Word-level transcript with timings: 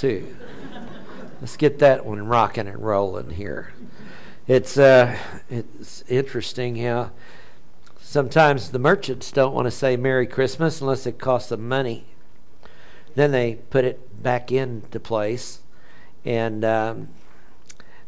too. 0.00 0.34
Let's 1.42 1.58
get 1.58 1.78
that 1.80 2.06
one 2.06 2.26
rocking 2.26 2.66
and 2.66 2.82
rolling 2.82 3.30
here. 3.30 3.74
It's 4.48 4.78
uh, 4.78 5.18
it's 5.50 6.02
interesting 6.08 6.76
how 6.76 7.10
sometimes 8.00 8.70
the 8.70 8.78
merchants 8.78 9.30
don't 9.30 9.52
want 9.52 9.66
to 9.66 9.70
say 9.70 9.98
Merry 9.98 10.26
Christmas 10.26 10.80
unless 10.80 11.06
it 11.06 11.18
costs 11.18 11.50
them 11.50 11.68
money. 11.68 12.06
Then 13.14 13.30
they 13.30 13.56
put 13.68 13.84
it 13.84 14.22
back 14.22 14.50
into 14.50 14.98
place, 14.98 15.60
and 16.24 16.64
um, 16.64 17.08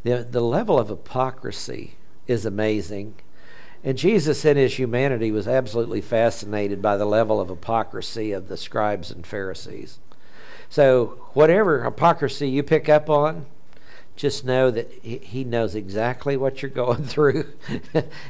the 0.02 0.26
the 0.28 0.40
level 0.40 0.78
of 0.78 0.88
hypocrisy 0.88 1.96
is 2.26 2.46
amazing. 2.46 3.16
And 3.84 3.98
Jesus, 3.98 4.46
in 4.46 4.56
his 4.56 4.78
humanity, 4.78 5.30
was 5.30 5.46
absolutely 5.46 6.00
fascinated 6.00 6.80
by 6.80 6.96
the 6.96 7.04
level 7.04 7.38
of 7.38 7.50
hypocrisy 7.50 8.32
of 8.32 8.48
the 8.48 8.56
scribes 8.56 9.10
and 9.10 9.26
Pharisees. 9.26 9.98
So, 10.72 11.18
whatever 11.34 11.84
hypocrisy 11.84 12.48
you 12.48 12.62
pick 12.62 12.88
up 12.88 13.10
on, 13.10 13.44
just 14.16 14.42
know 14.42 14.70
that 14.70 14.90
he 15.02 15.44
knows 15.44 15.74
exactly 15.74 16.34
what 16.34 16.62
you're 16.62 16.70
going 16.70 17.04
through. 17.04 17.52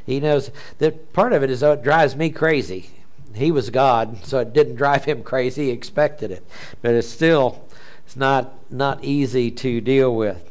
he 0.05 0.19
knows 0.19 0.51
that 0.79 1.13
part 1.13 1.33
of 1.33 1.45
it 1.45 1.51
is 1.51 1.63
oh, 1.63 1.75
it 1.75 1.85
drives 1.85 2.17
me 2.17 2.31
crazy. 2.31 2.91
He 3.33 3.53
was 3.53 3.71
God, 3.71 4.27
so 4.27 4.41
it 4.41 4.53
didn't 4.53 4.75
drive 4.75 5.05
him 5.05 5.23
crazy. 5.23 5.67
He 5.67 5.71
expected 5.71 6.33
it, 6.33 6.45
but 6.81 6.97
it's 6.97 7.09
still 7.09 7.65
it's 8.05 8.17
not 8.17 8.55
not 8.73 9.05
easy 9.05 9.53
to 9.53 9.81
deal 9.81 10.13
with. 10.13 10.43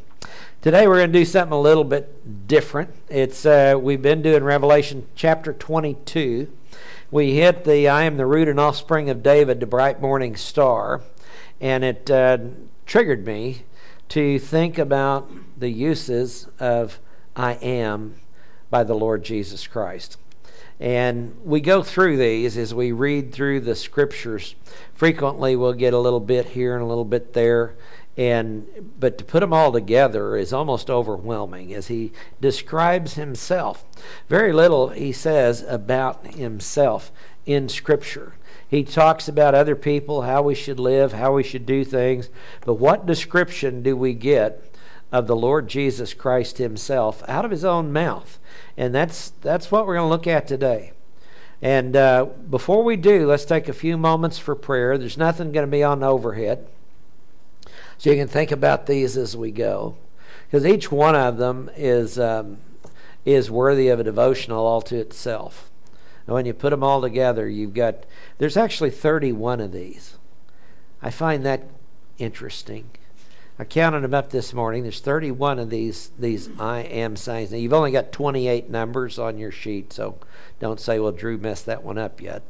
Today 0.62 0.87
we're 0.87 0.99
going 0.99 1.12
to 1.12 1.20
do 1.20 1.26
something 1.26 1.51
a 1.51 1.59
little 1.59 1.84
bit 1.84 2.48
different. 2.48 2.91
It's 3.09 3.45
uh, 3.45 3.77
we've 3.77 4.01
been 4.01 4.21
doing 4.21 4.45
Revelation 4.45 5.07
chapter 5.15 5.51
22. 5.51 6.48
We 7.12 7.35
hit 7.35 7.65
the 7.65 7.89
"I 7.89 8.03
am 8.03 8.15
the 8.15 8.26
root 8.26 8.48
and 8.48 8.62
offspring 8.62 9.09
of 9.09 9.21
David," 9.21 9.59
the 9.59 9.65
bright 9.65 10.01
morning 10.01 10.37
star, 10.37 11.01
and 11.61 11.85
it 11.85 12.11
uh, 12.11 12.39
triggered 12.85 13.25
me 13.25 13.63
to 14.09 14.38
think 14.39 14.77
about 14.77 15.31
the 15.57 15.70
uses 15.70 16.49
of 16.59 16.99
"I 17.35 17.54
am" 17.54 18.15
by 18.70 18.84
the 18.84 18.95
Lord 18.95 19.23
Jesus 19.23 19.67
Christ. 19.67 20.17
And 20.79 21.39
we 21.45 21.62
go 21.62 21.84
through 21.84 22.17
these 22.17 22.57
as 22.57 22.73
we 22.73 22.91
read 22.91 23.32
through 23.32 23.62
the 23.62 23.76
scriptures. 23.76 24.55
Frequently, 24.95 25.55
we'll 25.55 25.73
get 25.73 25.93
a 25.93 25.99
little 25.99 26.20
bit 26.20 26.48
here 26.48 26.73
and 26.73 26.84
a 26.84 26.87
little 26.87 27.05
bit 27.05 27.34
there 27.34 27.76
and 28.17 28.67
but 28.99 29.17
to 29.17 29.23
put 29.23 29.39
them 29.39 29.54
all 29.54 29.71
together 29.71 30.35
is 30.35 30.51
almost 30.51 30.89
overwhelming 30.89 31.73
as 31.73 31.87
he 31.87 32.12
describes 32.41 33.13
himself 33.13 33.85
very 34.27 34.51
little 34.51 34.89
he 34.89 35.12
says 35.12 35.63
about 35.67 36.26
himself 36.35 37.12
in 37.45 37.70
scripture 37.70 38.34
he 38.71 38.85
talks 38.85 39.27
about 39.27 39.53
other 39.53 39.75
people 39.75 40.21
how 40.21 40.41
we 40.41 40.55
should 40.55 40.79
live 40.79 41.11
how 41.11 41.33
we 41.33 41.43
should 41.43 41.65
do 41.65 41.83
things. 41.83 42.29
But 42.65 42.75
what 42.75 43.05
description 43.05 43.83
do 43.83 43.97
we 43.97 44.13
get 44.13 44.65
of 45.11 45.27
the 45.27 45.35
lord 45.35 45.67
jesus 45.67 46.13
christ 46.13 46.57
himself? 46.57 47.21
Out 47.27 47.43
of 47.43 47.51
his 47.51 47.65
own 47.65 47.91
mouth. 47.91 48.39
And 48.77 48.95
that's 48.95 49.31
that's 49.41 49.69
what 49.69 49.85
we're 49.85 49.95
going 49.95 50.05
to 50.05 50.09
look 50.09 50.25
at 50.25 50.47
today. 50.47 50.93
And 51.61 51.97
uh, 51.97 52.27
before 52.49 52.81
we 52.83 52.95
do 52.95 53.27
let's 53.27 53.43
take 53.43 53.67
a 53.67 53.73
few 53.73 53.97
moments 53.97 54.39
for 54.39 54.55
prayer. 54.55 54.97
There's 54.97 55.17
nothing 55.17 55.51
going 55.51 55.67
to 55.67 55.71
be 55.71 55.83
on 55.83 56.01
overhead. 56.01 56.65
So 57.97 58.09
you 58.09 58.15
can 58.15 58.29
think 58.29 58.51
about 58.51 58.87
these 58.87 59.17
as 59.17 59.35
we 59.35 59.51
go, 59.51 59.97
because 60.47 60.65
each 60.65 60.91
one 60.91 61.15
of 61.15 61.37
them 61.37 61.69
is 61.75 62.17
um, 62.17 62.57
is 63.25 63.51
worthy 63.51 63.89
of 63.89 63.99
a 63.99 64.03
devotional 64.03 64.66
all 64.66 64.81
to 64.83 64.95
itself. 64.95 65.70
And 66.31 66.35
when 66.35 66.46
you 66.46 66.53
put 66.53 66.69
them 66.69 66.81
all 66.81 67.01
together, 67.01 67.50
you've 67.50 67.74
got 67.74 68.06
there's 68.38 68.56
actually 68.56 68.90
31 68.90 69.59
of 69.59 69.74
these. 69.74 70.16
I 71.01 71.09
find 71.09 71.46
that 71.46 71.63
interesting. 72.19 72.90
I 73.59 73.66
counted 73.66 74.00
them 74.00 74.13
up 74.13 74.29
this 74.29 74.53
morning. 74.53 74.84
There's 74.84 75.01
31 75.01 75.59
of 75.59 75.69
these 75.69 76.09
these 76.18 76.50
I 76.57 76.84
am 76.84 77.18
signs. 77.18 77.51
Now 77.51 77.57
you've 77.57 77.73
only 77.73 77.91
got 77.91 78.13
28 78.13 78.69
numbers 78.69 79.19
on 79.19 79.38
your 79.38 79.51
sheet, 79.51 79.91
so 79.91 80.19
don't 80.62 80.79
say, 80.79 81.00
"Well, 81.00 81.11
Drew 81.11 81.38
messed 81.38 81.66
that 81.66 81.83
one 81.83 81.97
up 81.97 82.22
yet," 82.22 82.44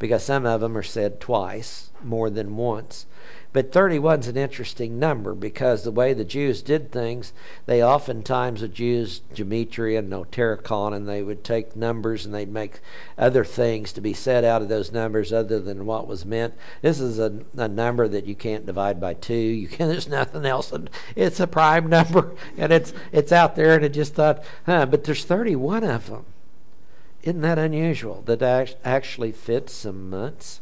because 0.00 0.24
some 0.24 0.44
of 0.44 0.60
them 0.60 0.76
are 0.76 0.82
said 0.82 1.20
twice, 1.20 1.90
more 2.02 2.30
than 2.30 2.56
once. 2.56 3.06
But 3.50 3.72
31 3.72 4.20
is 4.20 4.28
an 4.28 4.36
interesting 4.36 4.98
number 4.98 5.34
because 5.34 5.82
the 5.82 5.90
way 5.90 6.12
the 6.12 6.24
Jews 6.24 6.60
did 6.60 6.92
things, 6.92 7.32
they 7.64 7.82
oftentimes 7.82 8.60
would 8.60 8.78
use 8.78 9.22
gematria 9.34 10.00
and 10.00 10.12
notarikon, 10.12 10.94
and 10.94 11.08
they 11.08 11.22
would 11.22 11.42
take 11.44 11.74
numbers 11.74 12.26
and 12.26 12.34
they'd 12.34 12.52
make 12.52 12.80
other 13.16 13.46
things 13.46 13.92
to 13.94 14.02
be 14.02 14.12
said 14.12 14.44
out 14.44 14.60
of 14.60 14.68
those 14.68 14.92
numbers 14.92 15.32
other 15.32 15.60
than 15.60 15.86
what 15.86 16.06
was 16.06 16.26
meant. 16.26 16.52
This 16.82 17.00
is 17.00 17.18
a, 17.18 17.40
a 17.56 17.68
number 17.68 18.06
that 18.06 18.26
you 18.26 18.34
can't 18.34 18.66
divide 18.66 19.00
by 19.00 19.14
two. 19.14 19.34
You 19.34 19.68
can. 19.68 19.88
There's 19.88 20.08
nothing 20.08 20.44
else. 20.44 20.70
It's 21.16 21.40
a 21.40 21.46
prime 21.46 21.88
number, 21.88 22.34
and 22.58 22.70
it's 22.70 22.92
it's 23.12 23.32
out 23.32 23.56
there. 23.56 23.74
And 23.74 23.84
it 23.84 23.94
just 23.94 24.14
thought, 24.14 24.44
huh? 24.66 24.84
But 24.84 25.04
there's 25.04 25.24
31 25.24 25.84
of 25.84 26.10
them. 26.10 26.26
Isn't 27.22 27.40
that 27.40 27.58
unusual? 27.58 28.22
That 28.26 28.42
actually 28.84 29.32
fits 29.32 29.72
some 29.72 30.10
months 30.10 30.60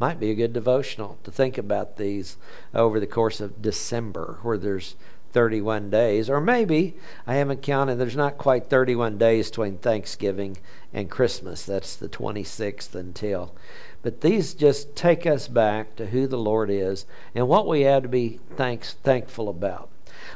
might 0.00 0.18
be 0.18 0.30
a 0.30 0.34
good 0.34 0.54
devotional 0.54 1.18
to 1.22 1.30
think 1.30 1.58
about 1.58 1.98
these 1.98 2.38
over 2.74 2.98
the 2.98 3.06
course 3.06 3.40
of 3.40 3.60
December, 3.60 4.38
where 4.42 4.58
there's 4.58 4.96
31 5.32 5.90
days. 5.90 6.28
Or 6.28 6.40
maybe, 6.40 6.96
I 7.26 7.34
haven't 7.34 7.62
counted, 7.62 7.96
there's 7.96 8.16
not 8.16 8.38
quite 8.38 8.68
31 8.68 9.18
days 9.18 9.50
between 9.50 9.78
Thanksgiving 9.78 10.56
and 10.92 11.10
Christmas. 11.10 11.64
That's 11.64 11.94
the 11.94 12.08
26th 12.08 12.94
until. 12.94 13.54
But 14.02 14.22
these 14.22 14.54
just 14.54 14.96
take 14.96 15.26
us 15.26 15.46
back 15.46 15.94
to 15.96 16.06
who 16.06 16.26
the 16.26 16.38
Lord 16.38 16.70
is 16.70 17.04
and 17.34 17.46
what 17.46 17.66
we 17.66 17.82
have 17.82 18.02
to 18.02 18.08
be 18.08 18.40
thanks, 18.56 18.94
thankful 19.02 19.48
about. 19.48 19.90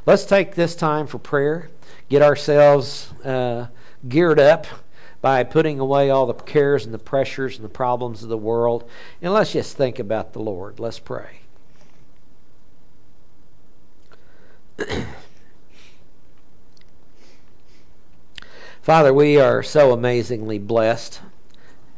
Let's 0.06 0.24
take 0.26 0.54
this 0.54 0.76
time 0.76 1.06
for 1.06 1.18
prayer, 1.18 1.70
get 2.08 2.22
ourselves 2.22 3.12
uh, 3.24 3.68
geared 4.06 4.38
up 4.38 4.66
by 5.24 5.42
putting 5.42 5.80
away 5.80 6.10
all 6.10 6.26
the 6.26 6.34
cares 6.34 6.84
and 6.84 6.92
the 6.92 6.98
pressures 6.98 7.56
and 7.56 7.64
the 7.64 7.68
problems 7.70 8.22
of 8.22 8.28
the 8.28 8.36
world. 8.36 8.86
And 9.22 9.32
let's 9.32 9.54
just 9.54 9.74
think 9.74 9.98
about 9.98 10.34
the 10.34 10.38
Lord. 10.38 10.78
Let's 10.78 10.98
pray. 10.98 11.38
Father, 18.82 19.14
we 19.14 19.40
are 19.40 19.62
so 19.62 19.92
amazingly 19.94 20.58
blessed. 20.58 21.22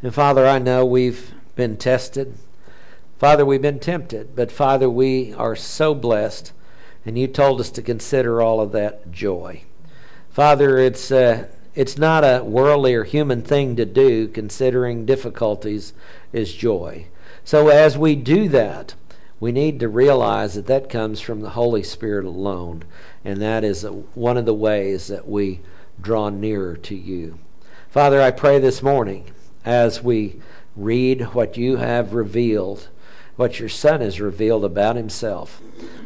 And 0.04 0.14
Father, 0.14 0.46
I 0.46 0.60
know 0.60 0.86
we've 0.86 1.34
been 1.56 1.76
tested. 1.76 2.34
Father, 3.18 3.44
we've 3.44 3.60
been 3.60 3.80
tempted. 3.80 4.36
But 4.36 4.52
Father, 4.52 4.88
we 4.88 5.32
are 5.32 5.56
so 5.56 5.96
blessed. 5.96 6.52
And 7.04 7.18
you 7.18 7.26
told 7.26 7.58
us 7.60 7.72
to 7.72 7.82
consider 7.82 8.40
all 8.40 8.60
of 8.60 8.70
that 8.70 9.10
joy. 9.10 9.62
Father, 10.30 10.78
it's. 10.78 11.10
Uh, 11.10 11.48
it's 11.76 11.98
not 11.98 12.24
a 12.24 12.42
worldly 12.42 12.94
or 12.94 13.04
human 13.04 13.42
thing 13.42 13.76
to 13.76 13.84
do, 13.84 14.26
considering 14.28 15.04
difficulties, 15.04 15.92
is 16.32 16.54
joy. 16.54 17.06
So 17.44 17.68
as 17.68 17.98
we 17.98 18.16
do 18.16 18.48
that, 18.48 18.94
we 19.38 19.52
need 19.52 19.78
to 19.80 19.88
realize 19.88 20.54
that 20.54 20.66
that 20.66 20.88
comes 20.88 21.20
from 21.20 21.42
the 21.42 21.50
Holy 21.50 21.82
Spirit 21.82 22.24
alone, 22.24 22.84
and 23.22 23.42
that 23.42 23.62
is 23.62 23.84
one 24.14 24.38
of 24.38 24.46
the 24.46 24.54
ways 24.54 25.08
that 25.08 25.28
we 25.28 25.60
draw 26.00 26.30
nearer 26.30 26.76
to 26.78 26.96
you. 26.96 27.38
Father, 27.90 28.22
I 28.22 28.30
pray 28.30 28.58
this 28.58 28.82
morning 28.82 29.30
as 29.62 30.02
we 30.02 30.40
read 30.74 31.34
what 31.34 31.58
you 31.58 31.76
have 31.76 32.14
revealed, 32.14 32.88
what 33.36 33.60
your 33.60 33.68
Son 33.68 34.00
has 34.00 34.18
revealed 34.18 34.64
about 34.64 34.96
himself, 34.96 35.60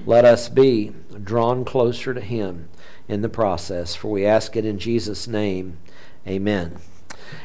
let 0.05 0.25
us 0.25 0.49
be 0.49 0.93
drawn 1.23 1.65
closer 1.65 2.13
to 2.13 2.21
him 2.21 2.69
in 3.10 3.22
the 3.22 3.28
process. 3.28 3.94
For 3.94 4.09
we 4.09 4.25
ask 4.25 4.56
it 4.56 4.65
in 4.65 4.78
Jesus' 4.78 5.26
name. 5.26 5.78
Amen. 6.26 6.78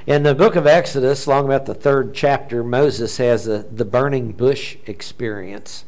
In 0.06 0.24
the 0.24 0.36
book 0.36 0.56
of 0.56 0.68
Exodus, 0.68 1.28
long 1.28 1.46
about 1.46 1.66
the 1.66 1.74
third 1.74 2.14
chapter, 2.14 2.64
Moses 2.64 3.18
has 3.18 3.48
a, 3.48 3.60
the 3.64 3.86
burning 3.86 4.32
bush 4.32 4.78
experience. 4.86 5.86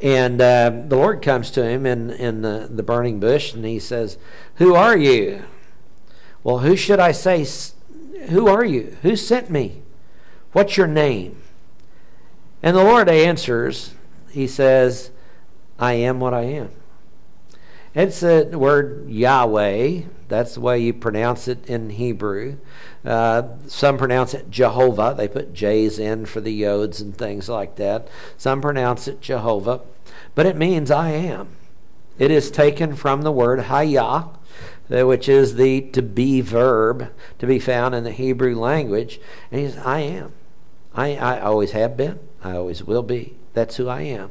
And 0.00 0.40
uh, 0.40 0.70
the 0.86 0.96
Lord 0.96 1.22
comes 1.22 1.50
to 1.52 1.64
him 1.64 1.86
in, 1.86 2.10
in 2.10 2.42
the, 2.42 2.68
the 2.70 2.82
burning 2.82 3.20
bush 3.20 3.54
and 3.54 3.64
he 3.64 3.78
says, 3.78 4.18
Who 4.56 4.74
are 4.74 4.96
you? 4.96 5.44
Well, 6.42 6.58
who 6.58 6.76
should 6.76 6.98
I 6.98 7.12
say? 7.12 7.46
Who 8.28 8.48
are 8.48 8.64
you? 8.64 8.96
Who 9.02 9.14
sent 9.16 9.48
me? 9.48 9.82
What's 10.52 10.76
your 10.76 10.88
name? 10.88 11.40
And 12.62 12.76
the 12.76 12.84
Lord 12.84 13.08
answers, 13.08 13.94
He 14.30 14.46
says, 14.46 15.10
I 15.78 15.94
am 15.94 16.20
what 16.20 16.34
I 16.34 16.42
am. 16.42 16.70
It's 17.94 18.20
the 18.20 18.50
word 18.52 19.08
Yahweh. 19.08 20.02
That's 20.26 20.54
the 20.54 20.60
way 20.60 20.80
you 20.80 20.92
pronounce 20.92 21.46
it 21.46 21.66
in 21.66 21.90
Hebrew. 21.90 22.56
Uh, 23.04 23.42
some 23.68 23.98
pronounce 23.98 24.34
it 24.34 24.50
Jehovah. 24.50 25.14
They 25.16 25.28
put 25.28 25.54
J's 25.54 25.98
in 25.98 26.26
for 26.26 26.40
the 26.40 26.62
Yods 26.62 27.00
and 27.00 27.16
things 27.16 27.48
like 27.48 27.76
that. 27.76 28.08
Some 28.36 28.60
pronounce 28.60 29.06
it 29.06 29.20
Jehovah. 29.20 29.82
But 30.34 30.46
it 30.46 30.56
means 30.56 30.90
I 30.90 31.10
am. 31.10 31.50
It 32.18 32.30
is 32.30 32.50
taken 32.50 32.96
from 32.96 33.22
the 33.22 33.32
word 33.32 33.60
Hayah, 33.60 34.36
uh, 34.90 35.06
which 35.06 35.28
is 35.28 35.54
the 35.54 35.82
to 35.92 36.02
be 36.02 36.40
verb 36.40 37.12
to 37.38 37.46
be 37.46 37.58
found 37.58 37.94
in 37.94 38.02
the 38.02 38.12
Hebrew 38.12 38.58
language. 38.58 39.20
And 39.52 39.60
he 39.60 39.68
says, 39.68 39.78
I 39.84 40.00
am. 40.00 40.32
I, 40.94 41.16
I 41.16 41.40
always 41.40 41.72
have 41.72 41.96
been. 41.96 42.18
I 42.42 42.56
always 42.56 42.82
will 42.82 43.02
be. 43.02 43.36
That's 43.54 43.76
who 43.76 43.88
I 43.88 44.02
am. 44.02 44.30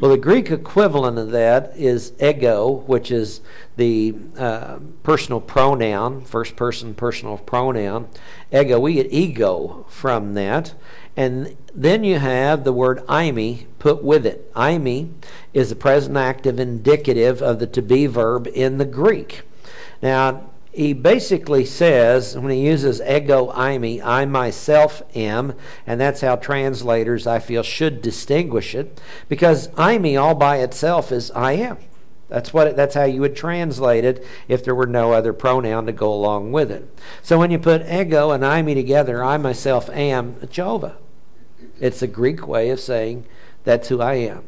Well, 0.00 0.10
the 0.10 0.18
Greek 0.18 0.50
equivalent 0.50 1.18
of 1.18 1.30
that 1.30 1.72
is 1.76 2.12
ego, 2.20 2.84
which 2.86 3.10
is 3.10 3.40
the 3.76 4.14
uh, 4.38 4.78
personal 5.02 5.40
pronoun, 5.40 6.22
first 6.22 6.56
person 6.56 6.94
personal 6.94 7.38
pronoun. 7.38 8.08
Ego, 8.52 8.78
we 8.78 8.94
get 8.94 9.12
ego 9.12 9.86
from 9.88 10.34
that. 10.34 10.74
And 11.16 11.56
then 11.74 12.04
you 12.04 12.18
have 12.18 12.64
the 12.64 12.72
word 12.72 12.98
eimi 13.06 13.66
put 13.78 14.02
with 14.04 14.26
it. 14.26 14.52
Eimi 14.54 15.12
is 15.54 15.70
the 15.70 15.76
present 15.76 16.16
active 16.16 16.60
indicative 16.60 17.40
of 17.40 17.58
the 17.58 17.66
to 17.68 17.82
be 17.82 18.06
verb 18.06 18.46
in 18.52 18.76
the 18.78 18.84
Greek. 18.84 19.42
Now, 20.02 20.50
he 20.76 20.92
basically 20.92 21.64
says 21.64 22.36
when 22.36 22.52
he 22.52 22.66
uses 22.66 23.00
ego 23.00 23.50
eimi, 23.52 23.98
I 24.04 24.26
myself 24.26 25.02
am, 25.14 25.54
and 25.86 25.98
that's 25.98 26.20
how 26.20 26.36
translators 26.36 27.26
I 27.26 27.38
feel 27.38 27.62
should 27.62 28.02
distinguish 28.02 28.74
it, 28.74 29.00
because 29.26 29.68
eimi 29.68 30.20
all 30.20 30.34
by 30.34 30.58
itself 30.58 31.10
is 31.10 31.30
I 31.30 31.52
am. 31.52 31.78
That's 32.28 32.52
what 32.52 32.66
it, 32.66 32.76
that's 32.76 32.94
how 32.94 33.04
you 33.04 33.22
would 33.22 33.34
translate 33.34 34.04
it 34.04 34.22
if 34.48 34.62
there 34.62 34.74
were 34.74 34.86
no 34.86 35.12
other 35.12 35.32
pronoun 35.32 35.86
to 35.86 35.92
go 35.92 36.12
along 36.12 36.52
with 36.52 36.70
it. 36.70 36.86
So 37.22 37.38
when 37.38 37.50
you 37.50 37.58
put 37.58 37.90
ego 37.90 38.30
and 38.30 38.44
eimi 38.44 38.74
together, 38.74 39.24
I 39.24 39.38
myself 39.38 39.88
am 39.88 40.36
Jehovah. 40.50 40.98
It's 41.80 42.02
a 42.02 42.06
Greek 42.06 42.46
way 42.46 42.68
of 42.68 42.80
saying 42.80 43.24
that's 43.64 43.88
who 43.88 44.02
I 44.02 44.16
am. 44.16 44.44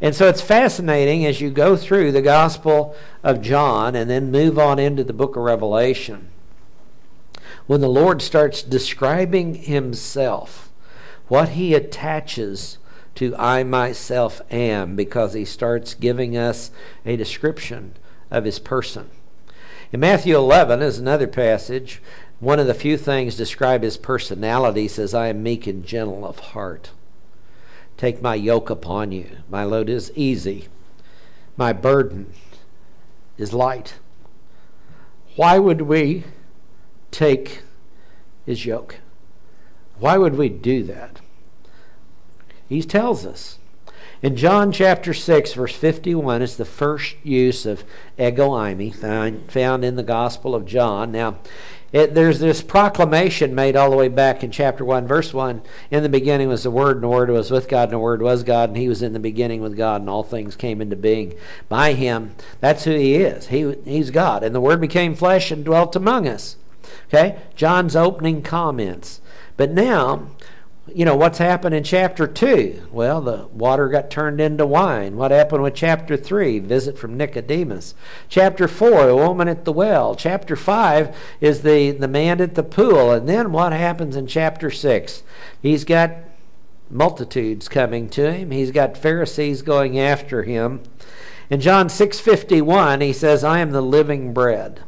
And 0.00 0.14
so 0.14 0.28
it's 0.28 0.40
fascinating 0.40 1.24
as 1.24 1.40
you 1.40 1.50
go 1.50 1.76
through 1.76 2.12
the 2.12 2.22
Gospel 2.22 2.94
of 3.22 3.42
John 3.42 3.94
and 3.94 4.10
then 4.10 4.30
move 4.30 4.58
on 4.58 4.78
into 4.78 5.04
the 5.04 5.12
book 5.12 5.36
of 5.36 5.42
Revelation. 5.42 6.28
When 7.66 7.80
the 7.80 7.88
Lord 7.88 8.22
starts 8.22 8.62
describing 8.62 9.54
himself, 9.54 10.70
what 11.28 11.50
he 11.50 11.74
attaches 11.74 12.78
to 13.16 13.34
I 13.36 13.64
myself 13.64 14.40
am, 14.50 14.94
because 14.94 15.32
he 15.32 15.44
starts 15.44 15.94
giving 15.94 16.36
us 16.36 16.70
a 17.04 17.16
description 17.16 17.94
of 18.30 18.44
his 18.44 18.58
person. 18.58 19.10
In 19.92 20.00
Matthew 20.00 20.36
11 20.36 20.82
is 20.82 20.98
another 20.98 21.26
passage. 21.26 22.02
One 22.38 22.58
of 22.58 22.66
the 22.66 22.74
few 22.74 22.98
things 22.98 23.36
describe 23.36 23.82
his 23.82 23.96
personality 23.96 24.88
says, 24.88 25.14
I 25.14 25.28
am 25.28 25.42
meek 25.42 25.66
and 25.66 25.84
gentle 25.84 26.26
of 26.26 26.38
heart. 26.38 26.90
Take 27.96 28.20
my 28.20 28.34
yoke 28.34 28.68
upon 28.70 29.12
you. 29.12 29.38
My 29.48 29.64
load 29.64 29.88
is 29.88 30.12
easy. 30.14 30.68
My 31.56 31.72
burden 31.72 32.32
is 33.38 33.52
light. 33.52 33.94
Why 35.36 35.58
would 35.58 35.82
we 35.82 36.24
take 37.10 37.62
his 38.44 38.66
yoke? 38.66 38.96
Why 39.98 40.18
would 40.18 40.36
we 40.36 40.48
do 40.48 40.82
that? 40.84 41.20
He 42.68 42.82
tells 42.82 43.24
us. 43.24 43.58
In 44.22 44.34
John 44.34 44.72
chapter 44.72 45.12
6, 45.12 45.52
verse 45.52 45.74
51, 45.74 46.40
is 46.40 46.56
the 46.56 46.64
first 46.64 47.16
use 47.22 47.66
of 47.66 47.84
ego 48.18 48.50
eimi 48.50 48.94
found 49.50 49.84
in 49.84 49.96
the 49.96 50.02
Gospel 50.02 50.54
of 50.54 50.64
John. 50.64 51.12
Now, 51.12 51.36
it, 51.92 52.14
there's 52.14 52.40
this 52.40 52.62
proclamation 52.62 53.54
made 53.54 53.76
all 53.76 53.90
the 53.90 53.96
way 53.96 54.08
back 54.08 54.42
in 54.42 54.50
chapter 54.50 54.84
1, 54.86 55.06
verse 55.06 55.34
1. 55.34 55.60
In 55.90 56.02
the 56.02 56.08
beginning 56.08 56.48
was 56.48 56.62
the 56.62 56.70
Word, 56.70 56.96
and 56.96 57.04
the 57.04 57.08
Word 57.08 57.28
was 57.28 57.50
with 57.50 57.68
God, 57.68 57.84
and 57.84 57.92
the 57.92 57.98
Word 57.98 58.22
was 58.22 58.42
God, 58.42 58.70
and 58.70 58.78
He 58.78 58.88
was 58.88 59.02
in 59.02 59.12
the 59.12 59.20
beginning 59.20 59.60
with 59.60 59.76
God, 59.76 60.00
and 60.00 60.08
all 60.08 60.22
things 60.22 60.56
came 60.56 60.80
into 60.80 60.96
being 60.96 61.34
by 61.68 61.92
Him. 61.92 62.34
That's 62.60 62.84
who 62.84 62.92
He 62.92 63.16
is. 63.16 63.48
He, 63.48 63.74
he's 63.84 64.10
God. 64.10 64.42
And 64.42 64.54
the 64.54 64.60
Word 64.60 64.80
became 64.80 65.14
flesh 65.14 65.50
and 65.50 65.64
dwelt 65.64 65.94
among 65.94 66.26
us. 66.26 66.56
Okay? 67.08 67.38
John's 67.54 67.94
opening 67.94 68.42
comments. 68.42 69.20
But 69.56 69.70
now, 69.70 70.28
you 70.94 71.04
know, 71.04 71.16
what's 71.16 71.38
happened 71.38 71.74
in 71.74 71.82
chapter 71.82 72.26
2? 72.26 72.88
Well, 72.92 73.20
the 73.20 73.46
water 73.48 73.88
got 73.88 74.10
turned 74.10 74.40
into 74.40 74.64
wine. 74.64 75.16
What 75.16 75.32
happened 75.32 75.62
with 75.62 75.74
chapter 75.74 76.16
3? 76.16 76.60
Visit 76.60 76.98
from 76.98 77.16
Nicodemus. 77.16 77.94
Chapter 78.28 78.68
4, 78.68 79.06
the 79.06 79.16
woman 79.16 79.48
at 79.48 79.64
the 79.64 79.72
well. 79.72 80.14
Chapter 80.14 80.54
5 80.54 81.16
is 81.40 81.62
the, 81.62 81.90
the 81.90 82.08
man 82.08 82.40
at 82.40 82.54
the 82.54 82.62
pool. 82.62 83.10
And 83.10 83.28
then 83.28 83.52
what 83.52 83.72
happens 83.72 84.14
in 84.14 84.26
chapter 84.26 84.70
6? 84.70 85.22
He's 85.60 85.84
got 85.84 86.12
multitudes 86.90 87.68
coming 87.68 88.08
to 88.10 88.32
him. 88.32 88.50
He's 88.50 88.70
got 88.70 88.96
Pharisees 88.96 89.62
going 89.62 89.98
after 89.98 90.44
him. 90.44 90.80
In 91.50 91.60
John 91.60 91.88
6:51, 91.88 93.00
he 93.00 93.12
says, 93.12 93.44
"I 93.44 93.60
am 93.60 93.70
the 93.70 93.80
living 93.80 94.32
bread. 94.32 94.80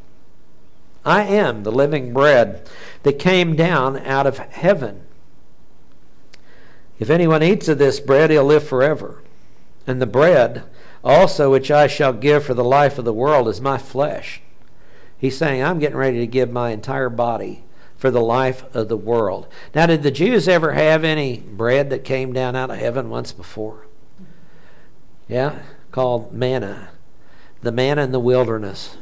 I 1.04 1.22
am 1.22 1.62
the 1.62 1.72
living 1.72 2.12
bread 2.12 2.62
that 3.04 3.18
came 3.18 3.54
down 3.54 3.98
out 3.98 4.26
of 4.26 4.38
heaven." 4.38 5.02
If 6.98 7.10
anyone 7.10 7.42
eats 7.42 7.68
of 7.68 7.78
this 7.78 8.00
bread, 8.00 8.30
he'll 8.30 8.44
live 8.44 8.66
forever. 8.66 9.22
And 9.86 10.02
the 10.02 10.06
bread 10.06 10.64
also 11.04 11.50
which 11.50 11.70
I 11.70 11.86
shall 11.86 12.12
give 12.12 12.44
for 12.44 12.54
the 12.54 12.64
life 12.64 12.98
of 12.98 13.04
the 13.04 13.12
world 13.12 13.48
is 13.48 13.60
my 13.60 13.78
flesh. 13.78 14.40
He's 15.16 15.36
saying, 15.36 15.62
I'm 15.62 15.78
getting 15.78 15.96
ready 15.96 16.18
to 16.18 16.26
give 16.26 16.50
my 16.50 16.70
entire 16.70 17.08
body 17.08 17.64
for 17.96 18.10
the 18.10 18.20
life 18.20 18.64
of 18.74 18.88
the 18.88 18.96
world. 18.96 19.48
Now, 19.74 19.86
did 19.86 20.02
the 20.02 20.10
Jews 20.10 20.46
ever 20.46 20.72
have 20.72 21.02
any 21.02 21.38
bread 21.38 21.90
that 21.90 22.04
came 22.04 22.32
down 22.32 22.54
out 22.54 22.70
of 22.70 22.78
heaven 22.78 23.10
once 23.10 23.32
before? 23.32 23.86
Yeah, 25.28 25.58
called 25.90 26.32
manna. 26.32 26.90
The 27.62 27.72
manna 27.72 28.02
in 28.02 28.12
the 28.12 28.20
wilderness. 28.20 28.96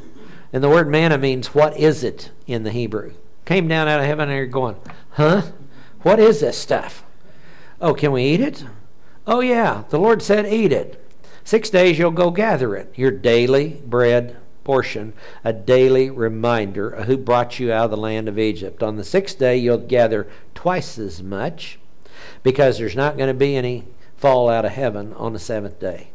And 0.53 0.65
the 0.65 0.71
word 0.71 0.89
manna 0.89 1.19
means 1.19 1.55
what 1.55 1.77
is 1.77 2.03
it 2.03 2.31
in 2.47 2.63
the 2.63 2.71
Hebrew? 2.71 3.13
Came 3.45 3.69
down 3.69 3.89
out 3.89 4.01
of 4.01 4.07
heaven 4.07 4.29
and 4.31 4.37
you're 4.37 4.47
going, 4.47 4.77
huh? 5.11 5.43
What 6.03 6.19
is 6.19 6.41
this 6.41 6.57
stuff? 6.57 7.05
Oh, 7.81 7.95
can 7.95 8.13
we 8.13 8.25
eat 8.25 8.41
it? 8.41 8.65
Oh, 9.27 9.41
yeah. 9.41 9.85
The 9.91 9.99
Lord 9.99 10.23
said, 10.23 10.47
Eat 10.47 10.73
it. 10.73 11.03
Six 11.45 11.71
days 11.71 11.97
you'll 11.97 12.11
go 12.11 12.31
gather 12.31 12.75
it. 12.75 12.93
Your 12.97 13.13
daily 13.13 13.81
bread 13.85 14.37
portion, 14.65 15.13
a 15.45 15.53
daily 15.53 16.11
reminder 16.11 16.91
of 16.91 17.07
who 17.07 17.17
brought 17.17 17.61
you 17.61 17.73
out 17.73 17.85
of 17.85 17.91
the 17.93 17.97
land 17.97 18.29
of 18.29 18.37
Egypt. 18.37 18.83
On 18.83 18.97
the 18.97 19.05
sixth 19.05 19.39
day 19.39 19.57
you'll 19.57 19.79
gather 19.79 20.27
twice 20.57 20.99
as 20.99 21.23
much 21.23 21.79
because 22.43 22.79
there's 22.79 22.97
not 22.97 23.17
going 23.17 23.29
to 23.29 23.35
be 23.35 23.55
any 23.55 23.85
fall 24.17 24.49
out 24.49 24.65
of 24.65 24.73
heaven 24.73 25.13
on 25.15 25.35
the 25.35 25.39
seventh 25.39 25.79
day. 25.79 26.09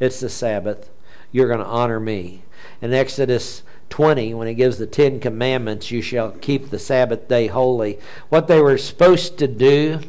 It's 0.00 0.18
the 0.18 0.28
Sabbath. 0.28 0.90
You're 1.30 1.46
going 1.46 1.60
to 1.60 1.64
honor 1.64 2.00
me. 2.00 2.42
In 2.82 2.92
Exodus 2.92 3.62
20, 3.90 4.34
when 4.34 4.48
he 4.48 4.54
gives 4.54 4.78
the 4.78 4.86
Ten 4.88 5.20
Commandments, 5.20 5.92
you 5.92 6.02
shall 6.02 6.32
keep 6.32 6.70
the 6.70 6.78
Sabbath 6.80 7.28
day 7.28 7.46
holy. 7.46 8.00
What 8.30 8.48
they 8.48 8.60
were 8.60 8.78
supposed 8.78 9.38
to 9.38 9.46
do 9.46 10.00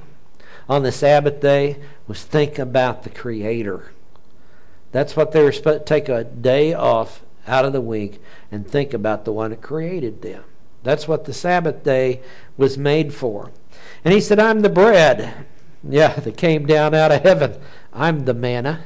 on 0.69 0.83
the 0.83 0.91
Sabbath 0.91 1.39
day 1.39 1.77
was 2.07 2.23
think 2.23 2.59
about 2.59 3.03
the 3.03 3.09
Creator. 3.09 3.91
That's 4.91 5.15
what 5.15 5.31
they 5.31 5.43
were 5.43 5.51
supposed 5.51 5.79
to 5.79 5.85
take 5.85 6.09
a 6.09 6.23
day 6.23 6.73
off 6.73 7.21
out 7.47 7.65
of 7.65 7.73
the 7.73 7.81
week 7.81 8.21
and 8.51 8.67
think 8.67 8.93
about 8.93 9.25
the 9.25 9.33
one 9.33 9.51
that 9.51 9.61
created 9.61 10.21
them. 10.21 10.43
That's 10.83 11.07
what 11.07 11.25
the 11.25 11.33
Sabbath 11.33 11.83
day 11.83 12.21
was 12.55 12.77
made 12.77 13.13
for. 13.13 13.51
And 14.03 14.13
he 14.13 14.21
said, 14.21 14.39
I'm 14.39 14.61
the 14.61 14.69
bread. 14.69 15.45
Yeah, 15.83 16.13
that 16.19 16.37
came 16.37 16.65
down 16.65 16.93
out 16.93 17.11
of 17.11 17.23
heaven. 17.23 17.59
I'm 17.93 18.25
the 18.25 18.33
manna. 18.33 18.83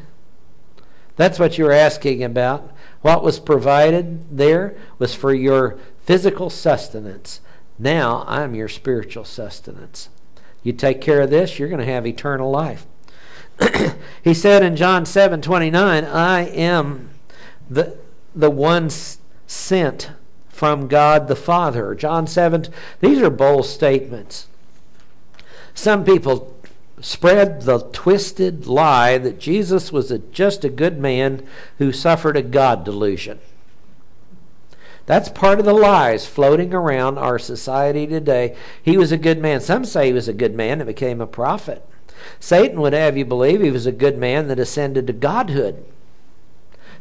That's 1.15 1.39
what 1.39 1.57
you 1.57 1.65
were 1.65 1.71
asking 1.71 2.23
about. 2.23 2.71
What 3.01 3.23
was 3.23 3.39
provided 3.39 4.37
there 4.37 4.75
was 4.97 5.13
for 5.13 5.33
your 5.33 5.77
physical 6.03 6.49
sustenance. 6.49 7.41
Now 7.77 8.23
I'm 8.27 8.55
your 8.55 8.67
spiritual 8.67 9.25
sustenance. 9.25 10.09
You 10.63 10.73
take 10.73 11.01
care 11.01 11.21
of 11.21 11.29
this, 11.29 11.57
you're 11.57 11.69
going 11.69 11.85
to 11.85 11.91
have 11.91 12.05
eternal 12.05 12.51
life. 12.51 12.85
he 14.23 14.33
said 14.33 14.63
in 14.63 14.75
John 14.75 15.05
7 15.05 15.41
29, 15.41 16.05
I 16.05 16.41
am 16.49 17.09
the, 17.69 17.97
the 18.35 18.49
one 18.49 18.89
sent 19.47 20.11
from 20.49 20.87
God 20.87 21.27
the 21.27 21.35
Father. 21.35 21.95
John 21.95 22.27
7, 22.27 22.65
these 22.99 23.19
are 23.19 23.29
bold 23.29 23.65
statements. 23.65 24.47
Some 25.73 26.03
people 26.03 26.55
spread 26.99 27.63
the 27.63 27.79
twisted 27.91 28.67
lie 28.67 29.17
that 29.17 29.39
Jesus 29.39 29.91
was 29.91 30.11
a, 30.11 30.19
just 30.19 30.63
a 30.63 30.69
good 30.69 30.99
man 30.99 31.47
who 31.79 31.91
suffered 31.91 32.37
a 32.37 32.43
God 32.43 32.83
delusion. 32.83 33.39
That's 35.05 35.29
part 35.29 35.59
of 35.59 35.65
the 35.65 35.73
lies 35.73 36.25
floating 36.25 36.73
around 36.73 37.17
our 37.17 37.39
society 37.39 38.07
today. 38.07 38.55
He 38.81 38.97
was 38.97 39.11
a 39.11 39.17
good 39.17 39.39
man. 39.39 39.59
Some 39.59 39.83
say 39.83 40.07
he 40.07 40.13
was 40.13 40.27
a 40.27 40.33
good 40.33 40.55
man 40.55 40.79
and 40.79 40.87
became 40.87 41.19
a 41.21 41.27
prophet. 41.27 41.85
Satan 42.39 42.79
would 42.81 42.93
have 42.93 43.17
you 43.17 43.25
believe 43.25 43.61
he 43.61 43.71
was 43.71 43.87
a 43.87 43.91
good 43.91 44.17
man 44.17 44.47
that 44.47 44.59
ascended 44.59 45.07
to 45.07 45.13
godhood, 45.13 45.83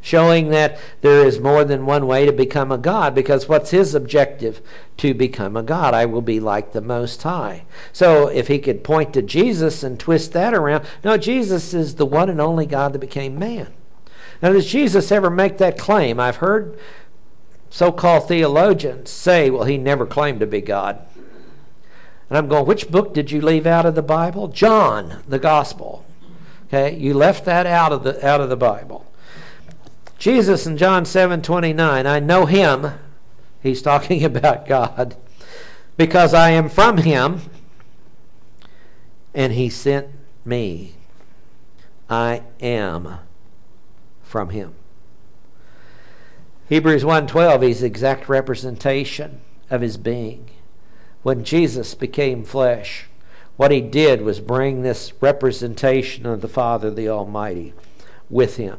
showing 0.00 0.49
that 0.49 0.78
there 1.02 1.26
is 1.26 1.38
more 1.38 1.62
than 1.62 1.85
one 1.85 2.07
way 2.07 2.25
to 2.25 2.33
become 2.33 2.73
a 2.73 2.78
god, 2.78 3.14
because 3.14 3.47
what's 3.47 3.71
his 3.71 3.95
objective? 3.95 4.62
To 4.97 5.12
become 5.12 5.59
a 5.59 5.62
god. 5.62 5.92
I 5.92 6.07
will 6.07 6.23
be 6.23 6.40
like 6.40 6.73
the 6.73 6.80
Most 6.80 7.23
High. 7.23 7.64
So 7.92 8.28
if 8.28 8.49
he 8.49 8.59
could 8.59 8.83
point 8.83 9.12
to 9.12 9.21
Jesus 9.21 9.83
and 9.83 10.00
twist 10.00 10.33
that 10.33 10.54
around, 10.54 10.87
no, 11.04 11.19
Jesus 11.19 11.75
is 11.75 11.97
the 11.97 12.07
one 12.07 12.30
and 12.30 12.40
only 12.40 12.64
God 12.64 12.95
that 12.95 13.00
became 13.00 13.38
man. 13.38 13.75
Now, 14.42 14.54
does 14.54 14.66
Jesus 14.66 15.12
ever 15.12 15.28
make 15.28 15.59
that 15.59 15.76
claim? 15.76 16.19
I've 16.19 16.37
heard 16.37 16.78
so 17.70 17.92
called 17.92 18.26
theologians 18.26 19.10
say, 19.10 19.48
well, 19.48 19.64
he 19.64 19.78
never 19.78 20.04
claimed 20.04 20.40
to 20.40 20.46
be 20.46 20.60
God. 20.60 20.98
And 22.28 22.36
I'm 22.36 22.48
going, 22.48 22.66
which 22.66 22.90
book 22.90 23.14
did 23.14 23.30
you 23.30 23.40
leave 23.40 23.66
out 23.66 23.86
of 23.86 23.94
the 23.94 24.02
Bible? 24.02 24.48
John, 24.48 25.22
the 25.26 25.38
Gospel. 25.38 26.04
Okay, 26.66 26.96
you 26.96 27.14
left 27.14 27.44
that 27.46 27.66
out 27.66 27.92
of 27.92 28.04
the 28.04 28.24
out 28.24 28.40
of 28.40 28.48
the 28.48 28.56
Bible. 28.56 29.04
Jesus 30.18 30.66
in 30.66 30.76
John 30.76 31.04
7 31.04 31.42
29, 31.42 32.06
I 32.06 32.20
know 32.20 32.46
him. 32.46 32.92
He's 33.62 33.82
talking 33.82 34.24
about 34.24 34.66
God. 34.66 35.16
Because 35.96 36.32
I 36.32 36.50
am 36.50 36.68
from 36.68 36.98
him, 36.98 37.40
and 39.34 39.52
he 39.52 39.68
sent 39.68 40.08
me. 40.44 40.94
I 42.08 42.42
am 42.60 43.18
from 44.22 44.50
him. 44.50 44.74
Hebrews 46.70 47.02
1:12 47.02 47.62
he's 47.62 47.82
exact 47.82 48.28
representation 48.28 49.40
of 49.70 49.80
his 49.80 49.96
being. 49.96 50.50
When 51.24 51.42
Jesus 51.42 51.96
became 51.96 52.44
flesh, 52.44 53.08
what 53.56 53.72
he 53.72 53.80
did 53.80 54.22
was 54.22 54.38
bring 54.38 54.82
this 54.82 55.12
representation 55.20 56.26
of 56.26 56.42
the 56.42 56.48
Father 56.48 56.88
the 56.88 57.08
Almighty 57.08 57.74
with 58.30 58.56
him. 58.56 58.78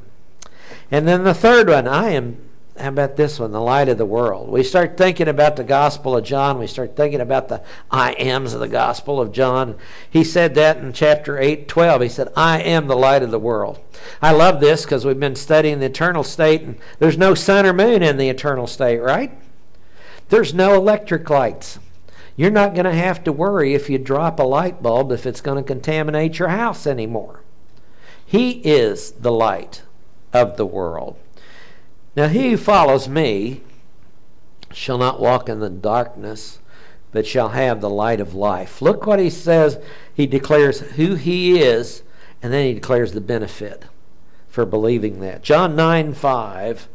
And 0.89 1.05
then 1.05 1.25
the 1.25 1.33
third 1.33 1.67
one, 1.67 1.85
I 1.85 2.11
am 2.11 2.37
how 2.79 2.87
about 2.87 3.17
this 3.17 3.39
one, 3.39 3.51
the 3.51 3.61
light 3.61 3.89
of 3.89 3.97
the 3.97 4.05
world? 4.05 4.49
We 4.49 4.63
start 4.63 4.97
thinking 4.97 5.27
about 5.27 5.55
the 5.55 5.63
Gospel 5.63 6.15
of 6.15 6.23
John. 6.23 6.57
We 6.57 6.67
start 6.67 6.95
thinking 6.95 7.19
about 7.19 7.49
the 7.49 7.61
I 7.89 8.13
ams 8.13 8.53
of 8.53 8.59
the 8.59 8.67
Gospel 8.67 9.19
of 9.19 9.31
John. 9.31 9.75
He 10.09 10.23
said 10.23 10.55
that 10.55 10.77
in 10.77 10.93
chapter 10.93 11.37
8, 11.37 11.67
12. 11.67 12.01
He 12.01 12.09
said, 12.09 12.29
I 12.35 12.61
am 12.61 12.87
the 12.87 12.95
light 12.95 13.23
of 13.23 13.31
the 13.31 13.39
world. 13.39 13.79
I 14.21 14.31
love 14.31 14.61
this 14.61 14.83
because 14.83 15.05
we've 15.05 15.19
been 15.19 15.35
studying 15.35 15.79
the 15.79 15.87
eternal 15.87 16.23
state, 16.23 16.61
and 16.61 16.77
there's 16.99 17.17
no 17.17 17.35
sun 17.35 17.65
or 17.65 17.73
moon 17.73 18.01
in 18.01 18.17
the 18.17 18.29
eternal 18.29 18.67
state, 18.67 18.99
right? 18.99 19.31
There's 20.29 20.53
no 20.53 20.73
electric 20.75 21.29
lights. 21.29 21.77
You're 22.37 22.51
not 22.51 22.73
going 22.73 22.85
to 22.85 22.93
have 22.93 23.23
to 23.25 23.33
worry 23.33 23.73
if 23.73 23.89
you 23.89 23.97
drop 23.97 24.39
a 24.39 24.43
light 24.43 24.81
bulb 24.81 25.11
if 25.11 25.25
it's 25.25 25.41
going 25.41 25.57
to 25.57 25.67
contaminate 25.67 26.39
your 26.39 26.47
house 26.47 26.87
anymore. 26.87 27.41
He 28.25 28.51
is 28.63 29.11
the 29.11 29.31
light 29.31 29.83
of 30.31 30.55
the 30.55 30.65
world. 30.65 31.17
Now, 32.15 32.27
he 32.27 32.51
who 32.51 32.57
follows 32.57 33.07
me 33.07 33.61
shall 34.73 34.97
not 34.97 35.21
walk 35.21 35.47
in 35.47 35.59
the 35.59 35.69
darkness, 35.69 36.59
but 37.11 37.25
shall 37.25 37.49
have 37.49 37.81
the 37.81 37.89
light 37.89 38.19
of 38.19 38.33
life. 38.33 38.81
Look 38.81 39.05
what 39.05 39.19
he 39.19 39.29
says. 39.29 39.77
He 40.13 40.27
declares 40.27 40.81
who 40.81 41.15
he 41.15 41.59
is, 41.59 42.03
and 42.41 42.51
then 42.51 42.65
he 42.65 42.73
declares 42.73 43.13
the 43.13 43.21
benefit 43.21 43.85
for 44.49 44.65
believing 44.65 45.19
that. 45.21 45.43
John 45.43 45.75
9 45.75 46.13
5. 46.13 46.87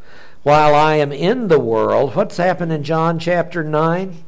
While 0.43 0.75
I 0.75 0.95
am 0.95 1.11
in 1.11 1.47
the 1.47 1.59
world, 1.59 2.15
what's 2.15 2.37
happened 2.37 2.71
in 2.71 2.83
John 2.83 3.19
chapter 3.19 3.63
9? 3.63 4.23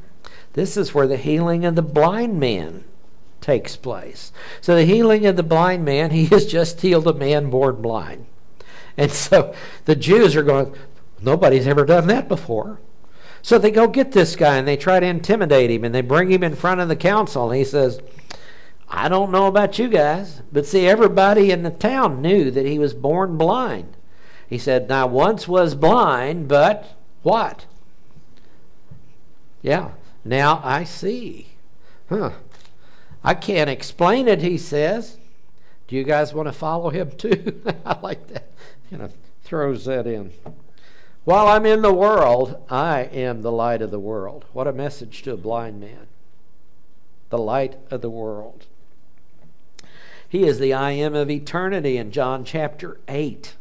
This 0.52 0.76
is 0.76 0.92
where 0.92 1.06
the 1.06 1.16
healing 1.16 1.64
of 1.64 1.76
the 1.76 1.82
blind 1.82 2.38
man 2.38 2.84
takes 3.40 3.76
place. 3.76 4.32
So, 4.60 4.74
the 4.74 4.84
healing 4.84 5.24
of 5.24 5.36
the 5.36 5.42
blind 5.42 5.84
man, 5.84 6.10
he 6.10 6.26
has 6.26 6.44
just 6.46 6.80
healed 6.80 7.06
a 7.06 7.14
man 7.14 7.48
born 7.48 7.80
blind. 7.80 8.26
And 9.00 9.10
so 9.10 9.54
the 9.86 9.96
Jews 9.96 10.36
are 10.36 10.42
going, 10.42 10.74
nobody's 11.22 11.66
ever 11.66 11.86
done 11.86 12.06
that 12.08 12.28
before. 12.28 12.80
So 13.40 13.56
they 13.56 13.70
go 13.70 13.88
get 13.88 14.12
this 14.12 14.36
guy 14.36 14.58
and 14.58 14.68
they 14.68 14.76
try 14.76 15.00
to 15.00 15.06
intimidate 15.06 15.70
him 15.70 15.84
and 15.84 15.94
they 15.94 16.02
bring 16.02 16.30
him 16.30 16.42
in 16.42 16.54
front 16.54 16.82
of 16.82 16.88
the 16.88 16.96
council. 16.96 17.50
And 17.50 17.58
he 17.58 17.64
says, 17.64 18.02
I 18.90 19.08
don't 19.08 19.32
know 19.32 19.46
about 19.46 19.78
you 19.78 19.88
guys, 19.88 20.42
but 20.52 20.66
see, 20.66 20.86
everybody 20.86 21.50
in 21.50 21.62
the 21.62 21.70
town 21.70 22.20
knew 22.20 22.50
that 22.50 22.66
he 22.66 22.78
was 22.78 22.92
born 22.92 23.38
blind. 23.38 23.96
He 24.46 24.58
said, 24.58 24.86
Now, 24.90 25.06
once 25.06 25.48
was 25.48 25.74
blind, 25.74 26.46
but 26.46 26.98
what? 27.22 27.64
Yeah, 29.62 29.92
now 30.26 30.60
I 30.62 30.84
see. 30.84 31.52
Huh. 32.10 32.32
I 33.24 33.32
can't 33.32 33.70
explain 33.70 34.28
it, 34.28 34.42
he 34.42 34.58
says. 34.58 35.16
Do 35.88 35.96
you 35.96 36.04
guys 36.04 36.34
want 36.34 36.48
to 36.48 36.52
follow 36.52 36.90
him 36.90 37.12
too? 37.12 37.62
I 37.86 37.98
like 38.00 38.26
that 38.28 38.49
you 38.90 38.98
know, 38.98 39.08
throws 39.42 39.84
that 39.84 40.06
in. 40.06 40.32
While 41.24 41.48
I'm 41.48 41.66
in 41.66 41.82
the 41.82 41.92
world, 41.92 42.64
I 42.70 43.02
am 43.02 43.42
the 43.42 43.52
light 43.52 43.82
of 43.82 43.90
the 43.90 44.00
world. 44.00 44.44
What 44.52 44.66
a 44.66 44.72
message 44.72 45.22
to 45.22 45.32
a 45.32 45.36
blind 45.36 45.80
man. 45.80 46.06
The 47.28 47.38
light 47.38 47.76
of 47.90 48.00
the 48.00 48.10
world. 48.10 48.66
He 50.28 50.44
is 50.44 50.58
the 50.58 50.72
I 50.72 50.92
am 50.92 51.14
of 51.14 51.30
eternity 51.30 51.96
in 51.96 52.10
John 52.10 52.44
chapter 52.44 52.98
8. 53.08 53.56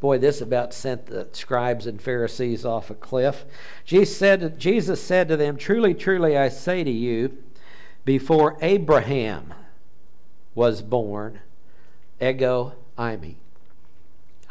Boy, 0.00 0.18
this 0.18 0.40
about 0.40 0.74
sent 0.74 1.06
the 1.06 1.28
scribes 1.32 1.86
and 1.86 2.02
Pharisees 2.02 2.64
off 2.64 2.90
a 2.90 2.94
cliff. 2.94 3.44
Jesus 3.84 4.16
said, 4.16 4.58
Jesus 4.58 5.00
said 5.00 5.28
to 5.28 5.36
them, 5.36 5.56
Truly, 5.56 5.94
truly, 5.94 6.36
I 6.36 6.48
say 6.48 6.82
to 6.82 6.90
you, 6.90 7.38
before 8.04 8.58
Abraham 8.60 9.54
was 10.54 10.82
born, 10.82 11.40
ego 12.20 12.74
I 12.98 13.16
eimi. 13.16 13.36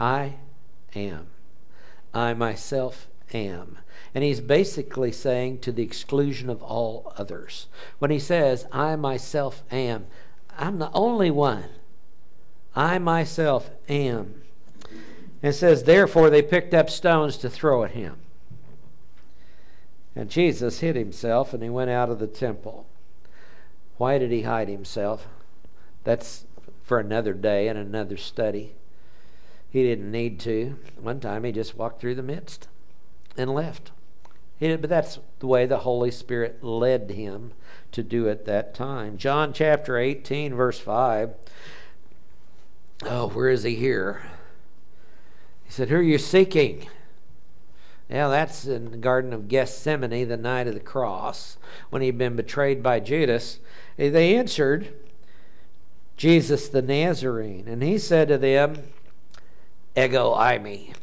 I 0.02 0.34
am. 0.96 1.28
I 2.12 2.34
myself 2.34 3.08
am. 3.36 3.78
And 4.16 4.24
he's 4.24 4.42
basically 4.42 5.12
saying 5.12 5.60
to 5.60 5.72
the 5.72 5.84
exclusion 5.84 6.50
of 6.50 6.64
all 6.64 7.14
others. 7.18 7.68
When 8.00 8.10
he 8.10 8.18
says, 8.18 8.66
I 8.72 8.96
myself 8.96 9.62
am, 9.72 10.08
I'm 10.58 10.80
the 10.80 10.92
only 10.94 11.30
one. 11.30 11.66
I 12.76 12.98
myself 12.98 13.70
am. 13.88 14.42
And 15.44 15.54
says, 15.54 15.84
Therefore 15.84 16.32
they 16.32 16.42
picked 16.42 16.74
up 16.74 16.90
stones 16.90 17.38
to 17.38 17.50
throw 17.50 17.84
at 17.84 17.92
him. 17.92 18.16
And 20.16 20.32
Jesus 20.32 20.80
hid 20.80 20.96
himself 20.96 21.54
and 21.54 21.62
he 21.62 21.70
went 21.70 21.92
out 21.92 22.10
of 22.10 22.18
the 22.18 22.26
temple. 22.26 22.88
Why 23.98 24.18
did 24.18 24.32
he 24.32 24.42
hide 24.42 24.68
himself? 24.68 25.28
That's 26.04 26.46
for 26.82 26.98
another 26.98 27.34
day 27.34 27.68
and 27.68 27.78
another 27.78 28.18
study. 28.18 28.74
He 29.72 29.84
didn't 29.84 30.12
need 30.12 30.40
to. 30.42 30.78
One 31.00 31.20
time 31.20 31.46
he 31.46 31.52
just 31.52 31.78
walked 31.78 32.02
through 32.02 32.16
the 32.16 32.22
midst 32.22 32.68
and 33.38 33.54
left. 33.54 33.92
He, 34.60 34.76
but 34.76 34.90
that's 34.90 35.18
the 35.40 35.48
way 35.48 35.66
the 35.66 35.80
Holy 35.80 36.12
Spirit 36.12 36.64
led 36.64 37.10
him 37.10 37.54
to 37.94 38.04
do 38.04 38.30
at 38.30 38.46
that 38.46 38.76
time. 38.76 39.18
John 39.18 39.54
chapter 39.54 39.98
18, 39.98 40.54
verse 40.54 40.78
5. 40.78 41.34
Oh, 43.04 43.30
where 43.30 43.50
is 43.50 43.64
he 43.64 43.76
here? 43.76 44.22
He 45.64 45.72
said, 45.72 45.90
Who 45.90 45.96
are 45.96 46.02
you 46.02 46.18
seeking? 46.18 46.88
Yeah, 48.10 48.28
that's 48.28 48.66
in 48.66 48.92
the 48.92 48.98
Garden 48.98 49.32
of 49.32 49.48
Gethsemane, 49.48 50.28
the 50.28 50.36
night 50.36 50.68
of 50.68 50.74
the 50.74 50.82
cross, 50.82 51.58
when 51.90 52.02
he'd 52.02 52.18
been 52.18 52.36
betrayed 52.36 52.84
by 52.84 53.00
Judas. 53.00 53.60
They 53.96 54.36
answered, 54.36 54.94
Jesus 56.18 56.68
the 56.68 56.82
Nazarene. 56.82 57.70
And 57.70 57.82
he 57.82 57.98
said 57.98 58.28
to 58.28 58.38
them, 58.38 58.84
ego 59.96 60.34
eimi. 60.36 60.94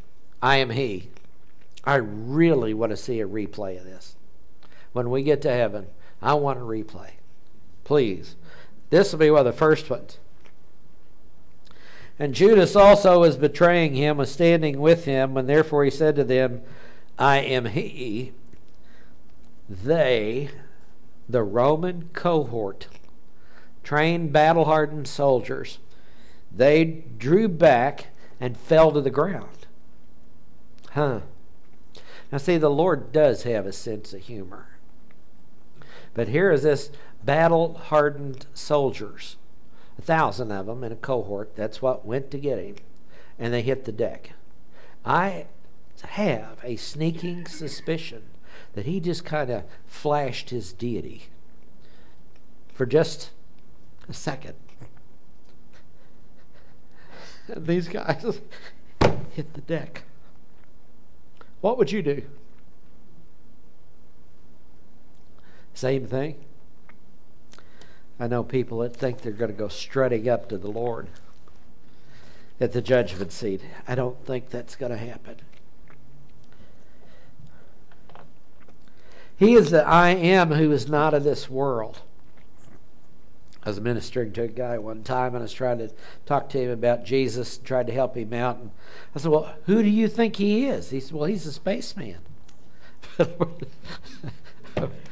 I 0.41 0.57
am 0.57 0.71
he. 0.71 1.09
I 1.83 1.95
really 1.95 2.73
want 2.73 2.91
to 2.91 2.97
see 2.97 3.19
a 3.19 3.27
replay 3.27 3.77
of 3.77 3.83
this. 3.83 4.15
When 4.93 5.09
we 5.09 5.23
get 5.23 5.41
to 5.43 5.51
heaven, 5.51 5.87
I 6.21 6.33
want 6.33 6.59
a 6.59 6.63
replay. 6.63 7.11
Please. 7.83 8.35
This 8.89 9.11
will 9.11 9.19
be 9.19 9.29
one 9.29 9.41
of 9.41 9.45
the 9.45 9.53
first 9.53 9.89
ones. 9.89 10.17
And 12.17 12.33
Judas 12.33 12.75
also 12.75 13.21
was 13.21 13.37
betraying 13.37 13.95
him, 13.95 14.17
was 14.17 14.31
standing 14.31 14.79
with 14.79 15.05
him, 15.05 15.37
and 15.37 15.47
therefore 15.47 15.85
he 15.85 15.91
said 15.91 16.15
to 16.17 16.23
them, 16.23 16.61
I 17.17 17.37
am 17.37 17.65
he. 17.65 18.33
They, 19.69 20.49
the 21.29 21.43
Roman 21.43 22.09
cohort, 22.11 22.87
trained 23.83 24.33
battle 24.33 24.65
hardened 24.65 25.07
soldiers, 25.07 25.79
they 26.51 27.03
drew 27.17 27.47
back 27.47 28.07
and 28.39 28.57
fell 28.57 28.91
to 28.91 29.01
the 29.01 29.09
ground. 29.09 29.67
Huh. 30.91 31.21
Now, 32.31 32.37
see, 32.37 32.57
the 32.57 32.69
Lord 32.69 33.11
does 33.11 33.43
have 33.43 33.65
a 33.65 33.73
sense 33.73 34.13
of 34.13 34.21
humor. 34.21 34.67
But 36.13 36.29
here 36.29 36.51
is 36.51 36.63
this 36.63 36.91
battle 37.23 37.75
hardened 37.75 38.45
soldiers, 38.53 39.37
a 39.97 40.01
thousand 40.01 40.51
of 40.51 40.67
them 40.67 40.83
in 40.83 40.91
a 40.91 40.95
cohort. 40.95 41.55
That's 41.55 41.81
what 41.81 42.05
went 42.05 42.31
to 42.31 42.37
get 42.37 42.59
him. 42.59 42.75
And 43.37 43.53
they 43.53 43.61
hit 43.61 43.85
the 43.85 43.91
deck. 43.91 44.31
I 45.05 45.47
have 46.01 46.59
a 46.63 46.75
sneaking 46.75 47.45
suspicion 47.47 48.23
that 48.73 48.85
he 48.85 48.99
just 48.99 49.25
kind 49.25 49.49
of 49.49 49.63
flashed 49.85 50.49
his 50.49 50.73
deity 50.73 51.27
for 52.73 52.85
just 52.85 53.31
a 54.07 54.13
second 54.13 54.55
these 57.57 57.87
guys 57.87 58.23
hit 59.31 59.53
the 59.53 59.61
deck. 59.61 60.03
What 61.61 61.77
would 61.77 61.91
you 61.91 62.01
do? 62.01 62.23
Same 65.73 66.07
thing. 66.07 66.35
I 68.19 68.27
know 68.27 68.43
people 68.43 68.79
that 68.79 68.95
think 68.95 69.21
they're 69.21 69.31
going 69.31 69.51
to 69.51 69.57
go 69.57 69.69
strutting 69.69 70.27
up 70.27 70.49
to 70.49 70.57
the 70.57 70.67
Lord 70.67 71.07
at 72.59 72.73
the 72.73 72.81
judgment 72.81 73.31
seat. 73.31 73.61
I 73.87 73.95
don't 73.95 74.25
think 74.25 74.49
that's 74.49 74.75
going 74.75 74.91
to 74.91 74.97
happen. 74.97 75.37
He 79.37 79.53
is 79.53 79.71
the 79.71 79.87
I 79.87 80.09
am 80.09 80.51
who 80.51 80.73
is 80.73 80.89
not 80.89 81.13
of 81.13 81.23
this 81.23 81.49
world. 81.49 82.01
I 83.63 83.69
was 83.69 83.81
ministering 83.81 84.31
to 84.33 84.43
a 84.43 84.47
guy 84.47 84.77
one 84.77 85.03
time 85.03 85.35
and 85.35 85.39
I 85.39 85.41
was 85.41 85.53
trying 85.53 85.79
to 85.79 85.91
talk 86.25 86.49
to 86.49 86.59
him 86.59 86.69
about 86.69 87.03
Jesus, 87.03 87.57
and 87.57 87.65
tried 87.65 87.87
to 87.87 87.93
help 87.93 88.15
him 88.15 88.33
out. 88.33 88.57
And 88.57 88.71
I 89.13 89.19
said, 89.19 89.31
Well, 89.31 89.53
who 89.65 89.83
do 89.83 89.89
you 89.89 90.07
think 90.07 90.37
he 90.37 90.67
is? 90.67 90.91
He 90.91 90.99
said, 90.99 91.11
Well, 91.13 91.25
he's 91.25 91.45
a 91.45 91.53
spaceman. 91.53 92.19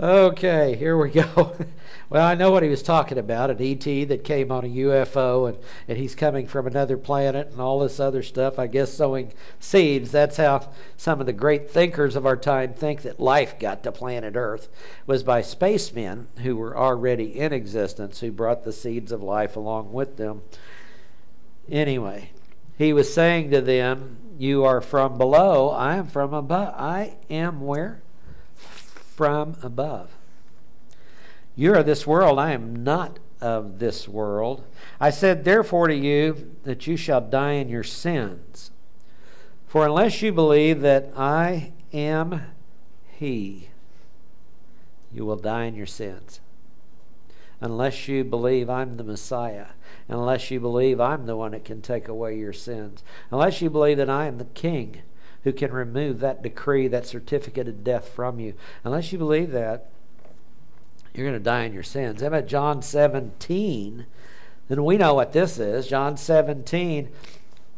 okay, 0.00 0.76
here 0.76 0.96
we 0.96 1.10
go. 1.10 1.56
Well, 2.10 2.26
I 2.26 2.34
know 2.34 2.50
what 2.50 2.64
he 2.64 2.68
was 2.68 2.82
talking 2.82 3.18
about 3.18 3.50
an 3.50 3.62
ET 3.62 4.08
that 4.08 4.24
came 4.24 4.50
on 4.50 4.64
a 4.64 4.68
UFO 4.68 5.48
and, 5.48 5.58
and 5.86 5.96
he's 5.96 6.16
coming 6.16 6.48
from 6.48 6.66
another 6.66 6.96
planet 6.96 7.52
and 7.52 7.60
all 7.60 7.78
this 7.78 8.00
other 8.00 8.24
stuff. 8.24 8.58
I 8.58 8.66
guess 8.66 8.92
sowing 8.92 9.32
seeds. 9.60 10.10
That's 10.10 10.36
how 10.36 10.72
some 10.96 11.20
of 11.20 11.26
the 11.26 11.32
great 11.32 11.70
thinkers 11.70 12.16
of 12.16 12.26
our 12.26 12.36
time 12.36 12.74
think 12.74 13.02
that 13.02 13.20
life 13.20 13.60
got 13.60 13.84
to 13.84 13.92
planet 13.92 14.34
Earth 14.34 14.68
was 15.06 15.22
by 15.22 15.40
spacemen 15.40 16.26
who 16.38 16.56
were 16.56 16.76
already 16.76 17.38
in 17.38 17.52
existence 17.52 18.18
who 18.18 18.32
brought 18.32 18.64
the 18.64 18.72
seeds 18.72 19.12
of 19.12 19.22
life 19.22 19.54
along 19.54 19.92
with 19.92 20.16
them. 20.16 20.42
Anyway, 21.70 22.32
he 22.76 22.92
was 22.92 23.14
saying 23.14 23.52
to 23.52 23.60
them, 23.60 24.16
You 24.36 24.64
are 24.64 24.80
from 24.80 25.16
below, 25.16 25.70
I 25.70 25.94
am 25.94 26.08
from 26.08 26.34
above. 26.34 26.74
I 26.76 27.18
am 27.30 27.60
where? 27.60 28.02
From 29.20 29.56
above. 29.62 30.16
You're 31.54 31.74
of 31.74 31.84
this 31.84 32.06
world, 32.06 32.38
I 32.38 32.52
am 32.52 32.82
not 32.82 33.18
of 33.38 33.78
this 33.78 34.08
world. 34.08 34.64
I 34.98 35.10
said, 35.10 35.44
therefore, 35.44 35.88
to 35.88 35.94
you 35.94 36.56
that 36.64 36.86
you 36.86 36.96
shall 36.96 37.20
die 37.20 37.52
in 37.52 37.68
your 37.68 37.82
sins. 37.82 38.70
For 39.66 39.84
unless 39.84 40.22
you 40.22 40.32
believe 40.32 40.80
that 40.80 41.12
I 41.14 41.72
am 41.92 42.44
He, 43.12 43.68
you 45.12 45.26
will 45.26 45.36
die 45.36 45.64
in 45.64 45.74
your 45.74 45.84
sins. 45.84 46.40
Unless 47.60 48.08
you 48.08 48.24
believe 48.24 48.70
I'm 48.70 48.96
the 48.96 49.04
Messiah, 49.04 49.66
unless 50.08 50.50
you 50.50 50.60
believe 50.60 50.98
I'm 50.98 51.26
the 51.26 51.36
one 51.36 51.50
that 51.50 51.66
can 51.66 51.82
take 51.82 52.08
away 52.08 52.38
your 52.38 52.54
sins, 52.54 53.04
unless 53.30 53.60
you 53.60 53.68
believe 53.68 53.98
that 53.98 54.08
I 54.08 54.28
am 54.28 54.38
the 54.38 54.46
King 54.46 55.02
who 55.44 55.52
can 55.52 55.72
remove 55.72 56.20
that 56.20 56.42
decree, 56.42 56.88
that 56.88 57.06
certificate 57.06 57.68
of 57.68 57.84
death 57.84 58.08
from 58.08 58.38
you, 58.40 58.54
unless 58.84 59.12
you 59.12 59.18
believe 59.18 59.50
that, 59.52 59.90
you're 61.14 61.26
going 61.26 61.38
to 61.38 61.44
die 61.44 61.64
in 61.64 61.72
your 61.72 61.82
sins. 61.82 62.20
How 62.20 62.28
about 62.28 62.46
John 62.46 62.82
17? 62.82 64.06
Then 64.68 64.84
we 64.84 64.96
know 64.96 65.14
what 65.14 65.32
this 65.32 65.58
is. 65.58 65.88
John 65.88 66.16
17 66.16 67.08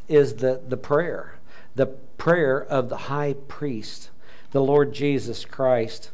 is 0.09 0.37
the, 0.37 0.61
the 0.67 0.77
prayer, 0.77 1.37
the 1.75 1.87
prayer 1.87 2.63
of 2.63 2.89
the 2.89 2.97
high 2.97 3.35
priest, 3.49 4.11
the 4.51 4.61
Lord 4.61 4.93
Jesus 4.93 5.45
Christ. 5.45 6.11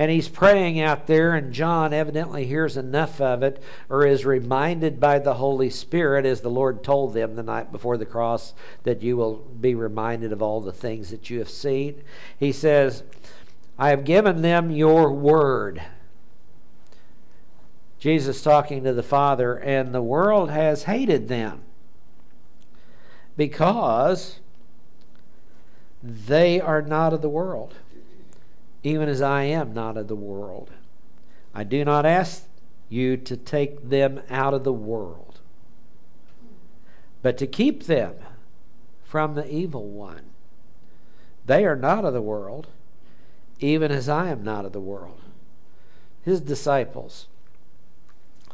And 0.00 0.10
he's 0.10 0.30
praying 0.30 0.80
out 0.80 1.06
there, 1.06 1.34
and 1.34 1.52
John 1.52 1.92
evidently 1.92 2.46
hears 2.46 2.78
enough 2.78 3.20
of 3.20 3.42
it 3.42 3.62
or 3.90 4.06
is 4.06 4.24
reminded 4.24 4.98
by 4.98 5.18
the 5.18 5.34
Holy 5.34 5.68
Spirit, 5.68 6.24
as 6.24 6.40
the 6.40 6.48
Lord 6.48 6.82
told 6.82 7.12
them 7.12 7.34
the 7.36 7.42
night 7.42 7.70
before 7.70 7.98
the 7.98 8.06
cross, 8.06 8.54
that 8.84 9.02
you 9.02 9.18
will 9.18 9.34
be 9.34 9.74
reminded 9.74 10.32
of 10.32 10.40
all 10.40 10.62
the 10.62 10.72
things 10.72 11.10
that 11.10 11.28
you 11.28 11.38
have 11.38 11.50
seen. 11.50 12.02
He 12.38 12.50
says, 12.50 13.02
I 13.78 13.90
have 13.90 14.06
given 14.06 14.40
them 14.40 14.70
your 14.70 15.12
word 15.12 15.82
Jesus 17.98 18.40
talking 18.40 18.82
to 18.84 18.94
the 18.94 19.02
Father, 19.02 19.54
and 19.58 19.94
the 19.94 20.00
world 20.00 20.48
has 20.48 20.84
hated 20.84 21.28
them 21.28 21.60
because 23.36 24.40
they 26.02 26.58
are 26.58 26.80
not 26.80 27.12
of 27.12 27.20
the 27.20 27.28
world, 27.28 27.74
even 28.82 29.08
as 29.08 29.20
I 29.20 29.44
am 29.44 29.72
not 29.74 29.96
of 29.96 30.08
the 30.08 30.16
world. 30.16 30.70
I 31.54 31.64
do 31.64 31.84
not 31.84 32.06
ask 32.06 32.44
you 32.88 33.16
to 33.16 33.36
take 33.36 33.88
them 33.88 34.20
out 34.30 34.54
of 34.54 34.64
the 34.64 34.72
world, 34.72 35.40
but 37.22 37.36
to 37.38 37.46
keep 37.46 37.84
them 37.84 38.14
from 39.04 39.34
the 39.34 39.48
evil 39.52 39.88
one. 39.88 40.22
They 41.46 41.64
are 41.64 41.76
not 41.76 42.04
of 42.04 42.14
the 42.14 42.22
world, 42.22 42.68
even 43.58 43.90
as 43.90 44.08
I 44.08 44.28
am 44.28 44.42
not 44.42 44.64
of 44.64 44.72
the 44.72 44.80
world. 44.80 45.20
His 46.22 46.40
disciples 46.40 47.26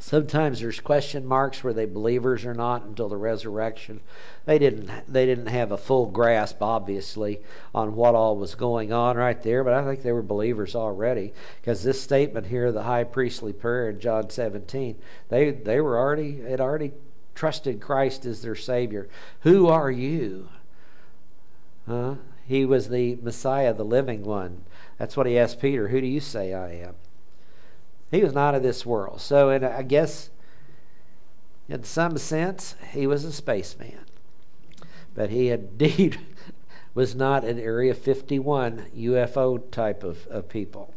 Sometimes 0.07 0.61
there's 0.61 0.79
question 0.79 1.27
marks 1.27 1.65
were 1.65 1.73
they 1.73 1.85
believers 1.85 2.45
or 2.45 2.55
not 2.55 2.85
until 2.85 3.09
the 3.09 3.17
resurrection. 3.17 3.99
They 4.45 4.57
didn't 4.57 4.89
they 5.13 5.27
didn't 5.27 5.49
have 5.49 5.73
a 5.73 5.77
full 5.77 6.07
grasp 6.07 6.63
obviously 6.63 7.41
on 7.75 7.97
what 7.97 8.15
all 8.15 8.37
was 8.37 8.55
going 8.55 8.93
on 8.93 9.17
right 9.17 9.43
there, 9.43 9.65
but 9.65 9.73
I 9.73 9.85
think 9.85 10.03
they 10.03 10.13
were 10.13 10.23
believers 10.23 10.77
already 10.77 11.33
because 11.61 11.83
this 11.83 12.01
statement 12.01 12.47
here 12.47 12.71
the 12.71 12.85
high 12.85 13.03
priestly 13.03 13.53
prayer 13.53 13.91
in 13.91 13.99
John 13.99 14.31
17, 14.31 14.95
they 15.29 15.51
they 15.51 15.81
were 15.81 15.99
already 15.99 16.41
had 16.41 16.61
already 16.61 16.93
trusted 17.35 17.81
Christ 17.81 18.25
as 18.27 18.43
their 18.43 18.55
savior. 18.55 19.09
Who 19.41 19.67
are 19.67 19.91
you? 19.91 20.51
Huh? 21.89 22.15
He 22.47 22.65
was 22.65 22.91
the 22.91 23.19
Messiah, 23.21 23.75
the 23.75 23.85
living 23.85 24.23
one. 24.23 24.63
That's 24.99 25.17
what 25.17 25.27
he 25.27 25.37
asked 25.37 25.61
Peter, 25.61 25.89
who 25.89 26.01
do 26.01 26.07
you 26.07 26.21
say 26.21 26.55
I 26.55 26.75
am? 26.75 26.95
He 28.11 28.23
was 28.23 28.33
not 28.33 28.55
of 28.55 28.63
this 28.63 28.87
world. 28.87 29.21
So, 29.21 29.51
in, 29.51 29.65
I 29.65 29.83
guess, 29.83 30.31
in 31.69 31.85
some 31.85 32.19
sense, 32.19 32.77
he 32.93 33.07
was 33.07 33.25
a 33.25 33.33
spaceman. 33.33 34.01
But 35.15 35.31
he 35.31 35.51
indeed 35.51 36.21
was 36.95 37.15
not 37.15 37.45
an 37.45 37.59
Area 37.59 37.95
51 37.95 38.87
UFO 38.97 39.71
type 39.71 40.05
of, 40.05 40.27
of 40.29 40.49
people. 40.49 40.95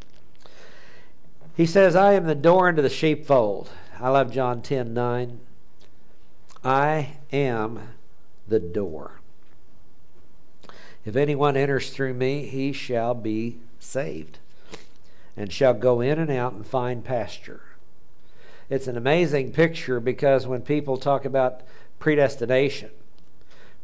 He 1.55 1.65
says, 1.65 1.95
I 1.95 2.13
am 2.13 2.25
the 2.25 2.35
door 2.35 2.69
into 2.69 2.81
the 2.81 2.89
sheepfold. 2.89 3.69
I 3.99 4.09
love 4.09 4.31
John 4.31 4.61
10 4.61 4.93
9. 4.93 5.39
I 6.63 7.17
am 7.31 7.79
the 8.47 8.59
door. 8.59 9.19
If 11.05 11.15
anyone 11.15 11.57
enters 11.57 11.89
through 11.89 12.13
me, 12.13 12.45
he 12.45 12.71
shall 12.71 13.13
be 13.13 13.57
saved 13.79 14.38
and 15.35 15.51
shall 15.51 15.73
go 15.73 16.01
in 16.01 16.19
and 16.19 16.31
out 16.31 16.53
and 16.53 16.65
find 16.65 17.03
pasture. 17.03 17.61
It's 18.69 18.87
an 18.87 18.97
amazing 18.97 19.51
picture 19.51 19.99
because 19.99 20.45
when 20.45 20.61
people 20.61 20.97
talk 20.97 21.25
about 21.25 21.61
predestination, 21.97 22.91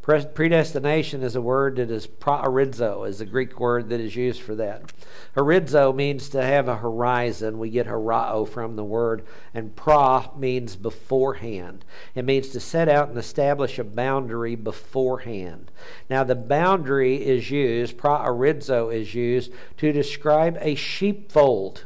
Predestination 0.06 1.24
is 1.24 1.34
a 1.34 1.40
word 1.40 1.76
that 1.76 1.90
is 1.90 2.06
proorizo, 2.06 3.08
is 3.08 3.18
the 3.18 3.24
Greek 3.24 3.58
word 3.58 3.88
that 3.88 3.98
is 3.98 4.14
used 4.14 4.40
for 4.40 4.54
that. 4.54 4.92
Horizo 5.34 5.92
means 5.92 6.28
to 6.28 6.40
have 6.40 6.68
a 6.68 6.76
horizon. 6.76 7.58
We 7.58 7.70
get 7.70 7.88
horao 7.88 8.48
from 8.48 8.76
the 8.76 8.84
word, 8.84 9.26
and 9.52 9.74
pro 9.74 10.30
means 10.36 10.76
beforehand. 10.76 11.84
It 12.14 12.24
means 12.24 12.50
to 12.50 12.60
set 12.60 12.88
out 12.88 13.08
and 13.08 13.18
establish 13.18 13.80
a 13.80 13.84
boundary 13.84 14.54
beforehand. 14.54 15.72
Now, 16.08 16.22
the 16.22 16.36
boundary 16.36 17.16
is 17.26 17.50
used, 17.50 17.96
proorizo 17.96 18.94
is 18.94 19.12
used 19.12 19.50
to 19.78 19.90
describe 19.90 20.56
a 20.60 20.76
sheepfold 20.76 21.84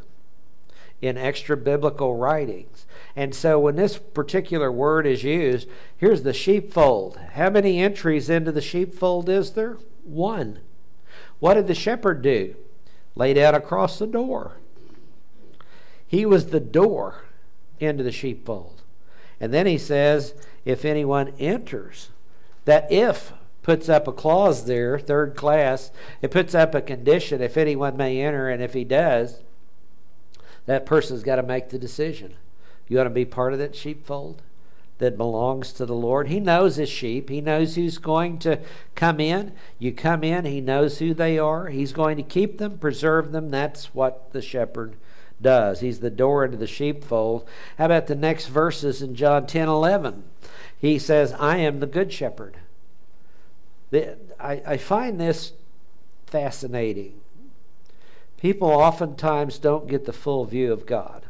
in 1.00 1.16
extra 1.16 1.56
biblical 1.56 2.16
writings. 2.16 2.84
And 3.20 3.34
so 3.34 3.58
when 3.58 3.76
this 3.76 3.98
particular 3.98 4.72
word 4.72 5.06
is 5.06 5.22
used, 5.22 5.68
here's 5.94 6.22
the 6.22 6.32
sheepfold. 6.32 7.20
How 7.34 7.50
many 7.50 7.78
entries 7.78 8.30
into 8.30 8.50
the 8.50 8.62
sheepfold 8.62 9.28
is 9.28 9.50
there? 9.50 9.76
One. 10.04 10.60
What 11.38 11.52
did 11.52 11.66
the 11.66 11.74
shepherd 11.74 12.22
do? 12.22 12.56
Lay 13.14 13.34
down 13.34 13.54
across 13.54 13.98
the 13.98 14.06
door. 14.06 14.56
He 16.06 16.24
was 16.24 16.46
the 16.46 16.60
door 16.60 17.24
into 17.78 18.02
the 18.02 18.10
sheepfold. 18.10 18.80
And 19.38 19.52
then 19.52 19.66
he 19.66 19.76
says, 19.76 20.32
if 20.64 20.86
anyone 20.86 21.34
enters, 21.38 22.08
that 22.64 22.90
if 22.90 23.34
puts 23.62 23.90
up 23.90 24.08
a 24.08 24.14
clause 24.14 24.64
there, 24.64 24.98
third 24.98 25.36
class, 25.36 25.90
it 26.22 26.30
puts 26.30 26.54
up 26.54 26.74
a 26.74 26.80
condition 26.80 27.42
if 27.42 27.58
anyone 27.58 27.98
may 27.98 28.22
enter, 28.22 28.48
and 28.48 28.62
if 28.62 28.72
he 28.72 28.84
does, 28.84 29.42
that 30.64 30.86
person's 30.86 31.22
got 31.22 31.36
to 31.36 31.42
make 31.42 31.68
the 31.68 31.78
decision. 31.78 32.36
You 32.90 32.98
want 32.98 33.06
to 33.06 33.14
be 33.14 33.24
part 33.24 33.54
of 33.54 33.58
that 33.60 33.74
sheepfold 33.74 34.42
that 34.98 35.16
belongs 35.16 35.72
to 35.72 35.86
the 35.86 35.94
Lord. 35.94 36.28
He 36.28 36.40
knows 36.40 36.76
his 36.76 36.90
sheep. 36.90 37.30
He 37.30 37.40
knows 37.40 37.74
who's 37.74 37.96
going 37.96 38.38
to 38.40 38.60
come 38.94 39.18
in. 39.18 39.52
You 39.78 39.92
come 39.92 40.22
in, 40.22 40.44
he 40.44 40.60
knows 40.60 40.98
who 40.98 41.14
they 41.14 41.38
are. 41.38 41.68
He's 41.68 41.94
going 41.94 42.18
to 42.18 42.22
keep 42.22 42.58
them, 42.58 42.76
preserve 42.76 43.32
them. 43.32 43.50
That's 43.50 43.94
what 43.94 44.30
the 44.32 44.42
shepherd 44.42 44.96
does. 45.40 45.80
He's 45.80 46.00
the 46.00 46.10
door 46.10 46.44
into 46.44 46.58
the 46.58 46.66
sheepfold. 46.66 47.48
How 47.78 47.86
about 47.86 48.08
the 48.08 48.14
next 48.14 48.48
verses 48.48 49.00
in 49.00 49.14
John 49.14 49.46
10 49.46 49.68
11? 49.68 50.24
He 50.78 50.98
says, 50.98 51.32
I 51.38 51.56
am 51.56 51.80
the 51.80 51.86
good 51.86 52.12
shepherd. 52.12 52.58
I, 53.94 54.62
I 54.66 54.76
find 54.76 55.18
this 55.18 55.52
fascinating 56.26 57.20
People 58.40 58.68
oftentimes 58.68 59.58
don't 59.58 59.86
get 59.86 60.06
the 60.06 60.14
full 60.14 60.46
view 60.46 60.72
of 60.72 60.86
God. 60.86 61.26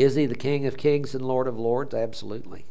Is 0.00 0.14
he 0.14 0.24
the 0.24 0.34
King 0.34 0.64
of 0.64 0.78
kings 0.78 1.14
and 1.14 1.22
Lord 1.22 1.46
of 1.46 1.58
lords? 1.58 1.94
Absolutely. 1.94 2.64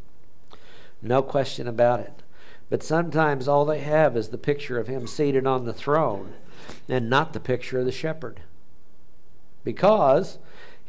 No 1.02 1.22
question 1.22 1.68
about 1.68 2.00
it. 2.00 2.24
But 2.70 2.82
sometimes 2.82 3.48
all 3.48 3.66
they 3.66 3.82
have 3.82 4.18
is 4.18 4.30
the 4.30 4.38
picture 4.38 4.80
of 4.80 4.88
him 4.88 5.06
seated 5.06 5.46
on 5.46 5.66
the 5.66 5.74
throne 5.74 6.34
and 6.88 7.10
not 7.10 7.34
the 7.34 7.40
picture 7.40 7.80
of 7.80 7.86
the 7.86 7.92
shepherd. 7.92 8.42
Because 9.64 10.40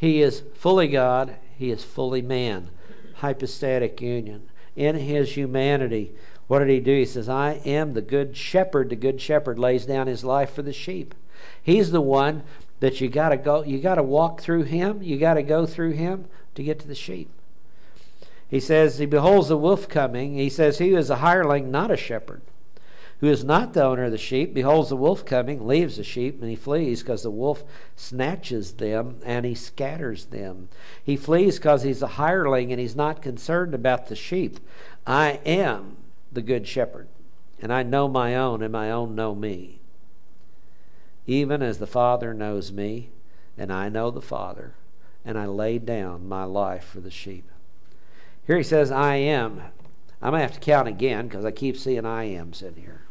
He 0.01 0.23
is 0.23 0.43
fully 0.55 0.89
God, 0.89 1.37
he 1.59 1.71
is 1.71 1.85
fully 1.85 2.23
man. 2.23 2.71
Hypostatic 3.17 4.01
union. 4.01 4.49
In 4.75 4.97
his 4.97 5.37
humanity, 5.37 6.13
what 6.47 6.61
did 6.61 6.71
he 6.71 6.81
do? 6.81 6.97
He 6.97 7.05
says, 7.05 7.29
I 7.29 7.61
am 7.67 7.93
the 7.93 8.01
good 8.01 8.35
shepherd. 8.35 8.89
The 8.89 8.97
good 8.97 9.21
shepherd 9.21 9.59
lays 9.59 9.85
down 9.85 10.07
his 10.07 10.25
life 10.25 10.55
for 10.55 10.63
the 10.63 10.73
sheep. 10.73 11.15
He's 11.63 11.91
the 11.91 12.01
one 12.01 12.45
that 12.81 13.01
you 13.01 13.09
got 13.09 13.31
to 13.31 13.37
go, 13.37 13.63
you 13.63 13.79
got 13.79 13.95
to 13.97 14.03
walk 14.03 14.41
through 14.41 14.65
him, 14.65 15.03
you 15.03 15.19
got 15.19 15.35
to 15.35 15.43
go 15.43 15.67
through 15.67 15.93
him 15.93 16.27
to 16.55 16.63
get 16.63 16.79
to 16.81 16.89
the 16.89 16.95
sheep. 16.95 17.31
He 18.49 18.61
says, 18.61 18.99
He 18.99 19.07
beholds 19.07 19.49
the 19.49 19.57
wolf 19.57 19.89
coming. 19.89 20.35
He 20.35 20.51
says, 20.51 20.79
He 20.79 20.95
is 20.95 21.11
a 21.11 21.17
hireling, 21.17 21.71
not 21.71 21.91
a 21.91 21.97
shepherd 21.97 22.43
who 23.21 23.27
is 23.27 23.45
not 23.45 23.75
the 23.75 23.85
owner 23.85 24.05
of 24.05 24.13
the 24.13 24.19
sheep, 24.19 24.55
beholds 24.55 24.89
the 24.89 24.97
wolf 24.97 25.27
coming, 25.27 25.67
leaves 25.67 25.99
the 25.99 26.05
sheep, 26.05 26.41
and 26.41 26.49
he 26.49 26.57
flees 26.57 27.03
because 27.03 27.23
the 27.23 27.31
wolf 27.31 27.63
snatches 27.95 28.73
them 28.73 29.21
and 29.25 29.45
he 29.45 29.55
scatters 29.55 30.27
them. 30.27 30.69
He 31.05 31.17
flees 31.17 31.59
because 31.59 31.83
he's 31.83 32.01
a 32.01 32.09
hireling 32.09 32.73
and 32.73 32.81
he's 32.81 32.97
not 32.97 33.21
concerned 33.21 33.75
about 33.75 34.07
the 34.07 34.17
sheep. 34.17 34.59
I 35.07 35.41
am 35.45 35.99
the 36.33 36.41
good 36.41 36.67
shepherd, 36.67 37.09
and 37.61 37.71
I 37.71 37.83
know 37.83 38.09
my 38.09 38.35
own, 38.35 38.63
and 38.63 38.73
my 38.73 38.91
own 38.91 39.15
know 39.15 39.35
me. 39.35 39.80
Even 41.31 41.63
as 41.63 41.79
the 41.79 41.87
Father 41.87 42.35
knows 42.35 42.73
me, 42.73 43.11
and 43.57 43.73
I 43.73 43.89
know 43.89 44.11
the 44.11 44.21
Father, 44.21 44.75
and 45.25 45.39
I 45.39 45.47
lay 45.47 45.79
down 45.79 46.29
my 46.29 46.43
life 46.43 46.83
for 46.83 46.99
the 46.99 47.09
sheep. 47.09 47.49
Here 48.49 48.57
he 48.57 48.65
says, 48.65 48.91
I 48.91 49.15
am. 49.15 49.63
I'm 50.21 50.33
going 50.33 50.41
to 50.41 50.49
have 50.49 50.55
to 50.55 50.59
count 50.59 50.89
again 50.89 51.29
because 51.29 51.45
I 51.45 51.53
keep 51.53 51.77
seeing 51.77 52.05
I 52.05 52.25
am 52.25 52.53
sitting 52.53 52.83
here. 52.83 53.03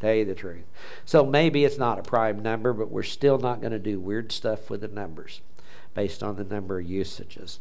Tell 0.00 0.14
you 0.14 0.24
the 0.24 0.34
truth. 0.34 0.64
So 1.04 1.24
maybe 1.24 1.64
it's 1.64 1.78
not 1.78 2.00
a 2.00 2.02
prime 2.02 2.42
number, 2.42 2.72
but 2.72 2.90
we're 2.90 3.04
still 3.04 3.38
not 3.38 3.60
going 3.60 3.70
to 3.72 3.78
do 3.78 4.00
weird 4.00 4.32
stuff 4.32 4.68
with 4.68 4.80
the 4.80 4.88
numbers 4.88 5.42
based 5.94 6.24
on 6.24 6.34
the 6.34 6.42
number 6.42 6.80
of 6.80 6.90
usages. 6.90 7.60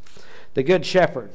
The 0.56 0.64
Good 0.64 0.88
Shepherd. 0.88 1.30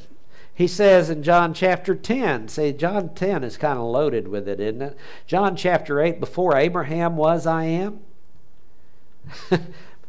He 0.60 0.68
says 0.68 1.08
in 1.08 1.22
John 1.22 1.54
chapter 1.54 1.94
10, 1.94 2.48
say 2.48 2.74
John 2.74 3.14
10 3.14 3.44
is 3.44 3.56
kind 3.56 3.78
of 3.78 3.86
loaded 3.86 4.28
with 4.28 4.46
it, 4.46 4.60
isn't 4.60 4.82
it? 4.82 4.98
John 5.26 5.56
chapter 5.56 6.02
8, 6.02 6.20
before 6.20 6.54
Abraham 6.54 7.16
was, 7.16 7.46
I 7.46 7.64
am. 7.64 8.00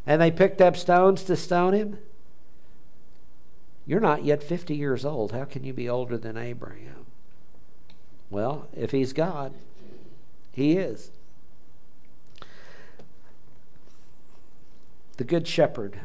and 0.05 0.21
they 0.21 0.29
picked 0.29 0.59
up 0.59 0.75
stones 0.75 1.23
to 1.23 1.37
stone 1.37 1.71
him. 1.73 1.99
You're 3.85 4.01
not 4.01 4.25
yet 4.25 4.43
50 4.43 4.75
years 4.75 5.05
old. 5.05 5.31
How 5.31 5.45
can 5.45 5.63
you 5.63 5.71
be 5.71 5.87
older 5.87 6.17
than 6.17 6.35
Abraham? 6.35 7.05
Well, 8.29 8.67
if 8.75 8.91
he's 8.91 9.13
God, 9.13 9.53
he 10.51 10.73
is. 10.73 11.11
The 15.15 15.23
Good 15.23 15.47
Shepherd. 15.47 16.01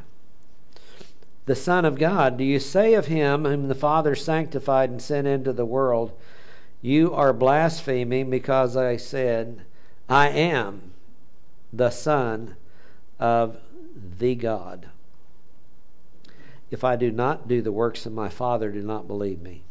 The 1.47 1.55
Son 1.55 1.85
of 1.85 1.99
God. 1.99 2.37
Do 2.37 2.45
you 2.45 2.59
say 2.59 2.95
of 2.95 3.07
him 3.07 3.45
whom 3.45 3.69
the 3.69 3.75
Father 3.75 4.15
sanctified 4.15 4.91
and 4.91 5.01
sent 5.01 5.27
into 5.27 5.53
the 5.53 5.65
world, 5.65 6.13
You 6.83 7.15
are 7.15 7.33
blaspheming 7.33 8.31
because 8.31 8.77
I 8.77 8.97
said, 8.97 9.65
I 10.09 10.29
am 10.29 10.93
the 11.73 11.91
Son 11.91 12.57
of 13.19 13.57
the 14.19 14.35
God. 14.35 14.89
If 16.71 16.85
I 16.85 16.97
do 16.97 17.11
not 17.11 17.49
do 17.49 17.63
the 17.63 17.73
works 17.73 18.07
of 18.07 18.13
my 18.13 18.29
Father, 18.29 18.71
do 18.71 18.83
not 18.83 19.07
believe 19.07 19.41
me. 19.41 19.63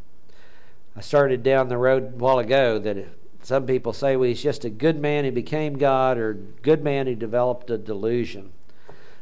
I 0.96 1.02
started 1.02 1.44
down 1.44 1.68
the 1.68 1.78
road 1.78 2.04
a 2.04 2.18
while 2.18 2.40
ago 2.40 2.80
that 2.80 3.06
some 3.44 3.66
people 3.66 3.92
say, 3.92 4.16
well, 4.16 4.30
he's 4.30 4.42
just 4.42 4.64
a 4.64 4.70
good 4.70 5.00
man 5.00 5.26
who 5.26 5.32
became 5.32 5.78
God, 5.78 6.18
or 6.18 6.34
good 6.34 6.84
man 6.84 7.06
who 7.06 7.16
developed 7.16 7.70
a 7.70 7.78
delusion. 7.78 8.52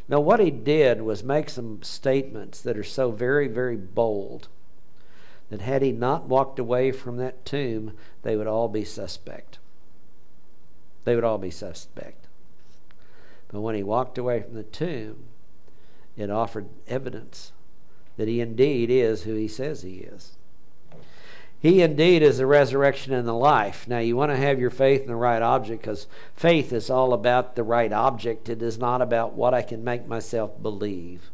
Now, 0.08 0.20
what 0.20 0.40
he 0.40 0.52
did 0.52 1.02
was 1.02 1.24
make 1.24 1.50
some 1.50 1.82
statements 1.82 2.62
that 2.62 2.78
are 2.78 2.84
so 2.84 3.12
very, 3.12 3.48
very 3.48 3.78
bold 3.78 4.50
that 5.50 5.62
had 5.62 5.82
he 5.82 5.92
not 5.92 6.28
walked 6.28 6.60
away 6.60 6.92
from 6.92 7.18
that 7.18 7.46
tomb, 7.46 7.96
they 8.24 8.36
would 8.36 8.48
all 8.48 8.68
be 8.68 8.84
suspect. 8.84 9.60
They 11.06 11.16
would 11.16 11.24
all 11.24 11.38
be 11.38 11.52
suspect. 11.52 12.28
But 13.48 13.62
when 13.62 13.76
he 13.76 13.84
walked 13.84 14.18
away 14.18 14.42
from 14.42 14.56
the 14.56 14.64
tomb, 14.64 15.26
it 16.18 16.30
offered 16.30 16.68
evidence 16.88 17.52
that 18.18 18.28
he 18.28 18.42
indeed 18.42 18.90
is 18.90 19.24
who 19.24 19.36
he 19.36 19.48
says 19.48 19.82
he 19.82 19.98
is. 19.98 20.38
He 21.64 21.82
indeed 21.82 22.24
is 22.24 22.40
the 22.40 22.46
resurrection 22.46 23.14
and 23.14 23.26
the 23.26 23.34
life. 23.34 23.88
Now, 23.88 24.00
you 24.00 24.18
want 24.18 24.34
to 24.34 24.38
have 24.38 24.60
your 24.60 24.70
faith 24.70 25.04
in 25.04 25.08
the 25.08 25.16
right 25.16 25.42
object 25.42 25.82
because 25.82 26.08
faith 26.36 26.74
is 26.74 26.90
all 26.90 27.14
about 27.14 27.56
the 27.56 27.64
right 27.64 27.94
object. 27.94 28.50
It 28.50 28.62
is 28.62 28.78
not 28.78 29.02
about 29.02 29.32
what 29.32 29.54
I 29.54 29.62
can 29.62 29.82
make 29.82 30.06
myself 30.06 30.62
believe. 30.62 31.32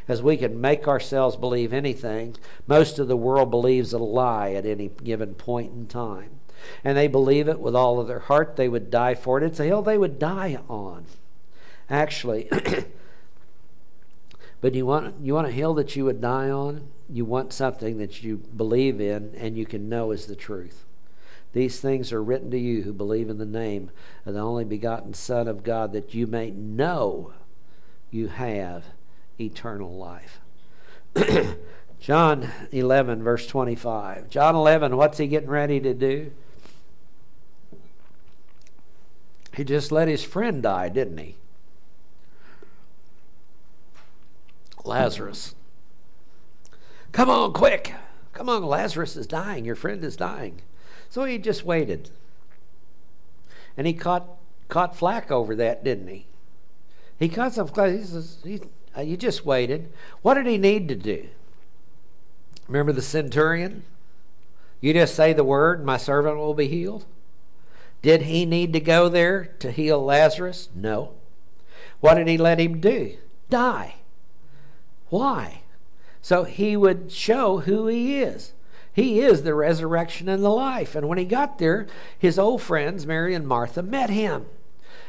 Because 0.00 0.20
we 0.20 0.36
can 0.36 0.60
make 0.60 0.88
ourselves 0.88 1.36
believe 1.36 1.72
anything. 1.72 2.34
Most 2.66 2.98
of 2.98 3.06
the 3.06 3.16
world 3.16 3.52
believes 3.52 3.92
a 3.92 3.98
lie 3.98 4.50
at 4.50 4.66
any 4.66 4.90
given 5.04 5.34
point 5.34 5.72
in 5.72 5.86
time. 5.86 6.40
And 6.82 6.98
they 6.98 7.06
believe 7.06 7.46
it 7.46 7.60
with 7.60 7.76
all 7.76 8.00
of 8.00 8.08
their 8.08 8.18
heart. 8.18 8.56
They 8.56 8.68
would 8.68 8.90
die 8.90 9.14
for 9.14 9.38
it. 9.38 9.44
It's 9.44 9.60
a 9.60 9.64
hill 9.64 9.82
they 9.82 9.96
would 9.96 10.18
die 10.18 10.58
on. 10.68 11.06
Actually, 11.88 12.50
but 14.60 14.74
you 14.74 14.86
want, 14.86 15.14
you 15.22 15.34
want 15.34 15.46
a 15.46 15.52
hill 15.52 15.72
that 15.74 15.94
you 15.94 16.04
would 16.06 16.20
die 16.20 16.50
on? 16.50 16.88
You 17.10 17.24
want 17.24 17.52
something 17.52 17.98
that 17.98 18.22
you 18.22 18.36
believe 18.36 19.00
in 19.00 19.34
and 19.36 19.56
you 19.56 19.64
can 19.64 19.88
know 19.88 20.10
is 20.10 20.26
the 20.26 20.36
truth. 20.36 20.84
These 21.52 21.80
things 21.80 22.12
are 22.12 22.22
written 22.22 22.50
to 22.50 22.58
you 22.58 22.82
who 22.82 22.92
believe 22.92 23.30
in 23.30 23.38
the 23.38 23.46
name 23.46 23.90
of 24.26 24.34
the 24.34 24.40
only 24.40 24.64
begotten 24.64 25.14
Son 25.14 25.48
of 25.48 25.62
God, 25.62 25.92
that 25.92 26.12
you 26.12 26.26
may 26.26 26.50
know 26.50 27.32
you 28.10 28.28
have 28.28 28.84
eternal 29.40 29.96
life. 29.96 30.40
John 32.00 32.50
11, 32.70 33.22
verse 33.22 33.46
25. 33.46 34.28
John 34.28 34.54
11, 34.54 34.96
what's 34.96 35.18
he 35.18 35.26
getting 35.26 35.48
ready 35.48 35.80
to 35.80 35.94
do? 35.94 36.32
He 39.54 39.64
just 39.64 39.90
let 39.90 40.06
his 40.06 40.22
friend 40.22 40.62
die, 40.62 40.88
didn't 40.88 41.18
he? 41.18 41.36
Lazarus. 44.84 45.54
Come 47.12 47.30
on, 47.30 47.52
quick. 47.52 47.94
Come 48.32 48.48
on, 48.48 48.64
Lazarus 48.64 49.16
is 49.16 49.26
dying. 49.26 49.64
Your 49.64 49.74
friend 49.74 50.04
is 50.04 50.16
dying. 50.16 50.62
So 51.10 51.24
he 51.24 51.38
just 51.38 51.64
waited. 51.64 52.10
And 53.76 53.86
he 53.86 53.92
caught, 53.92 54.28
caught 54.68 54.96
flack 54.96 55.30
over 55.30 55.54
that, 55.56 55.82
didn't 55.82 56.08
he? 56.08 56.26
He 57.18 57.28
caught 57.28 57.54
some 57.54 57.66
flack. 57.66 57.92
He 57.92 58.04
says, 58.04 58.38
he, 58.44 58.60
uh, 58.96 59.00
you 59.00 59.16
just 59.16 59.44
waited. 59.44 59.90
What 60.22 60.34
did 60.34 60.46
he 60.46 60.58
need 60.58 60.88
to 60.88 60.94
do? 60.94 61.28
Remember 62.68 62.92
the 62.92 63.02
centurion? 63.02 63.84
You 64.80 64.92
just 64.92 65.14
say 65.14 65.32
the 65.32 65.44
word, 65.44 65.84
my 65.84 65.96
servant 65.96 66.36
will 66.36 66.54
be 66.54 66.68
healed. 66.68 67.04
Did 68.02 68.22
he 68.22 68.46
need 68.46 68.72
to 68.74 68.80
go 68.80 69.08
there 69.08 69.46
to 69.58 69.72
heal 69.72 70.04
Lazarus? 70.04 70.68
No. 70.74 71.14
What 72.00 72.14
did 72.14 72.28
he 72.28 72.38
let 72.38 72.60
him 72.60 72.80
do? 72.80 73.16
Die. 73.50 73.96
Why? 75.08 75.57
So 76.28 76.44
he 76.44 76.76
would 76.76 77.10
show 77.10 77.60
who 77.60 77.86
he 77.86 78.20
is. 78.20 78.52
He 78.92 79.20
is 79.20 79.44
the 79.44 79.54
resurrection 79.54 80.28
and 80.28 80.44
the 80.44 80.50
life. 80.50 80.94
And 80.94 81.08
when 81.08 81.16
he 81.16 81.24
got 81.24 81.58
there, 81.58 81.86
his 82.18 82.38
old 82.38 82.60
friends, 82.60 83.06
Mary 83.06 83.32
and 83.32 83.48
Martha, 83.48 83.82
met 83.82 84.10
him 84.10 84.44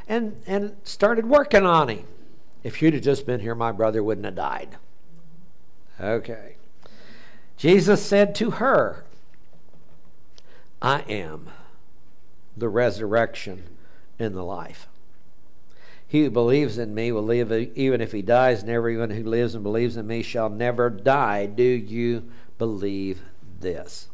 and, 0.07 0.41
and 0.47 0.77
started 0.85 1.25
working 1.25 1.65
on 1.65 1.89
him. 1.89 2.05
If 2.63 2.81
you'd 2.81 2.93
have 2.93 3.03
just 3.03 3.25
been 3.25 3.41
here, 3.41 3.53
my 3.53 3.73
brother 3.73 4.01
wouldn't 4.01 4.23
have 4.23 4.35
died. 4.35 4.77
Okay. 5.99 6.55
Jesus 7.57 8.01
said 8.01 8.33
to 8.35 8.51
her, 8.51 9.03
I 10.81 11.01
am 11.01 11.49
the 12.55 12.69
resurrection 12.69 13.63
and 14.17 14.37
the 14.37 14.43
life. 14.43 14.87
He 16.09 16.23
who 16.23 16.31
believes 16.31 16.79
in 16.79 16.95
me 16.95 17.11
will 17.11 17.21
live 17.21 17.51
even 17.51 18.01
if 18.01 18.11
he 18.11 18.23
dies, 18.23 18.61
and 18.61 18.71
everyone 18.71 19.11
who 19.11 19.23
lives 19.23 19.53
and 19.53 19.63
believes 19.63 19.95
in 19.95 20.07
me 20.07 20.23
shall 20.23 20.49
never 20.49 20.89
die. 20.89 21.45
Do 21.45 21.63
you 21.63 22.27
believe 22.57 23.21
this? 23.59 24.09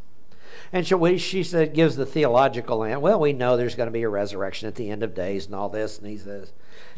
And 0.73 0.85
so 0.85 1.15
she 1.15 1.41
said, 1.41 1.73
gives 1.73 1.95
the 1.95 2.05
theological 2.05 2.83
answer. 2.83 2.99
Well, 2.99 3.21
we 3.21 3.31
know 3.31 3.55
there's 3.55 3.75
going 3.75 3.87
to 3.87 3.93
be 3.93 4.03
a 4.03 4.09
resurrection 4.09 4.67
at 4.67 4.75
the 4.75 4.89
end 4.89 5.03
of 5.03 5.15
days 5.15 5.45
and 5.45 5.55
all 5.55 5.69
this. 5.69 5.97
And 5.97 6.07
he 6.07 6.17
says, 6.17 6.51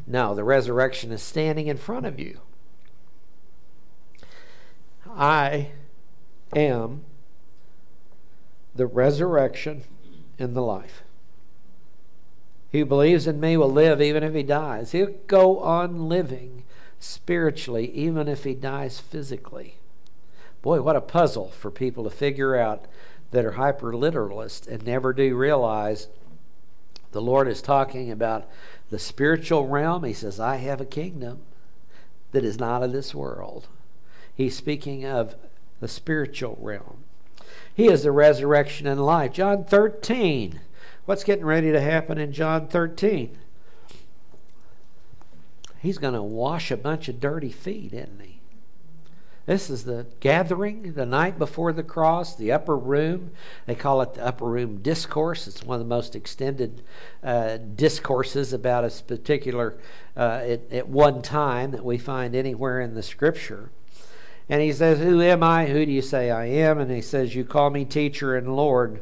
No, 0.08 0.34
the 0.34 0.44
resurrection 0.44 1.12
is 1.12 1.22
standing 1.22 1.68
in 1.68 1.78
front 1.78 2.08
of 2.08 2.20
you. 2.20 2.40
I 5.08 5.74
am 6.56 7.06
the 8.76 8.88
resurrection 8.88 9.84
and 10.40 10.56
the 10.56 10.62
life. 10.62 11.04
He 12.72 12.80
who 12.80 12.86
believes 12.86 13.28
in 13.28 13.40
me 13.40 13.58
will 13.58 13.72
live 13.72 14.02
even 14.02 14.24
if 14.24 14.34
he 14.34 14.44
dies. 14.44 14.92
He'll 14.92 15.16
go 15.28 15.60
on 15.60 16.10
living 16.10 16.64
spiritually 17.00 17.92
even 17.92 18.28
if 18.28 18.44
he 18.44 18.54
dies 18.54 19.00
physically. 19.00 19.76
Boy, 20.62 20.82
what 20.82 20.96
a 20.96 21.02
puzzle 21.02 21.50
for 21.50 21.72
people 21.72 22.04
to 22.04 22.10
figure 22.10 22.56
out 22.56 22.86
that 23.32 23.46
are 23.46 23.54
hyper 23.54 23.94
literalists 23.94 24.68
and 24.68 24.86
never 24.86 25.14
do 25.14 25.36
realize 25.36 26.08
the 27.12 27.22
Lord 27.22 27.48
is 27.48 27.62
talking 27.62 28.12
about 28.12 28.50
the 28.90 29.00
spiritual 29.00 29.68
realm. 29.68 30.04
He 30.04 30.14
says, 30.14 30.40
I 30.40 30.58
have 30.58 30.82
a 30.82 30.86
kingdom. 30.86 31.40
that 32.32 32.44
is 32.44 32.60
not 32.60 32.84
of 32.84 32.92
this 32.92 33.16
world. 33.16 33.68
He's 34.36 34.56
speaking 34.56 35.06
of 35.06 35.36
the 35.80 35.88
spiritual 35.88 36.58
realm. 36.60 37.04
He 37.74 37.88
is 37.88 38.04
the 38.04 38.12
resurrection 38.12 38.88
and 38.88 39.04
life. 39.06 39.34
John 39.34 39.64
13. 39.64 40.60
What's 41.08 41.24
getting 41.24 41.46
ready 41.46 41.72
to 41.72 41.80
happen 41.80 42.18
in 42.18 42.34
John 42.34 42.68
13? 42.68 43.38
He's 45.80 46.00
going 46.00 46.16
to 46.16 46.22
wash 46.22 46.70
a 46.70 46.76
bunch 46.76 47.08
of 47.08 47.22
dirty 47.22 47.50
feet, 47.50 47.94
isn't 47.94 48.22
he? 48.22 48.42
This 49.46 49.70
is 49.70 49.86
the 49.86 50.08
gathering 50.20 50.92
the 50.96 51.06
night 51.06 51.40
before 51.40 51.72
the 51.72 51.82
cross, 51.82 52.36
the 52.36 52.52
upper 52.52 52.76
room. 52.76 53.32
They 53.68 53.74
call 53.74 54.02
it 54.02 54.16
the 54.16 54.26
upper 54.26 54.48
room 54.48 54.82
discourse. 54.82 55.48
It's 55.48 55.64
one 55.64 55.80
of 55.80 55.88
the 55.88 55.96
most 55.96 56.14
extended 56.14 56.84
uh, 57.24 57.56
discourses 57.56 58.52
about 58.52 58.84
a 58.84 59.04
particular, 59.04 59.78
uh, 60.18 60.42
at, 60.44 60.74
at 60.74 60.90
one 60.90 61.22
time 61.22 61.72
that 61.72 61.86
we 61.86 61.98
find 61.98 62.36
anywhere 62.36 62.82
in 62.82 62.96
the 62.96 63.04
scripture. 63.04 63.70
And 64.50 64.62
he 64.62 64.74
says, 64.74 65.00
Who 65.00 65.22
am 65.22 65.42
I? 65.42 65.68
Who 65.68 65.86
do 65.86 65.92
you 65.94 66.02
say 66.02 66.32
I 66.32 66.48
am? 66.48 66.80
And 66.80 66.92
he 66.92 67.02
says, 67.02 67.34
You 67.34 67.46
call 67.46 67.70
me 67.70 67.86
teacher 67.86 68.36
and 68.36 68.58
Lord. 68.58 69.00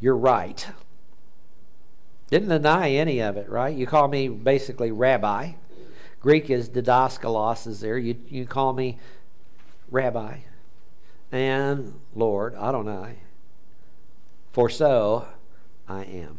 You're 0.00 0.16
right. 0.16 0.66
Didn't 2.30 2.48
deny 2.48 2.90
any 2.90 3.20
of 3.20 3.36
it, 3.36 3.48
right? 3.48 3.76
You 3.76 3.86
call 3.86 4.08
me 4.08 4.28
basically 4.28 4.90
rabbi. 4.90 5.52
Greek 6.20 6.50
is 6.50 6.68
didaskalos 6.68 7.66
is 7.66 7.80
there. 7.80 7.98
You, 7.98 8.16
you 8.28 8.46
call 8.46 8.72
me 8.72 8.98
rabbi 9.90 10.38
and 11.34 12.00
Lord 12.14 12.54
Adonai. 12.54 13.16
For 14.52 14.70
so 14.70 15.26
I 15.88 16.04
am. 16.04 16.38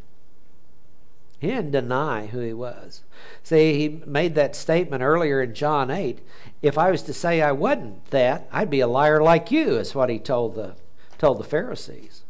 He 1.39 1.47
didn't 1.47 1.71
deny 1.71 2.27
who 2.27 2.39
he 2.39 2.53
was. 2.53 3.03
See, 3.43 3.77
he 3.77 4.01
made 4.05 4.35
that 4.35 4.55
statement 4.55 5.03
earlier 5.03 5.41
in 5.41 5.53
John 5.53 5.91
8. 5.91 6.19
If 6.61 6.77
I 6.77 6.91
was 6.91 7.03
to 7.03 7.13
say 7.13 7.41
I 7.41 7.51
wasn't 7.51 8.09
that, 8.11 8.47
I'd 8.51 8.69
be 8.69 8.79
a 8.79 8.87
liar 8.87 9.21
like 9.21 9.51
you, 9.51 9.75
is 9.75 9.93
what 9.93 10.09
he 10.09 10.17
told 10.17 10.55
the, 10.55 10.75
told 11.17 11.39
the 11.39 11.43
Pharisees. 11.43 12.23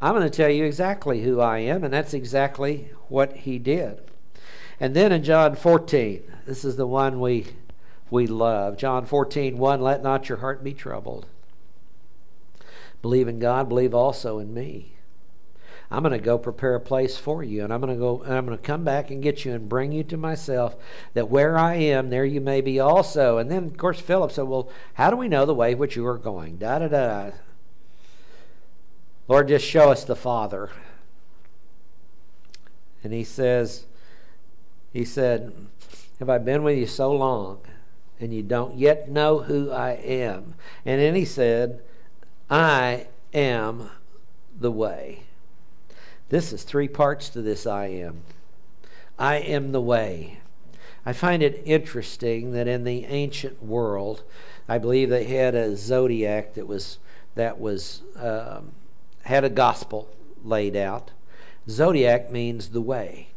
I'm 0.00 0.14
going 0.14 0.28
to 0.28 0.36
tell 0.36 0.50
you 0.50 0.64
exactly 0.64 1.22
who 1.22 1.40
I 1.40 1.58
am, 1.58 1.82
and 1.82 1.92
that's 1.92 2.12
exactly 2.12 2.90
what 3.08 3.36
he 3.38 3.58
did. 3.58 4.02
And 4.78 4.94
then 4.94 5.10
in 5.10 5.22
John 5.22 5.56
14, 5.56 6.22
this 6.44 6.64
is 6.64 6.76
the 6.76 6.86
one 6.86 7.20
we 7.20 7.46
we 8.10 8.26
love. 8.26 8.76
John 8.76 9.04
14, 9.04 9.58
1, 9.58 9.80
let 9.80 10.02
not 10.02 10.28
your 10.28 10.38
heart 10.38 10.62
be 10.62 10.72
troubled. 10.72 11.26
Believe 13.02 13.28
in 13.28 13.38
God, 13.38 13.68
believe 13.68 13.94
also 13.94 14.38
in 14.38 14.54
me. 14.54 14.92
I'm 15.90 16.02
going 16.02 16.12
to 16.12 16.24
go 16.24 16.38
prepare 16.38 16.74
a 16.74 16.80
place 16.80 17.16
for 17.16 17.42
you, 17.42 17.62
and 17.62 17.72
I'm 17.72 17.80
going 17.80 17.92
to 17.92 17.98
go 17.98 18.22
and 18.22 18.34
I'm 18.34 18.46
going 18.46 18.58
to 18.58 18.62
come 18.62 18.82
back 18.82 19.10
and 19.10 19.22
get 19.22 19.44
you 19.44 19.52
and 19.54 19.68
bring 19.68 19.92
you 19.92 20.02
to 20.04 20.16
myself, 20.16 20.76
that 21.14 21.30
where 21.30 21.56
I 21.56 21.74
am, 21.74 22.10
there 22.10 22.24
you 22.24 22.40
may 22.40 22.60
be 22.60 22.80
also. 22.80 23.38
And 23.38 23.50
then, 23.50 23.64
of 23.64 23.76
course, 23.76 24.00
Philip 24.00 24.32
said, 24.32 24.48
Well, 24.48 24.68
how 24.94 25.10
do 25.10 25.16
we 25.16 25.28
know 25.28 25.46
the 25.46 25.54
way 25.54 25.74
which 25.74 25.94
you 25.94 26.04
are 26.06 26.18
going? 26.18 26.56
Da 26.56 26.80
da 26.80 26.88
da. 26.88 27.30
Lord, 29.28 29.48
just 29.48 29.64
show 29.64 29.90
us 29.90 30.04
the 30.04 30.16
Father. 30.16 30.70
And 33.02 33.12
he 33.12 33.24
says, 33.24 33.86
He 34.92 35.04
said, 35.04 35.52
Have 36.18 36.30
I 36.30 36.38
been 36.38 36.62
with 36.62 36.78
you 36.78 36.86
so 36.86 37.12
long? 37.12 37.60
and 38.20 38.32
you 38.32 38.42
don't 38.42 38.76
yet 38.76 39.08
know 39.08 39.40
who 39.40 39.70
I 39.70 39.92
am. 39.92 40.54
And 40.84 41.00
then 41.00 41.14
he 41.14 41.24
said, 41.24 41.82
I 42.48 43.08
am 43.34 43.90
the 44.58 44.70
way. 44.70 45.24
This 46.28 46.52
is 46.52 46.62
three 46.62 46.88
parts 46.88 47.28
to 47.30 47.42
this 47.42 47.66
I 47.66 47.86
am. 47.86 48.22
I 49.18 49.36
am 49.36 49.72
the 49.72 49.80
way. 49.80 50.40
I 51.04 51.12
find 51.12 51.42
it 51.42 51.62
interesting 51.64 52.52
that 52.52 52.66
in 52.66 52.84
the 52.84 53.04
ancient 53.04 53.62
world, 53.62 54.24
I 54.68 54.78
believe 54.78 55.08
they 55.08 55.24
had 55.24 55.54
a 55.54 55.76
zodiac 55.76 56.54
that 56.54 56.66
was 56.66 56.98
that 57.36 57.60
was 57.60 58.02
um, 58.16 58.72
had 59.26 59.44
a 59.44 59.50
gospel 59.50 60.08
laid 60.44 60.76
out. 60.76 61.10
Zodiac 61.68 62.30
means 62.30 62.68
the 62.68 62.80
way. 62.80 63.28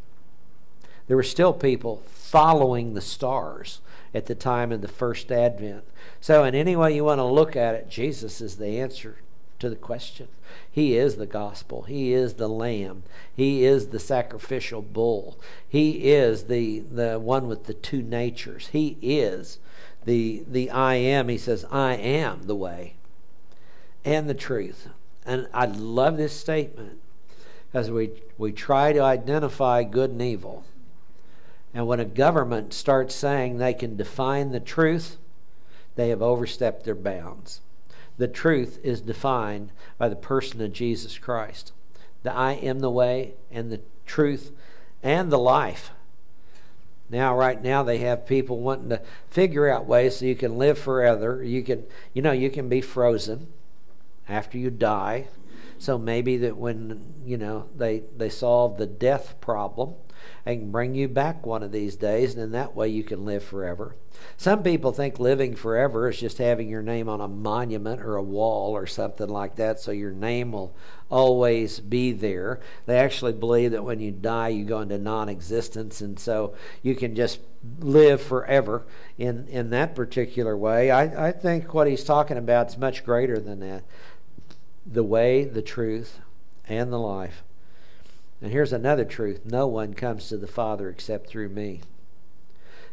There 1.08 1.18
were 1.18 1.24
still 1.24 1.54
people 1.54 2.04
following 2.06 2.94
the 2.94 3.02
stars 3.02 3.82
at 4.14 4.28
the 4.28 4.36
time 4.36 4.72
of 4.72 4.82
the 4.82 4.88
first 4.88 5.32
advent. 5.32 5.84
So, 6.22 6.44
in 6.44 6.54
any 6.54 6.76
way 6.76 6.96
you 6.96 7.04
want 7.04 7.20
to 7.20 7.24
look 7.26 7.56
at 7.56 7.76
it, 7.76 7.90
Jesus 7.90 8.42
is 8.42 8.58
the 8.58 8.80
answer 8.80 9.18
to 9.58 9.70
the 9.70 9.76
question. 9.76 10.28
He 10.72 10.96
is 10.96 11.16
the 11.16 11.26
gospel. 11.26 11.84
He 11.84 12.14
is 12.14 12.36
the 12.36 12.48
lamb. 12.48 13.04
He 13.36 13.66
is 13.66 13.88
the 13.88 14.00
sacrificial 14.00 14.82
bull. 14.82 15.40
He 15.68 16.12
is 16.12 16.46
the, 16.46 16.80
the 16.80 17.20
one 17.20 17.48
with 17.48 17.66
the 17.66 17.74
two 17.74 18.02
natures. 18.02 18.68
He 18.68 18.98
is 19.02 19.60
the, 20.06 20.44
the 20.48 20.70
I 20.70 20.96
am. 20.96 21.28
He 21.30 21.38
says, 21.38 21.66
I 21.72 21.96
am 21.96 22.44
the 22.44 22.56
way 22.56 22.94
and 24.06 24.30
the 24.30 24.34
truth. 24.34 24.88
And 25.30 25.48
I 25.54 25.66
love 25.66 26.18
this 26.18 26.36
statement 26.36 26.98
as 27.72 27.92
we, 27.92 28.10
we 28.40 28.52
try 28.52 28.94
to 28.94 29.02
identify 29.02 29.84
good 29.84 30.10
and 30.10 30.24
evil. 30.24 30.64
And 31.72 31.86
when 31.86 32.00
a 32.00 32.06
government 32.06 32.74
starts 32.74 33.14
saying 33.14 33.60
they 33.60 33.76
can 33.76 33.96
define 33.96 34.50
the 34.50 34.60
truth, 34.60 35.18
they 35.94 36.10
have 36.10 36.24
overstepped 36.24 36.84
their 36.84 36.96
bounds. 36.96 37.62
The 38.18 38.28
truth 38.28 38.80
is 38.84 39.02
defined 39.02 39.72
by 40.00 40.10
the 40.10 40.16
person 40.16 40.64
of 40.64 40.74
Jesus 40.74 41.20
Christ. 41.20 41.74
The 42.24 42.34
I 42.34 42.54
am 42.54 42.80
the 42.80 42.90
way 42.90 43.36
and 43.52 43.72
the 43.72 43.82
truth 44.08 44.52
and 45.04 45.32
the 45.32 45.38
life. 45.38 45.92
Now, 47.08 47.38
right 47.38 47.62
now, 47.62 47.84
they 47.84 48.00
have 48.00 48.26
people 48.26 48.62
wanting 48.62 48.90
to 48.90 49.04
figure 49.30 49.70
out 49.70 49.86
ways 49.86 50.18
so 50.18 50.26
you 50.26 50.36
can 50.36 50.58
live 50.58 50.80
forever. 50.80 51.44
You 51.44 51.62
can, 51.62 51.84
you 52.16 52.24
know, 52.24 52.32
you 52.32 52.50
can 52.50 52.68
be 52.68 52.82
frozen 52.82 53.46
after 54.30 54.58
you 54.58 54.70
die. 54.70 55.28
So 55.78 55.98
maybe 55.98 56.38
that 56.38 56.58
when 56.58 57.14
you 57.26 57.38
know 57.38 57.70
they 57.76 58.04
they 58.16 58.30
solve 58.30 58.78
the 58.78 58.86
death 58.86 59.36
problem, 59.40 59.96
I 60.46 60.56
can 60.56 60.72
bring 60.72 60.96
you 60.96 61.08
back 61.08 61.46
one 61.46 61.64
of 61.64 61.72
these 61.72 61.96
days, 61.96 62.34
and 62.34 62.44
in 62.44 62.52
that 62.52 62.76
way 62.76 62.90
you 62.90 63.04
can 63.04 63.26
live 63.26 63.44
forever. 63.44 63.96
Some 64.36 64.64
people 64.64 64.92
think 64.92 65.20
living 65.20 65.56
forever 65.56 66.10
is 66.10 66.20
just 66.20 66.38
having 66.38 66.68
your 66.68 66.82
name 66.82 67.08
on 67.08 67.22
a 67.22 67.28
monument 67.28 68.02
or 68.02 68.16
a 68.18 68.24
wall 68.24 68.76
or 68.76 68.86
something 68.86 69.30
like 69.30 69.56
that, 69.56 69.80
so 69.80 69.92
your 69.92 70.12
name 70.12 70.52
will 70.52 70.76
always 71.10 71.80
be 71.80 72.12
there. 72.12 72.60
They 72.86 72.98
actually 72.98 73.34
believe 73.34 73.72
that 73.72 73.84
when 73.84 74.02
you 74.02 74.12
die, 74.12 74.50
you 74.50 74.66
go 74.66 74.82
into 74.82 74.98
non 74.98 75.30
existence, 75.30 76.02
and 76.02 76.20
so 76.20 76.54
you 76.84 76.96
can 76.96 77.16
just 77.16 77.40
live 77.80 78.22
forever 78.22 78.86
in, 79.18 79.48
in 79.48 79.70
that 79.70 79.96
particular 79.96 80.58
way. 80.58 80.92
I, 80.92 81.28
I 81.28 81.32
think 81.32 81.74
what 81.74 81.88
he's 81.88 82.04
talking 82.04 82.38
about 82.38 82.68
is 82.68 82.78
much 82.78 83.04
greater 83.04 83.40
than 83.40 83.60
that 83.62 83.84
the 84.86 85.04
way, 85.04 85.44
the 85.44 85.62
truth, 85.62 86.20
and 86.68 86.92
the 86.92 87.00
life. 87.00 87.44
And 88.42 88.52
here's 88.52 88.74
another 88.74 89.06
truth 89.06 89.46
no 89.46 89.68
one 89.68 89.94
comes 89.94 90.30
to 90.30 90.38
the 90.38 90.48
Father 90.48 90.90
except 90.90 91.30
through 91.30 91.50
me. 91.50 91.82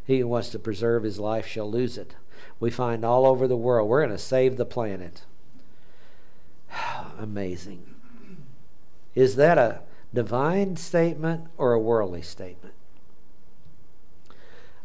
He 0.04 0.20
who 0.20 0.28
wants 0.28 0.50
to 0.50 0.58
preserve 0.58 1.02
his 1.02 1.18
life 1.18 1.46
shall 1.46 1.70
lose 1.70 1.98
it. 1.98 2.14
We 2.60 2.70
find 2.70 3.04
all 3.04 3.26
over 3.26 3.46
the 3.48 3.56
world, 3.56 3.88
we're 3.88 4.04
going 4.04 4.16
to 4.16 4.22
save 4.22 4.56
the 4.56 4.64
planet. 4.64 5.22
Amazing. 7.18 7.94
Is 9.14 9.36
that 9.36 9.58
a 9.58 9.80
divine 10.12 10.76
statement 10.76 11.48
or 11.56 11.72
a 11.72 11.80
worldly 11.80 12.22
statement? 12.22 12.74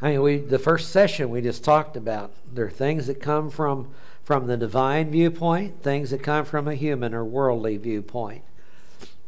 I 0.01 0.11
mean, 0.11 0.21
we 0.21 0.37
the 0.37 0.57
first 0.57 0.89
session 0.89 1.29
we 1.29 1.41
just 1.41 1.63
talked 1.63 1.95
about 1.95 2.33
there 2.51 2.65
are 2.65 2.71
things 2.71 3.07
that 3.07 3.21
come 3.21 3.49
from 3.49 3.91
from 4.23 4.47
the 4.47 4.57
divine 4.57 5.11
viewpoint, 5.11 5.81
things 5.81 6.11
that 6.11 6.23
come 6.23 6.45
from 6.45 6.67
a 6.67 6.75
human 6.75 7.13
or 7.13 7.25
worldly 7.25 7.77
viewpoint. 7.77 8.43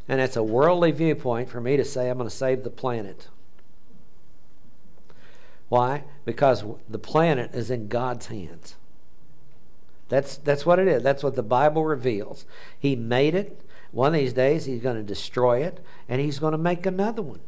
And 0.08 0.20
it's 0.20 0.36
a 0.36 0.42
worldly 0.42 0.92
viewpoint 0.92 1.48
for 1.48 1.60
me 1.60 1.76
to 1.76 1.84
say 1.84 2.08
I'm 2.08 2.18
going 2.18 2.28
to 2.28 2.34
save 2.34 2.62
the 2.62 2.70
planet. 2.70 3.28
Why? 5.68 6.04
Because 6.24 6.64
the 6.88 6.98
planet 6.98 7.54
is 7.54 7.70
in 7.70 7.88
God's 7.88 8.26
hands. 8.26 8.76
That's, 10.08 10.36
that's 10.36 10.66
what 10.66 10.78
it 10.78 10.86
is. 10.86 11.02
That's 11.02 11.22
what 11.24 11.34
the 11.34 11.42
Bible 11.42 11.84
reveals. 11.84 12.44
He 12.78 12.94
made 12.94 13.34
it. 13.34 13.62
One 13.90 14.14
of 14.14 14.20
these 14.20 14.32
days, 14.32 14.66
He's 14.66 14.82
going 14.82 14.96
to 14.96 15.02
destroy 15.02 15.64
it, 15.64 15.80
and 16.08 16.20
He's 16.20 16.38
going 16.38 16.52
to 16.52 16.58
make 16.58 16.84
another 16.84 17.22
one. 17.22 17.40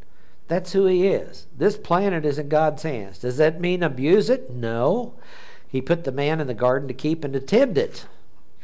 That's 0.49 0.73
who 0.73 0.87
He 0.87 1.07
is. 1.07 1.47
This 1.57 1.77
planet 1.77 2.25
is 2.25 2.39
in 2.39 2.49
God's 2.49 2.83
hands. 2.83 3.19
Does 3.19 3.37
that 3.37 3.61
mean 3.61 3.83
abuse 3.83 4.31
it? 4.31 4.51
No. 4.51 5.15
He 5.69 5.81
put 5.81 6.05
the 6.05 6.13
man 6.13 6.41
in 6.41 6.47
the 6.47 6.55
garden 6.55 6.89
to 6.89 6.95
keep 6.95 7.25
and 7.25 7.33
to 7.35 7.41
tend 7.41 7.77
it, 7.77 8.07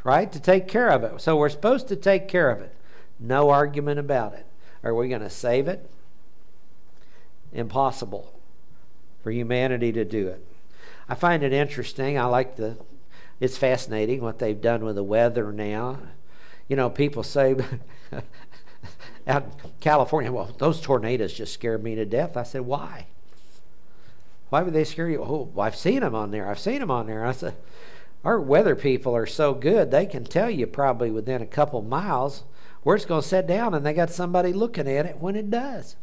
right? 0.04 0.30
To 0.32 0.40
take 0.40 0.68
care 0.68 0.88
of 0.88 1.04
it. 1.04 1.20
So 1.20 1.36
we're 1.36 1.48
supposed 1.48 1.88
to 1.88 1.96
take 1.96 2.28
care 2.28 2.50
of 2.50 2.60
it. 2.60 2.74
No 3.18 3.50
argument 3.50 3.98
about 3.98 4.34
it. 4.34 4.46
Are 4.82 4.94
we 4.94 5.08
going 5.08 5.22
to 5.22 5.30
save 5.30 5.68
it? 5.68 5.88
Impossible 7.52 8.32
for 9.22 9.30
humanity 9.30 9.92
to 9.92 10.04
do 10.04 10.28
it. 10.28 10.44
I 11.08 11.14
find 11.14 11.42
it 11.42 11.52
interesting. 11.52 12.18
I 12.18 12.24
like 12.24 12.56
the, 12.56 12.76
it's 13.40 13.56
fascinating 13.56 14.22
what 14.22 14.38
they've 14.38 14.60
done 14.60 14.84
with 14.84 14.96
the 14.96 15.04
weather 15.04 15.52
now. 15.52 15.98
You 16.68 16.76
know, 16.76 16.90
people 16.90 17.22
say 17.22 17.56
out 19.26 19.44
in 19.44 19.70
California, 19.80 20.32
well, 20.32 20.54
those 20.58 20.80
tornadoes 20.80 21.32
just 21.32 21.52
scared 21.52 21.82
me 21.82 21.94
to 21.94 22.04
death. 22.04 22.36
I 22.36 22.42
said, 22.42 22.62
why? 22.62 23.06
Why 24.52 24.62
would 24.62 24.74
they 24.74 24.84
scare 24.84 25.08
you? 25.08 25.22
Oh, 25.22 25.50
I've 25.58 25.74
seen 25.74 26.00
them 26.00 26.14
on 26.14 26.30
there. 26.30 26.46
I've 26.46 26.58
seen 26.58 26.80
them 26.80 26.90
on 26.90 27.06
there. 27.06 27.24
I 27.24 27.32
said, 27.32 27.56
our 28.22 28.38
weather 28.38 28.76
people 28.76 29.16
are 29.16 29.24
so 29.24 29.54
good, 29.54 29.90
they 29.90 30.04
can 30.04 30.24
tell 30.24 30.50
you 30.50 30.66
probably 30.66 31.10
within 31.10 31.40
a 31.40 31.46
couple 31.46 31.80
miles 31.80 32.44
where 32.82 32.94
it's 32.94 33.06
going 33.06 33.22
to 33.22 33.26
set 33.26 33.46
down, 33.46 33.72
and 33.72 33.86
they 33.86 33.94
got 33.94 34.10
somebody 34.10 34.52
looking 34.52 34.86
at 34.86 35.06
it 35.06 35.16
when 35.16 35.36
it 35.36 35.48
does. 35.48 35.96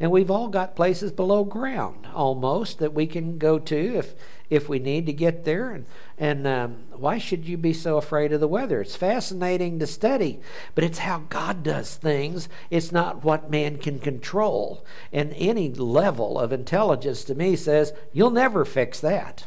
And 0.00 0.10
we've 0.10 0.30
all 0.30 0.48
got 0.48 0.74
places 0.74 1.12
below 1.12 1.44
ground 1.44 2.06
almost 2.14 2.78
that 2.78 2.94
we 2.94 3.06
can 3.06 3.36
go 3.36 3.58
to 3.58 3.98
if 3.98 4.14
if 4.48 4.68
we 4.68 4.80
need 4.80 5.06
to 5.06 5.12
get 5.12 5.44
there. 5.44 5.70
And 5.70 5.84
and 6.18 6.46
um, 6.46 6.76
why 6.90 7.18
should 7.18 7.46
you 7.46 7.58
be 7.58 7.74
so 7.74 7.98
afraid 7.98 8.32
of 8.32 8.40
the 8.40 8.48
weather? 8.48 8.80
It's 8.80 8.96
fascinating 8.96 9.78
to 9.78 9.86
study, 9.86 10.40
but 10.74 10.84
it's 10.84 11.00
how 11.00 11.24
God 11.28 11.62
does 11.62 11.96
things. 11.96 12.48
It's 12.70 12.90
not 12.90 13.24
what 13.24 13.50
man 13.50 13.76
can 13.76 13.98
control. 13.98 14.84
And 15.12 15.34
any 15.36 15.68
level 15.68 16.40
of 16.40 16.50
intelligence 16.50 17.22
to 17.24 17.34
me 17.34 17.54
says 17.54 17.92
you'll 18.14 18.30
never 18.30 18.64
fix 18.64 19.00
that. 19.00 19.44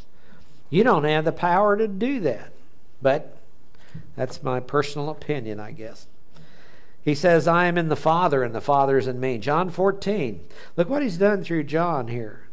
You 0.70 0.84
don't 0.84 1.04
have 1.04 1.26
the 1.26 1.32
power 1.32 1.76
to 1.78 1.88
do 1.88 2.20
that. 2.22 2.52
But 3.02 3.38
that's 4.16 4.44
my 4.44 4.60
personal 4.60 5.10
opinion, 5.10 5.60
I 5.60 5.72
guess. 5.72 6.08
He 7.04 7.16
says, 7.16 7.48
I 7.48 7.66
am 7.66 7.78
in 7.78 7.90
the 7.90 7.96
Father, 7.96 8.44
and 8.44 8.56
the 8.56 8.62
Father 8.62 8.98
is 8.98 9.08
in 9.08 9.20
me. 9.20 9.38
John 9.38 9.70
14. 9.70 10.40
Look 10.78 10.90
what 10.90 11.02
he's 11.02 11.18
done 11.18 11.44
through 11.44 11.66
John 11.66 12.08
here. 12.08 12.48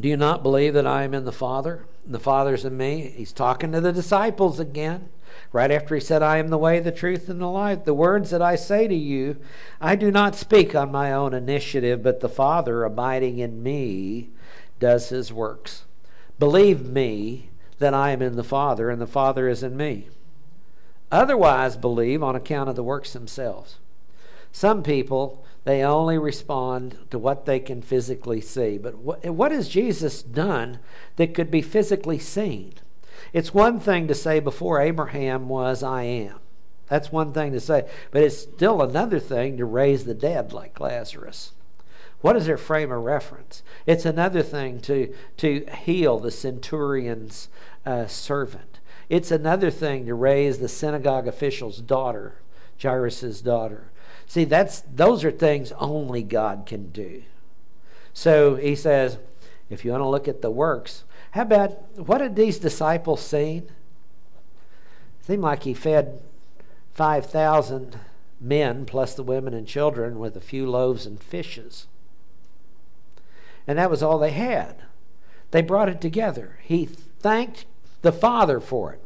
Do 0.00 0.08
you 0.08 0.16
not 0.16 0.42
believe 0.42 0.74
that 0.74 0.86
I 0.86 1.04
am 1.04 1.14
in 1.14 1.24
the 1.24 1.32
Father, 1.32 1.86
and 2.04 2.14
the 2.14 2.20
Father 2.20 2.54
is 2.54 2.64
in 2.64 2.76
me? 2.76 3.12
He's 3.16 3.32
talking 3.32 3.72
to 3.72 3.80
the 3.80 3.92
disciples 3.92 4.60
again. 4.60 5.08
Right 5.52 5.70
after 5.70 5.94
he 5.94 6.00
said, 6.00 6.22
I 6.22 6.36
am 6.36 6.48
the 6.48 6.58
way, 6.58 6.80
the 6.80 6.92
truth, 6.92 7.30
and 7.30 7.40
the 7.40 7.46
life. 7.46 7.84
The 7.84 7.94
words 7.94 8.30
that 8.30 8.42
I 8.42 8.56
say 8.56 8.86
to 8.86 8.94
you, 8.94 9.38
I 9.80 9.96
do 9.96 10.10
not 10.10 10.34
speak 10.34 10.74
on 10.74 10.92
my 10.92 11.12
own 11.12 11.32
initiative, 11.32 12.02
but 12.02 12.20
the 12.20 12.28
Father 12.28 12.84
abiding 12.84 13.38
in 13.38 13.62
me 13.62 14.30
does 14.80 15.08
his 15.08 15.32
works. 15.32 15.84
Believe 16.38 16.84
me 16.84 17.50
that 17.78 17.94
I 17.94 18.10
am 18.10 18.20
in 18.20 18.36
the 18.36 18.44
Father, 18.44 18.90
and 18.90 19.00
the 19.00 19.06
Father 19.06 19.48
is 19.48 19.62
in 19.62 19.76
me. 19.76 20.08
Otherwise, 21.12 21.76
believe 21.76 22.22
on 22.22 22.34
account 22.34 22.70
of 22.70 22.74
the 22.74 22.82
works 22.82 23.12
themselves. 23.12 23.76
Some 24.50 24.82
people, 24.82 25.44
they 25.64 25.82
only 25.82 26.18
respond 26.18 26.96
to 27.10 27.18
what 27.18 27.44
they 27.44 27.60
can 27.60 27.82
physically 27.82 28.40
see. 28.40 28.78
But 28.78 28.96
what, 28.96 29.24
what 29.26 29.52
has 29.52 29.68
Jesus 29.68 30.22
done 30.22 30.78
that 31.16 31.34
could 31.34 31.50
be 31.50 31.62
physically 31.62 32.18
seen? 32.18 32.74
It's 33.34 33.54
one 33.54 33.78
thing 33.78 34.08
to 34.08 34.14
say 34.14 34.40
before 34.40 34.80
Abraham 34.80 35.48
was, 35.48 35.82
I 35.82 36.02
am. 36.02 36.36
That's 36.88 37.12
one 37.12 37.32
thing 37.32 37.52
to 37.52 37.60
say. 37.60 37.88
But 38.10 38.22
it's 38.22 38.38
still 38.38 38.82
another 38.82 39.20
thing 39.20 39.58
to 39.58 39.64
raise 39.64 40.04
the 40.04 40.14
dead 40.14 40.52
like 40.52 40.80
Lazarus. 40.80 41.52
What 42.22 42.36
is 42.36 42.46
their 42.46 42.58
frame 42.58 42.92
of 42.92 43.02
reference? 43.02 43.62
It's 43.84 44.06
another 44.06 44.42
thing 44.42 44.80
to, 44.82 45.14
to 45.38 45.66
heal 45.84 46.18
the 46.18 46.30
centurion's 46.30 47.48
uh, 47.84 48.06
servant. 48.06 48.71
It's 49.08 49.30
another 49.30 49.70
thing 49.70 50.06
to 50.06 50.14
raise 50.14 50.58
the 50.58 50.68
synagogue 50.68 51.26
official's 51.26 51.78
daughter, 51.78 52.34
Jairus' 52.80 53.40
daughter. 53.40 53.90
See, 54.26 54.44
that's 54.44 54.80
those 54.80 55.24
are 55.24 55.30
things 55.30 55.72
only 55.72 56.22
God 56.22 56.64
can 56.66 56.90
do. 56.90 57.22
So 58.14 58.56
he 58.56 58.74
says, 58.74 59.18
if 59.70 59.84
you 59.84 59.90
want 59.90 60.02
to 60.02 60.08
look 60.08 60.28
at 60.28 60.42
the 60.42 60.50
works, 60.50 61.04
how 61.32 61.42
about 61.42 61.98
what 61.98 62.20
had 62.20 62.36
these 62.36 62.58
disciples 62.58 63.22
seen? 63.22 63.68
Seemed 65.22 65.42
like 65.42 65.62
he 65.62 65.74
fed 65.74 66.20
5,000 66.94 67.98
men 68.40 68.84
plus 68.84 69.14
the 69.14 69.22
women 69.22 69.54
and 69.54 69.66
children 69.66 70.18
with 70.18 70.36
a 70.36 70.40
few 70.40 70.68
loaves 70.68 71.06
and 71.06 71.22
fishes. 71.22 71.86
And 73.66 73.78
that 73.78 73.90
was 73.90 74.02
all 74.02 74.18
they 74.18 74.32
had. 74.32 74.82
They 75.52 75.62
brought 75.62 75.88
it 75.88 76.00
together. 76.00 76.58
He 76.62 76.86
thanked 76.86 77.66
the 78.02 78.12
Father 78.12 78.60
for 78.60 78.92
it. 78.92 79.00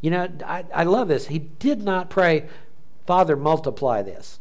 You 0.00 0.10
know, 0.10 0.28
I, 0.44 0.64
I 0.74 0.84
love 0.84 1.08
this. 1.08 1.28
He 1.28 1.38
did 1.38 1.82
not 1.82 2.10
pray, 2.10 2.46
Father, 3.06 3.36
multiply 3.36 4.02
this. 4.02 4.38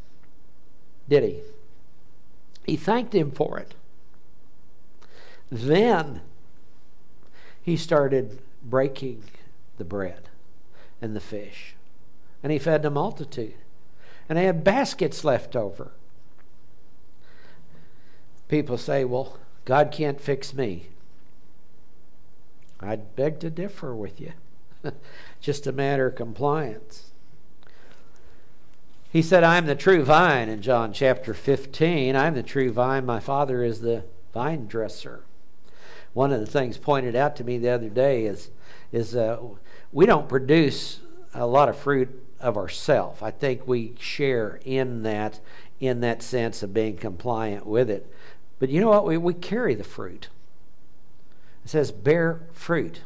Did 1.10 1.24
he? 1.24 1.42
He 2.66 2.78
thanked 2.78 3.14
him 3.14 3.32
for 3.32 3.60
it. 3.60 3.74
Then 5.52 6.22
he 7.62 7.78
started 7.78 8.40
breaking 8.64 9.24
the 9.78 9.86
bread 9.86 10.30
and 11.02 11.16
the 11.16 11.20
fish. 11.20 11.76
And 12.42 12.52
he 12.52 12.60
fed 12.60 12.84
the 12.84 12.90
multitude. 12.90 13.56
And 14.28 14.38
they 14.38 14.46
had 14.46 14.64
baskets 14.64 15.24
left 15.24 15.56
over. 15.56 15.92
People 18.48 18.78
say, 18.78 19.04
well, 19.06 19.38
God 19.66 19.92
can't 19.92 20.22
fix 20.22 20.54
me. 20.54 20.88
I'd 22.86 23.16
beg 23.16 23.40
to 23.42 23.50
differ 23.50 23.96
with 23.96 24.20
you. 24.20 24.34
Just 25.42 25.68
a 25.68 25.72
matter 25.72 26.08
of 26.08 26.16
compliance. 26.16 27.12
He 29.12 29.22
said, 29.22 29.44
I 29.44 29.58
am 29.58 29.66
the 29.66 29.76
true 29.76 30.04
vine 30.04 30.50
in 30.50 30.62
John 30.62 30.92
chapter 30.92 31.34
15. 31.34 32.16
I 32.16 32.28
am 32.28 32.34
the 32.36 32.44
true 32.44 32.72
vine. 32.72 33.06
My 33.06 33.20
Father 33.20 33.64
is 33.64 33.82
the 33.82 34.04
vine 34.34 34.68
dresser. 34.68 35.24
One 36.14 36.34
of 36.34 36.40
the 36.40 36.46
things 36.46 36.78
pointed 36.78 37.16
out 37.16 37.36
to 37.38 37.44
me 37.44 37.58
the 37.58 37.70
other 37.70 37.90
day 37.90 38.26
is, 38.26 38.50
is 38.92 39.16
uh, 39.16 39.40
we 39.92 40.06
don't 40.06 40.28
produce 40.28 41.00
a 41.34 41.46
lot 41.46 41.70
of 41.70 41.78
fruit 41.78 42.10
of 42.40 42.58
ourselves. 42.58 43.22
I 43.22 43.32
think 43.32 43.68
we 43.68 43.96
share 44.00 44.60
in 44.66 45.04
that 45.04 45.40
in 45.80 46.00
that 46.02 46.24
sense 46.24 46.64
of 46.64 46.74
being 46.74 46.96
compliant 46.96 47.66
with 47.66 47.90
it. 47.90 48.10
But 48.60 48.70
you 48.70 48.80
know 48.80 48.90
what? 48.90 49.06
We, 49.06 49.18
we 49.18 49.34
carry 49.34 49.76
the 49.76 49.84
fruit. 49.84 50.30
It 51.66 51.70
says 51.70 51.92
bear 51.92 52.42
fruit. 52.54 53.02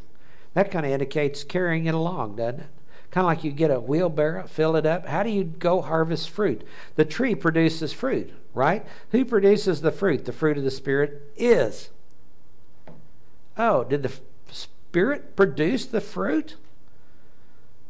That 0.53 0.69
kind 0.69 0.85
of 0.85 0.91
indicates 0.91 1.45
carrying 1.45 1.85
it 1.85 1.95
along, 1.95 2.35
doesn't 2.35 2.59
it? 2.59 2.67
Kind 3.09 3.23
of 3.23 3.29
like 3.29 3.43
you 3.43 3.51
get 3.51 3.71
a 3.71 3.79
wheelbarrow, 3.79 4.45
fill 4.45 4.75
it 4.75 4.85
up. 4.85 5.07
How 5.07 5.23
do 5.23 5.29
you 5.29 5.45
go 5.45 5.81
harvest 5.81 6.29
fruit? 6.29 6.63
The 6.95 7.05
tree 7.05 7.33
produces 7.33 7.93
fruit, 7.93 8.31
right? 8.53 8.85
Who 9.11 9.25
produces 9.25 9.81
the 9.81 9.91
fruit? 9.91 10.25
The 10.25 10.33
fruit 10.33 10.57
of 10.57 10.63
the 10.63 10.71
Spirit 10.71 11.31
is. 11.37 11.89
Oh, 13.57 13.83
did 13.83 14.03
the 14.03 14.11
Spirit 14.51 15.35
produce 15.35 15.85
the 15.85 16.01
fruit? 16.01 16.55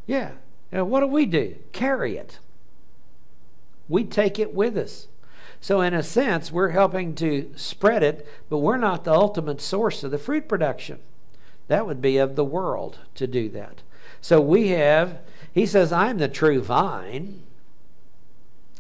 Yeah. 0.06 0.32
Now, 0.72 0.86
what 0.86 1.02
do 1.02 1.08
we 1.08 1.26
do? 1.26 1.56
Carry 1.74 2.16
it. 2.16 2.40
We 3.90 4.04
take 4.04 4.38
it 4.38 4.54
with 4.54 4.78
us. 4.78 5.08
So, 5.62 5.82
in 5.82 5.94
a 5.94 6.04
sense, 6.04 6.52
we're 6.52 6.70
helping 6.70 7.16
to 7.16 7.52
spread 7.56 8.02
it, 8.02 8.28
but 8.50 8.60
we're 8.60 8.78
not 8.78 9.04
the 9.04 9.14
ultimate 9.14 9.60
source 9.60 10.04
of 10.04 10.12
the 10.12 10.18
fruit 10.18 10.48
production. 10.48 11.00
That 11.68 11.86
would 11.86 12.02
be 12.02 12.18
of 12.18 12.36
the 12.36 12.46
world 12.46 13.00
to 13.16 13.28
do 13.28 13.50
that. 13.50 13.82
So, 14.22 14.40
we 14.40 14.70
have, 14.70 15.20
he 15.54 15.66
says, 15.66 15.92
I'm 15.92 16.18
the 16.18 16.30
true 16.30 16.62
vine. 16.62 17.44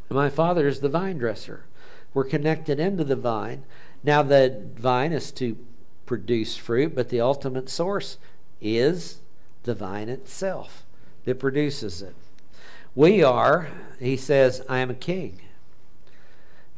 My 0.10 0.30
father 0.30 0.68
is 0.68 0.80
the 0.80 0.90
vine 0.90 1.18
dresser. 1.18 1.66
We're 2.14 2.24
connected 2.24 2.80
into 2.80 3.04
the 3.04 3.16
vine. 3.16 3.66
Now, 4.04 4.24
the 4.24 4.64
vine 4.76 5.12
is 5.12 5.32
to 5.34 5.58
produce 6.06 6.56
fruit, 6.56 6.96
but 6.96 7.10
the 7.10 7.22
ultimate 7.22 7.70
source 7.70 8.18
is 8.62 9.20
the 9.64 9.76
vine 9.76 10.10
itself 10.10 10.86
that 11.26 11.40
produces 11.40 12.02
it. 12.02 12.16
We 12.96 13.22
are, 13.22 13.70
he 14.00 14.18
says, 14.18 14.64
I 14.68 14.80
am 14.80 14.90
a 14.90 14.96
king. 14.96 15.42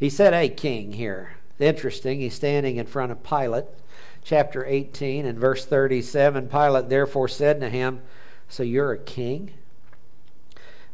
He 0.02 0.10
said 0.10 0.34
a 0.34 0.50
king 0.50 0.94
here. 0.94 1.34
Interesting. 1.60 2.22
He's 2.22 2.34
standing 2.34 2.78
in 2.78 2.88
front 2.88 3.12
of 3.12 3.22
Pilate, 3.22 3.66
chapter 4.24 4.66
18 4.66 5.28
and 5.28 5.38
verse 5.38 5.64
37. 5.64 6.50
Pilate 6.50 6.90
therefore 6.90 7.28
said 7.28 7.62
to 7.62 7.70
him, 7.70 8.02
So 8.50 8.64
you're 8.64 8.94
a 8.94 8.98
king? 8.98 9.54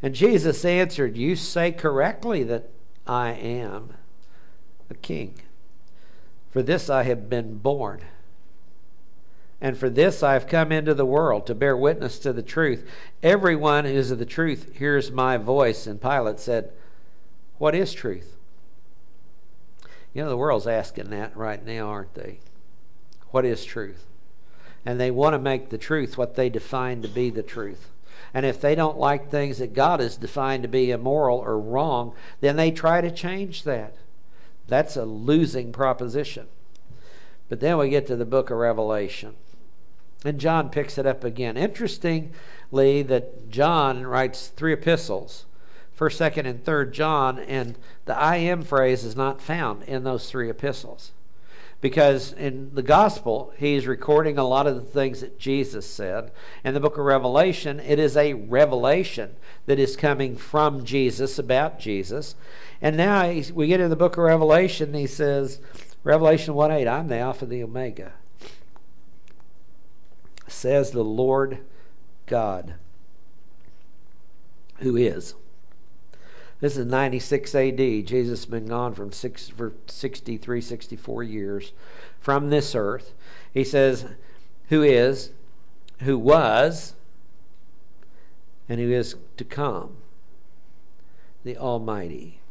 And 0.01 0.13
Jesus 0.13 0.65
answered, 0.65 1.15
You 1.15 1.37
say 1.37 1.71
correctly 1.71 2.43
that 2.43 2.69
I 3.07 3.29
am 3.29 3.93
a 4.89 4.93
king. 4.93 5.35
For 6.51 6.61
this 6.61 6.89
I 6.89 7.03
have 7.03 7.29
been 7.29 7.59
born. 7.59 8.01
And 9.61 9.77
for 9.77 9.89
this 9.89 10.21
I 10.21 10.33
have 10.33 10.49
come 10.49 10.73
into 10.73 10.93
the 10.93 11.05
world 11.05 11.47
to 11.47 11.55
bear 11.55 11.77
witness 11.77 12.19
to 12.19 12.33
the 12.33 12.43
truth. 12.43 12.85
Everyone 13.23 13.85
who 13.85 13.91
is 13.91 14.11
of 14.11 14.19
the 14.19 14.25
truth 14.25 14.75
hears 14.77 15.13
my 15.13 15.37
voice. 15.37 15.87
And 15.87 16.01
Pilate 16.01 16.41
said, 16.41 16.73
What 17.57 17.73
is 17.73 17.93
truth? 17.93 18.36
You 20.17 20.23
know, 20.23 20.29
the 20.29 20.37
world's 20.37 20.65
asking 20.65 21.11
that 21.11 21.37
right 21.37 21.63
now, 21.63 21.89
aren't 21.89 22.15
they? 22.15 22.39
What 23.29 23.45
is 23.45 23.63
truth? 23.63 24.07
And 24.83 24.99
they 24.99 25.11
want 25.11 25.35
to 25.35 25.39
make 25.39 25.69
the 25.69 25.77
truth 25.77 26.17
what 26.17 26.33
they 26.33 26.49
define 26.49 27.03
to 27.03 27.07
be 27.07 27.29
the 27.29 27.43
truth. 27.43 27.91
And 28.33 28.43
if 28.43 28.59
they 28.59 28.73
don't 28.73 28.97
like 28.97 29.29
things 29.29 29.59
that 29.59 29.75
God 29.75 29.99
has 29.99 30.17
defined 30.17 30.63
to 30.63 30.69
be 30.69 30.89
immoral 30.89 31.37
or 31.37 31.59
wrong, 31.59 32.15
then 32.41 32.55
they 32.55 32.71
try 32.71 32.99
to 32.99 33.11
change 33.11 33.61
that. 33.61 33.93
That's 34.67 34.97
a 34.97 35.05
losing 35.05 35.71
proposition. 35.71 36.47
But 37.47 37.59
then 37.59 37.77
we 37.77 37.89
get 37.89 38.07
to 38.07 38.15
the 38.15 38.25
book 38.25 38.49
of 38.49 38.57
Revelation. 38.57 39.35
And 40.25 40.39
John 40.39 40.71
picks 40.71 40.97
it 40.97 41.05
up 41.05 41.23
again. 41.23 41.57
Interestingly, 41.57 42.31
that 43.03 43.51
John 43.51 44.07
writes 44.07 44.47
three 44.47 44.73
epistles 44.73 45.45
first, 45.97 46.17
second, 46.17 46.45
and 46.45 46.63
third 46.63 46.93
John, 46.93 47.39
and 47.39 47.75
the 48.05 48.15
I 48.15 48.37
am 48.37 48.61
phrase 48.61 49.03
is 49.03 49.15
not 49.15 49.41
found 49.41 49.83
in 49.83 50.03
those 50.03 50.29
three 50.29 50.49
epistles. 50.49 51.11
because 51.79 52.33
in 52.33 52.73
the 52.73 52.81
gospel 52.81 53.53
he's 53.57 53.85
recording 53.85 54.37
a 54.37 54.47
lot 54.47 54.65
of 54.65 54.75
the 54.75 54.81
things 54.81 55.21
that 55.21 55.39
Jesus 55.39 55.87
said. 55.87 56.31
In 56.63 56.73
the 56.73 56.79
book 56.79 56.97
of 56.97 57.05
Revelation, 57.05 57.79
it 57.79 57.99
is 57.99 58.15
a 58.17 58.33
revelation 58.33 59.35
that 59.65 59.79
is 59.79 59.95
coming 59.95 60.35
from 60.35 60.85
Jesus 60.85 61.37
about 61.37 61.79
Jesus. 61.79 62.35
And 62.81 62.95
now 62.95 63.27
we 63.53 63.67
get 63.67 63.79
in 63.79 63.89
the 63.89 63.95
book 63.95 64.17
of 64.17 64.23
Revelation, 64.23 64.93
he 64.93 65.07
says, 65.07 65.59
Revelation 66.03 66.53
1 66.53 66.71
8, 66.71 66.87
I'm 66.87 67.07
the 67.07 67.17
Alpha 67.17 67.45
and 67.45 67.51
the 67.51 67.63
Omega, 67.63 68.13
says 70.47 70.91
the 70.91 71.03
Lord 71.03 71.59
God, 72.27 72.75
who 74.77 74.95
is. 74.95 75.33
This 76.59 76.75
is 76.75 76.85
96 76.85 77.53
AD. 77.53 77.77
Jesus 77.77 78.39
has 78.39 78.45
been 78.45 78.65
gone 78.65 78.93
from 78.93 79.11
six, 79.11 79.49
for 79.49 79.73
63, 79.85 80.59
64 80.61 81.23
years 81.23 81.73
from 82.19 82.49
this 82.49 82.73
earth. 82.73 83.13
He 83.53 83.63
says, 83.63 84.05
Who 84.69 84.81
is, 84.81 85.31
who 85.99 86.17
was, 86.17 86.93
and 88.67 88.79
who 88.79 88.91
is 88.91 89.15
to 89.37 89.43
come, 89.43 89.97
the 91.43 91.57
Almighty. 91.57 92.41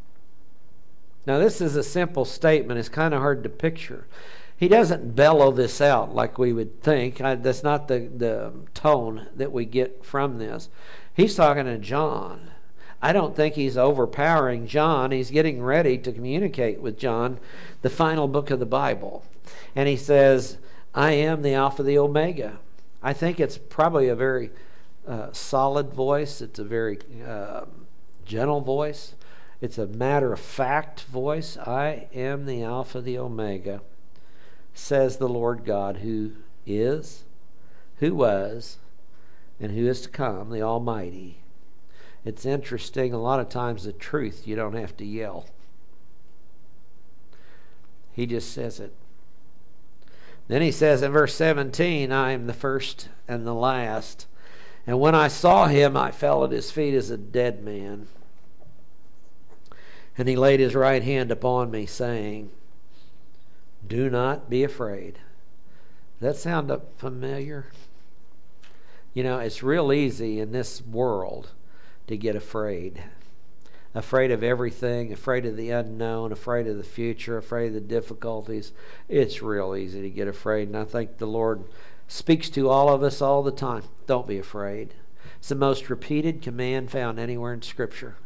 Now, 1.27 1.39
this 1.39 1.61
is 1.61 1.75
a 1.75 1.83
simple 1.83 2.25
statement. 2.25 2.79
It's 2.79 2.89
kind 2.89 3.13
of 3.13 3.21
hard 3.21 3.43
to 3.43 3.49
picture. 3.49 4.07
He 4.57 4.69
doesn't 4.69 5.17
bellow 5.17 5.51
this 5.51 5.81
out 5.81 6.15
like 6.15 6.39
we 6.39 6.53
would 6.53 6.83
think. 6.83 7.21
I, 7.21 7.35
that's 7.35 7.63
not 7.63 7.89
the, 7.89 8.09
the 8.17 8.53
tone 8.73 9.27
that 9.37 9.53
we 9.53 9.65
get 9.65 10.05
from 10.05 10.39
this. 10.39 10.71
He's 11.13 11.35
talking 11.35 11.65
to 11.65 11.79
John. 11.79 12.53
I 13.07 13.13
don't 13.13 13.37
think 13.37 13.55
he's 13.55 13.77
overpowering 13.77 14.67
John. 14.67 15.13
He's 15.13 15.31
getting 15.31 15.63
ready 15.63 15.97
to 15.97 16.11
communicate 16.11 16.81
with 16.81 16.99
John 16.99 17.39
the 17.83 17.89
final 17.89 18.27
book 18.27 18.51
of 18.51 18.59
the 18.59 18.67
Bible. 18.67 19.25
And 19.77 19.89
he 19.89 19.97
says, 19.97 20.59
I 20.93 21.13
am 21.13 21.43
the 21.43 21.55
Alpha, 21.55 21.85
the 21.85 21.99
Omega. 21.99 22.59
I 23.05 23.13
think 23.13 23.39
it's 23.39 23.59
probably 23.59 24.09
a 24.09 24.17
very 24.17 24.51
uh, 25.07 25.29
solid 25.31 25.93
voice, 25.93 26.41
it's 26.41 26.59
a 26.59 26.65
very 26.65 26.99
uh, 27.25 27.67
gentle 28.25 28.61
voice, 28.61 29.15
it's 29.61 29.79
a 29.79 29.87
matter 29.87 30.33
of 30.33 30.41
fact 30.41 31.03
voice. 31.03 31.57
I 31.59 32.09
am 32.13 32.45
the 32.45 32.65
Alpha, 32.65 33.01
the 33.01 33.19
Omega, 33.19 33.83
says 34.75 35.19
the 35.19 35.29
Lord 35.29 35.65
God, 35.65 35.99
who 35.99 36.33
is, 36.67 37.23
who 38.01 38.17
was, 38.17 38.79
and 39.61 39.71
who 39.71 39.87
is 39.87 40.01
to 40.01 40.09
come, 40.09 40.51
the 40.51 40.63
Almighty. 40.63 41.39
It's 42.27 42.45
interesting, 42.45 43.13
a 43.13 43.23
lot 43.23 43.39
of 43.39 43.49
times 43.49 43.85
the 43.85 43.93
truth, 43.93 44.49
you 44.49 44.57
don't 44.57 44.75
have 44.75 44.97
to 44.97 45.05
yell. 45.05 45.47
He 48.13 48.27
just 48.27 48.53
says 48.53 48.81
it. 48.81 48.93
Then 50.49 50.61
he 50.61 50.73
says 50.73 51.03
in 51.03 51.13
verse 51.13 51.37
17, 51.37 52.11
I 52.11 52.33
am 52.33 52.49
the 52.49 52.53
first 52.53 53.11
and 53.29 53.47
the 53.47 53.55
last. 53.55 54.27
And 54.89 54.99
when 54.99 55.15
I 55.15 55.29
saw 55.29 55.69
him, 55.69 55.97
I 55.97 56.11
fell 56.11 56.45
at 56.45 56.51
his 56.51 56.73
feet 56.73 56.95
as 56.95 57.11
a 57.11 57.17
dead 57.17 57.63
man. 57.63 58.09
And 60.19 60.29
he 60.29 60.35
laid 60.35 60.59
his 60.59 60.75
right 60.75 61.05
hand 61.05 61.31
upon 61.31 61.71
me, 61.71 61.87
saying, 61.87 62.51
Do 63.87 64.11
not 64.11 64.51
be 64.51 64.65
afraid. 64.65 65.21
Does 66.21 66.35
that 66.35 66.37
sound 66.37 66.73
familiar? 66.97 67.67
You 69.15 69.23
know, 69.23 69.39
it's 69.39 69.63
real 69.63 69.93
easy 69.93 70.41
in 70.41 70.51
this 70.51 70.83
world 70.83 71.51
to 72.07 72.17
get 72.17 72.37
afraid. 72.37 73.03
Afraid 73.95 74.31
of 74.31 74.43
everything, 74.43 75.13
afraid 75.13 75.47
of 75.47 75.57
the 75.57 75.71
unknown, 75.71 76.31
afraid 76.31 76.67
of 76.67 76.77
the 76.77 76.83
future, 76.83 77.39
afraid 77.39 77.69
of 77.69 77.75
the 77.75 77.81
difficulties. 77.81 78.73
It's 79.09 79.43
real 79.43 79.75
easy 79.75 80.03
to 80.03 80.11
get 80.11 80.29
afraid. 80.29 80.69
And 80.69 80.77
I 80.77 80.85
think 80.85 81.19
the 81.19 81.27
Lord 81.27 81.65
speaks 82.09 82.51
to 82.51 82.69
all 82.69 82.89
of 82.89 83.03
us 83.03 83.23
all 83.23 83.43
the 83.43 83.51
time. 83.51 83.85
Don't 84.07 84.27
be 84.27 84.39
afraid. 84.39 84.95
It's 85.39 85.49
the 85.49 85.55
most 85.55 85.89
repeated 85.89 86.43
command 86.43 86.91
found 86.91 87.19
anywhere 87.19 87.55
in 87.55 87.63
Scripture. 87.63 88.17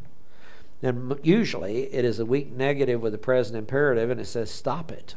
And 0.83 1.18
usually 1.22 1.93
it 1.93 2.05
is 2.05 2.18
a 2.18 2.26
weak 2.26 2.51
negative 2.51 3.01
with 3.01 3.14
a 3.14 3.18
present 3.18 3.57
imperative, 3.57 4.11
and 4.11 4.20
it 4.20 4.26
says, 4.26 4.51
Stop 4.51 4.91
it. 4.91 5.14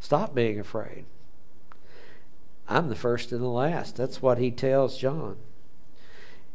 Stop 0.00 0.34
being 0.34 0.60
afraid. 0.60 1.04
I'm 2.68 2.88
the 2.88 2.94
first 2.94 3.32
and 3.32 3.42
the 3.42 3.48
last. 3.48 3.96
That's 3.96 4.22
what 4.22 4.38
he 4.38 4.50
tells 4.50 4.98
John. 4.98 5.36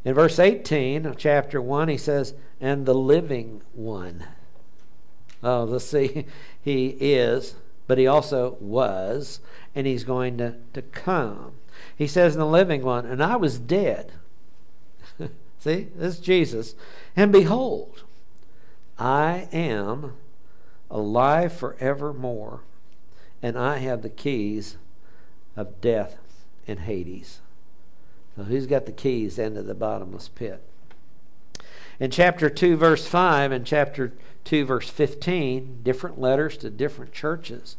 In 0.05 0.13
verse 0.13 0.37
18 0.37 1.05
of 1.05 1.17
chapter 1.17 1.61
1, 1.61 1.87
he 1.87 1.97
says, 1.97 2.33
and 2.59 2.85
the 2.85 2.93
living 2.93 3.61
one. 3.73 4.25
Oh, 5.41 5.63
let's 5.63 5.85
see. 5.85 6.25
He 6.61 6.95
is, 7.01 7.55
but 7.87 7.97
he 7.97 8.07
also 8.07 8.55
was, 8.61 9.41
and 9.75 9.85
he's 9.85 10.05
going 10.05 10.37
to, 10.37 10.55
to 10.73 10.81
come. 10.81 11.55
He 11.97 12.07
says 12.07 12.35
in 12.35 12.39
the 12.39 12.45
living 12.45 12.83
one, 12.83 13.05
and 13.05 13.21
I 13.21 13.35
was 13.35 13.59
dead. 13.59 14.13
see, 15.59 15.89
this 15.93 16.15
is 16.15 16.19
Jesus. 16.21 16.75
And 17.17 17.33
behold, 17.33 18.03
I 18.97 19.49
am 19.51 20.13
alive 20.89 21.51
forevermore, 21.51 22.61
and 23.41 23.57
I 23.57 23.79
have 23.79 24.03
the 24.03 24.09
keys 24.09 24.77
of 25.57 25.81
death 25.81 26.17
and 26.65 26.79
Hades. 26.79 27.41
So 28.35 28.43
who's 28.43 28.65
got 28.65 28.85
the 28.85 28.91
keys 28.91 29.37
into 29.37 29.61
the 29.61 29.75
bottomless 29.75 30.29
pit? 30.29 30.61
In 31.99 32.09
chapter 32.09 32.49
2, 32.49 32.75
verse 32.75 33.05
5, 33.07 33.51
and 33.51 33.65
chapter 33.65 34.13
2, 34.45 34.65
verse 34.65 34.89
15, 34.89 35.81
different 35.83 36.19
letters 36.19 36.57
to 36.57 36.69
different 36.69 37.13
churches. 37.13 37.77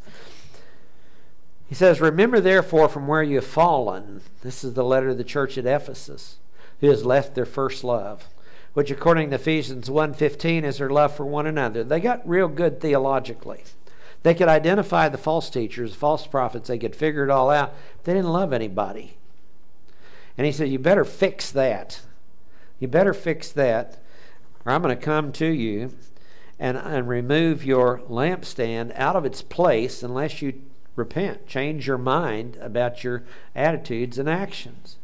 He 1.67 1.75
says, 1.75 2.01
Remember 2.01 2.41
therefore 2.41 2.89
from 2.89 3.09
where 3.09 3.23
you 3.23 3.37
have 3.37 3.47
fallen. 3.47 4.21
This 4.43 4.63
is 4.63 4.75
the 4.75 4.85
letter 4.85 5.09
to 5.09 5.15
the 5.15 5.25
church 5.25 5.59
at 5.59 5.67
Ephesus, 5.67 6.39
who 6.81 6.89
has 6.89 7.05
left 7.05 7.35
their 7.35 7.45
first 7.45 7.83
love, 7.83 8.29
which 8.75 8.91
according 8.91 9.31
to 9.31 9.37
Ephesians 9.37 9.89
1.15 9.89 10.63
is 10.63 10.79
their 10.79 10.91
love 10.91 11.17
for 11.17 11.27
one 11.27 11.47
another. 11.47 11.83
They 11.83 12.01
got 12.01 12.27
real 12.29 12.49
good 12.49 12.81
theologically. 12.81 13.65
They 14.23 14.35
could 14.35 14.49
identify 14.49 15.09
the 15.09 15.19
false 15.19 15.51
teachers, 15.51 15.95
false 15.95 16.27
prophets, 16.27 16.69
they 16.69 16.79
could 16.79 16.97
figure 16.97 17.25
it 17.25 17.31
all 17.31 17.51
out. 17.51 17.75
They 18.05 18.15
didn't 18.15 18.33
love 18.33 18.53
anybody. 18.53 19.17
And 20.37 20.47
he 20.47 20.53
said, 20.53 20.69
You 20.69 20.79
better 20.79 21.05
fix 21.05 21.51
that. 21.53 22.01
You 22.79 22.89
better 22.89 23.15
fix 23.15 23.51
that, 23.53 23.99
or 24.65 24.73
I'm 24.73 24.83
going 24.83 24.97
to 24.97 25.03
come 25.03 25.33
to 25.33 25.47
you 25.47 25.95
and, 26.59 26.77
and 26.77 27.09
remove 27.09 27.65
your 27.65 28.01
lampstand 28.09 28.93
out 28.97 29.17
of 29.17 29.25
its 29.25 29.43
place 29.43 30.03
unless 30.03 30.43
you 30.43 30.61
repent, 30.97 31.47
change 31.47 31.87
your 31.87 31.99
mind 31.99 32.57
about 32.61 33.05
your 33.05 33.25
attitudes 33.55 34.19
and 34.19 34.29
actions. 34.29 34.97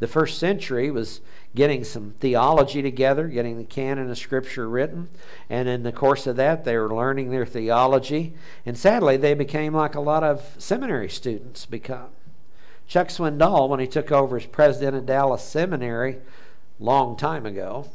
The 0.00 0.06
first 0.06 0.38
century 0.38 0.90
was 0.90 1.20
getting 1.54 1.82
some 1.82 2.14
theology 2.20 2.82
together, 2.82 3.26
getting 3.26 3.58
the 3.58 3.64
canon 3.64 4.10
of 4.10 4.18
Scripture 4.18 4.68
written, 4.68 5.08
and 5.50 5.68
in 5.68 5.82
the 5.82 5.92
course 5.92 6.26
of 6.26 6.36
that, 6.36 6.64
they 6.64 6.76
were 6.76 6.94
learning 6.94 7.30
their 7.30 7.46
theology. 7.46 8.34
And 8.64 8.78
sadly, 8.78 9.16
they 9.16 9.34
became 9.34 9.74
like 9.74 9.94
a 9.94 10.00
lot 10.00 10.22
of 10.22 10.54
seminary 10.58 11.08
students 11.08 11.66
become. 11.66 12.10
Chuck 12.88 13.08
Swindoll, 13.08 13.68
when 13.68 13.80
he 13.80 13.86
took 13.86 14.10
over 14.10 14.38
as 14.38 14.46
president 14.46 14.96
of 14.96 15.06
Dallas 15.06 15.42
Seminary 15.42 16.18
long 16.80 17.16
time 17.16 17.44
ago, 17.44 17.90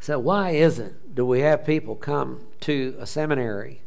said, 0.00 0.16
Why 0.16 0.50
is 0.50 0.78
it 0.78 1.14
do 1.14 1.26
we 1.26 1.40
have 1.40 1.66
people 1.66 1.94
come 1.94 2.46
to 2.60 2.96
a 2.98 3.06
seminary 3.06 3.82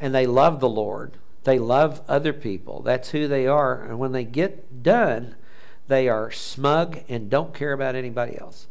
and 0.00 0.12
they 0.12 0.26
love 0.26 0.58
the 0.58 0.68
Lord? 0.68 1.12
They 1.44 1.60
love 1.60 2.02
other 2.08 2.32
people. 2.32 2.82
That's 2.82 3.10
who 3.10 3.28
they 3.28 3.46
are. 3.46 3.80
And 3.84 4.00
when 4.00 4.12
they 4.12 4.24
get 4.24 4.82
done, 4.82 5.36
they 5.86 6.08
are 6.08 6.32
smug 6.32 7.00
and 7.08 7.30
don't 7.30 7.54
care 7.54 7.72
about 7.72 7.94
anybody 7.94 8.36
else. 8.38 8.66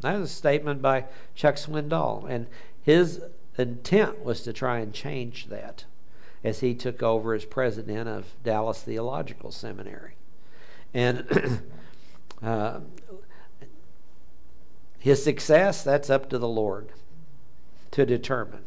That 0.00 0.18
was 0.18 0.30
a 0.30 0.34
statement 0.34 0.82
by 0.82 1.06
Chuck 1.34 1.54
Swindoll. 1.54 2.28
And 2.28 2.48
his 2.82 3.22
intent 3.56 4.24
was 4.24 4.42
to 4.42 4.52
try 4.52 4.80
and 4.80 4.92
change 4.92 5.46
that 5.46 5.84
as 6.42 6.60
he 6.60 6.74
took 6.74 7.02
over 7.02 7.34
as 7.34 7.44
president 7.44 8.08
of 8.08 8.26
Dallas 8.42 8.82
Theological 8.82 9.50
Seminary. 9.50 10.14
And 10.94 11.62
uh, 12.42 12.80
his 14.98 15.22
success, 15.22 15.82
that's 15.82 16.10
up 16.10 16.30
to 16.30 16.38
the 16.38 16.48
Lord 16.48 16.90
to 17.90 18.06
determine. 18.06 18.64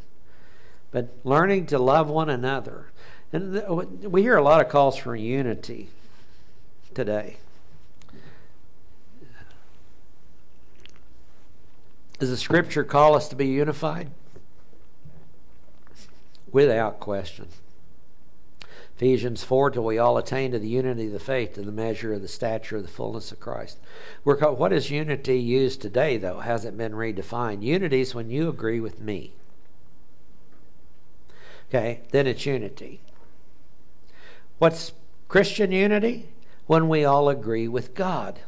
But 0.92 1.10
learning 1.24 1.68
to 1.68 1.80
love 1.80 2.10
one 2.10 2.30
another. 2.30 2.92
And 3.32 3.64
we 4.04 4.22
hear 4.22 4.38
a 4.38 4.44
lot 4.44 4.62
of 4.62 4.70
calls 4.70 4.96
for 4.96 5.16
unity 5.16 5.90
today. 6.94 7.38
Does 12.20 12.30
the 12.30 12.38
scripture 12.38 12.84
call 12.84 13.16
us 13.16 13.28
to 13.30 13.36
be 13.36 13.48
unified? 13.48 14.12
Without 16.52 17.00
question. 17.00 17.48
Ephesians 19.04 19.44
4, 19.44 19.72
till 19.72 19.84
we 19.84 19.98
all 19.98 20.18
attain 20.18 20.54
to 20.54 20.60
the 20.60 20.70
unity 20.70 21.08
of 21.08 21.12
the 21.12 21.20
faith, 21.20 21.56
to 21.56 21.62
the 21.62 21.74
measure 21.74 22.14
of 22.14 22.22
the 22.22 22.28
stature 22.30 22.78
of 22.78 22.84
the 22.84 22.88
fullness 22.88 23.34
of 23.34 23.40
Christ. 23.42 23.78
We're 24.24 24.38
called, 24.38 24.58
what 24.58 24.72
is 24.72 24.90
unity 24.90 25.38
used 25.38 25.82
today, 25.82 26.16
though? 26.16 26.40
Has 26.40 26.64
it 26.64 26.78
been 26.78 26.94
redefined? 26.94 27.64
Unity 27.64 28.00
is 28.00 28.16
when 28.16 28.30
you 28.30 28.48
agree 28.48 28.80
with 28.80 29.02
me. 29.02 29.34
okay, 31.68 32.00
then 32.12 32.28
it's 32.28 32.46
unity. 32.46 33.02
What's 34.58 34.94
Christian 35.28 35.74
unity? 35.74 36.30
When 36.66 36.88
we 36.88 37.04
all 37.04 37.28
agree 37.28 37.68
with 37.68 37.96
God. 37.96 38.40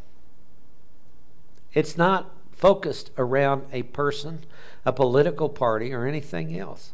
It's 1.74 1.98
not 1.98 2.32
focused 2.54 3.12
around 3.18 3.66
a 3.74 3.84
person, 3.84 4.46
a 4.86 4.94
political 4.94 5.50
party, 5.50 5.92
or 5.92 6.06
anything 6.06 6.58
else. 6.58 6.94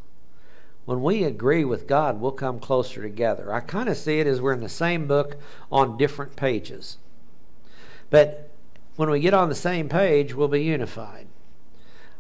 When 0.86 1.02
we 1.04 1.24
agree 1.24 1.64
with 1.64 1.88
God, 1.88 2.20
we'll 2.20 2.32
come 2.32 2.60
closer 2.60 3.02
together. 3.02 3.54
I 3.54 3.60
kind 3.60 3.88
of 3.88 3.98
see 3.98 4.20
it 4.20 4.28
as 4.28 4.42
we're 4.42 4.54
in 4.54 4.62
the 4.62 4.70
same 4.70 5.08
book 5.08 5.38
on 5.72 5.98
different 5.98 6.36
pages. 6.36 6.98
But 8.10 8.50
when 8.96 9.10
we 9.10 9.20
get 9.20 9.34
on 9.34 9.50
the 9.50 9.56
same 9.56 9.90
page, 9.90 10.34
we'll 10.34 10.48
be 10.48 10.64
unified. 10.64 11.28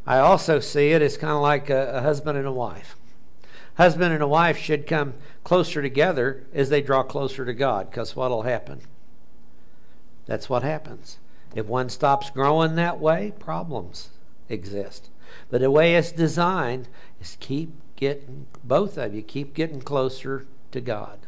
I 0.05 0.19
also 0.19 0.59
see 0.59 0.91
it 0.91 1.01
as 1.01 1.17
kind 1.17 1.33
of 1.33 1.41
like 1.41 1.69
a, 1.69 1.97
a 1.97 2.01
husband 2.01 2.37
and 2.37 2.47
a 2.47 2.51
wife. 2.51 2.95
Husband 3.75 4.13
and 4.13 4.23
a 4.23 4.27
wife 4.27 4.57
should 4.57 4.87
come 4.87 5.15
closer 5.43 5.81
together 5.81 6.43
as 6.53 6.69
they 6.69 6.81
draw 6.81 7.03
closer 7.03 7.45
to 7.45 7.53
God, 7.53 7.89
because 7.89 8.15
what 8.15 8.29
will 8.29 8.43
happen? 8.43 8.81
That's 10.25 10.49
what 10.49 10.63
happens. 10.63 11.17
If 11.55 11.65
one 11.65 11.89
stops 11.89 12.29
growing 12.29 12.75
that 12.75 12.99
way, 12.99 13.33
problems 13.39 14.09
exist. 14.49 15.09
But 15.49 15.61
the 15.61 15.71
way 15.71 15.95
it's 15.95 16.11
designed 16.11 16.87
is 17.19 17.37
keep 17.39 17.71
getting, 18.01 18.47
both 18.63 18.97
of 18.97 19.13
you, 19.13 19.21
keep 19.21 19.53
getting 19.53 19.79
closer 19.79 20.45
to 20.71 20.81
God. 20.81 21.19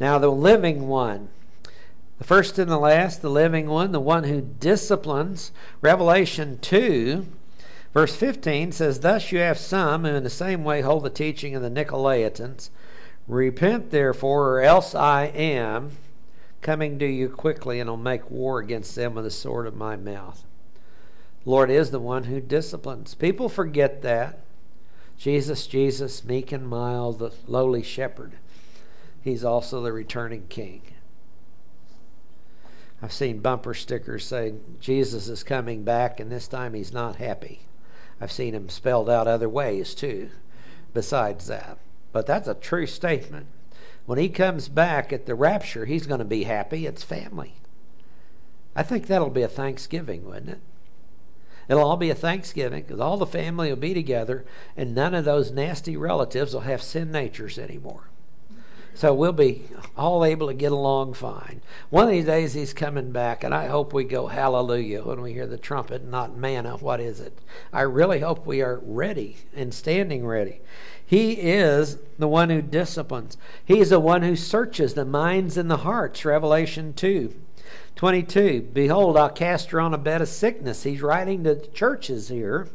Now, 0.00 0.18
the 0.18 0.28
living 0.28 0.88
one, 0.88 1.28
the 2.18 2.24
first 2.24 2.58
and 2.58 2.70
the 2.70 2.78
last, 2.78 3.22
the 3.22 3.30
living 3.30 3.68
one, 3.68 3.92
the 3.92 4.00
one 4.00 4.24
who 4.24 4.40
disciplines, 4.40 5.52
Revelation 5.80 6.58
2, 6.60 7.26
verse 7.94 8.16
15 8.16 8.72
says, 8.72 9.00
Thus 9.00 9.30
you 9.30 9.38
have 9.38 9.56
some 9.56 10.04
who 10.04 10.14
in 10.14 10.24
the 10.24 10.30
same 10.30 10.64
way 10.64 10.80
hold 10.80 11.04
the 11.04 11.10
teaching 11.10 11.54
of 11.54 11.62
the 11.62 11.70
Nicolaitans. 11.70 12.70
Repent 13.28 13.92
therefore, 13.92 14.56
or 14.56 14.62
else 14.62 14.96
I 14.96 15.26
am 15.26 15.92
coming 16.60 16.98
to 16.98 17.06
you 17.06 17.28
quickly, 17.28 17.78
and 17.78 17.88
will 17.88 17.96
make 17.96 18.30
war 18.30 18.58
against 18.58 18.96
them 18.96 19.14
with 19.14 19.24
the 19.24 19.30
sword 19.30 19.68
of 19.68 19.76
my 19.76 19.94
mouth. 19.94 20.44
Lord 21.44 21.70
is 21.70 21.92
the 21.92 22.00
one 22.00 22.24
who 22.24 22.40
disciplines. 22.40 23.14
People 23.14 23.48
forget 23.48 24.02
that. 24.02 24.40
Jesus, 25.20 25.66
Jesus, 25.66 26.24
meek 26.24 26.50
and 26.50 26.66
mild, 26.66 27.18
the 27.18 27.30
lowly 27.46 27.82
shepherd. 27.82 28.36
He's 29.20 29.44
also 29.44 29.82
the 29.82 29.92
returning 29.92 30.46
king. 30.48 30.80
I've 33.02 33.12
seen 33.12 33.40
bumper 33.40 33.74
stickers 33.74 34.24
saying 34.24 34.78
Jesus 34.80 35.28
is 35.28 35.42
coming 35.42 35.84
back 35.84 36.20
and 36.20 36.32
this 36.32 36.48
time 36.48 36.72
he's 36.72 36.94
not 36.94 37.16
happy. 37.16 37.60
I've 38.18 38.32
seen 38.32 38.54
him 38.54 38.70
spelled 38.70 39.10
out 39.10 39.26
other 39.26 39.46
ways 39.46 39.94
too, 39.94 40.30
besides 40.94 41.48
that. 41.48 41.76
But 42.12 42.24
that's 42.24 42.48
a 42.48 42.54
true 42.54 42.86
statement. 42.86 43.44
When 44.06 44.18
he 44.18 44.30
comes 44.30 44.70
back 44.70 45.12
at 45.12 45.26
the 45.26 45.34
rapture, 45.34 45.84
he's 45.84 46.06
going 46.06 46.20
to 46.20 46.24
be 46.24 46.44
happy. 46.44 46.86
It's 46.86 47.02
family. 47.02 47.56
I 48.74 48.82
think 48.82 49.06
that'll 49.06 49.28
be 49.28 49.42
a 49.42 49.48
Thanksgiving, 49.48 50.24
wouldn't 50.24 50.48
it? 50.48 50.60
It'll 51.68 51.84
all 51.84 51.96
be 51.96 52.10
a 52.10 52.14
Thanksgiving 52.14 52.82
because 52.82 53.00
all 53.00 53.16
the 53.16 53.26
family 53.26 53.68
will 53.68 53.76
be 53.76 53.94
together 53.94 54.44
and 54.76 54.94
none 54.94 55.14
of 55.14 55.24
those 55.24 55.50
nasty 55.50 55.96
relatives 55.96 56.54
will 56.54 56.62
have 56.62 56.82
sin 56.82 57.12
natures 57.12 57.58
anymore. 57.58 58.10
So 58.94 59.14
we'll 59.14 59.32
be 59.32 59.62
all 59.96 60.24
able 60.24 60.48
to 60.48 60.54
get 60.54 60.72
along 60.72 61.14
fine. 61.14 61.62
One 61.90 62.04
of 62.04 62.10
these 62.10 62.24
days 62.24 62.54
he's 62.54 62.74
coming 62.74 63.12
back, 63.12 63.44
and 63.44 63.54
I 63.54 63.68
hope 63.68 63.92
we 63.92 64.04
go 64.04 64.26
hallelujah 64.26 65.02
when 65.04 65.22
we 65.22 65.32
hear 65.32 65.46
the 65.46 65.56
trumpet, 65.56 66.04
not 66.04 66.36
manna. 66.36 66.76
What 66.76 67.00
is 67.00 67.20
it? 67.20 67.38
I 67.72 67.82
really 67.82 68.20
hope 68.20 68.44
we 68.44 68.60
are 68.62 68.80
ready 68.82 69.38
and 69.54 69.72
standing 69.72 70.26
ready. 70.26 70.60
He 71.06 71.32
is 71.32 71.98
the 72.18 72.28
one 72.28 72.50
who 72.50 72.60
disciplines. 72.60 73.36
He 73.64 73.78
is 73.80 73.90
the 73.90 74.00
one 74.00 74.22
who 74.22 74.36
searches 74.36 74.94
the 74.94 75.04
minds 75.04 75.56
and 75.56 75.70
the 75.70 75.78
hearts. 75.78 76.24
Revelation 76.24 76.92
2 76.92 77.34
22. 77.96 78.70
Behold, 78.72 79.16
I'll 79.16 79.30
cast 79.30 79.70
her 79.70 79.80
on 79.80 79.94
a 79.94 79.98
bed 79.98 80.22
of 80.22 80.28
sickness. 80.28 80.82
He's 80.82 81.02
writing 81.02 81.44
to 81.44 81.54
the 81.54 81.66
churches 81.66 82.28
here. 82.28 82.68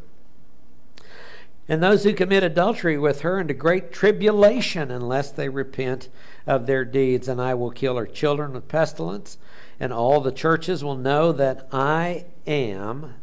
And 1.67 1.81
those 1.81 2.03
who 2.03 2.13
commit 2.13 2.43
adultery 2.43 2.97
with 2.97 3.21
her 3.21 3.39
into 3.39 3.53
great 3.55 3.91
tribulation 3.91 4.91
unless 4.91 5.31
they 5.31 5.49
repent 5.49 6.09
of 6.45 6.67
their 6.67 6.85
deeds. 6.85 7.27
And 7.27 7.41
I 7.41 7.55
will 7.55 7.71
kill 7.71 7.97
her 7.97 8.05
children 8.05 8.53
with 8.53 8.67
pestilence. 8.67 9.37
And 9.79 9.91
all 9.91 10.21
the 10.21 10.31
churches 10.31 10.83
will 10.83 10.95
know 10.95 11.31
that 11.31 11.67
I 11.71 12.25
am 12.45 13.15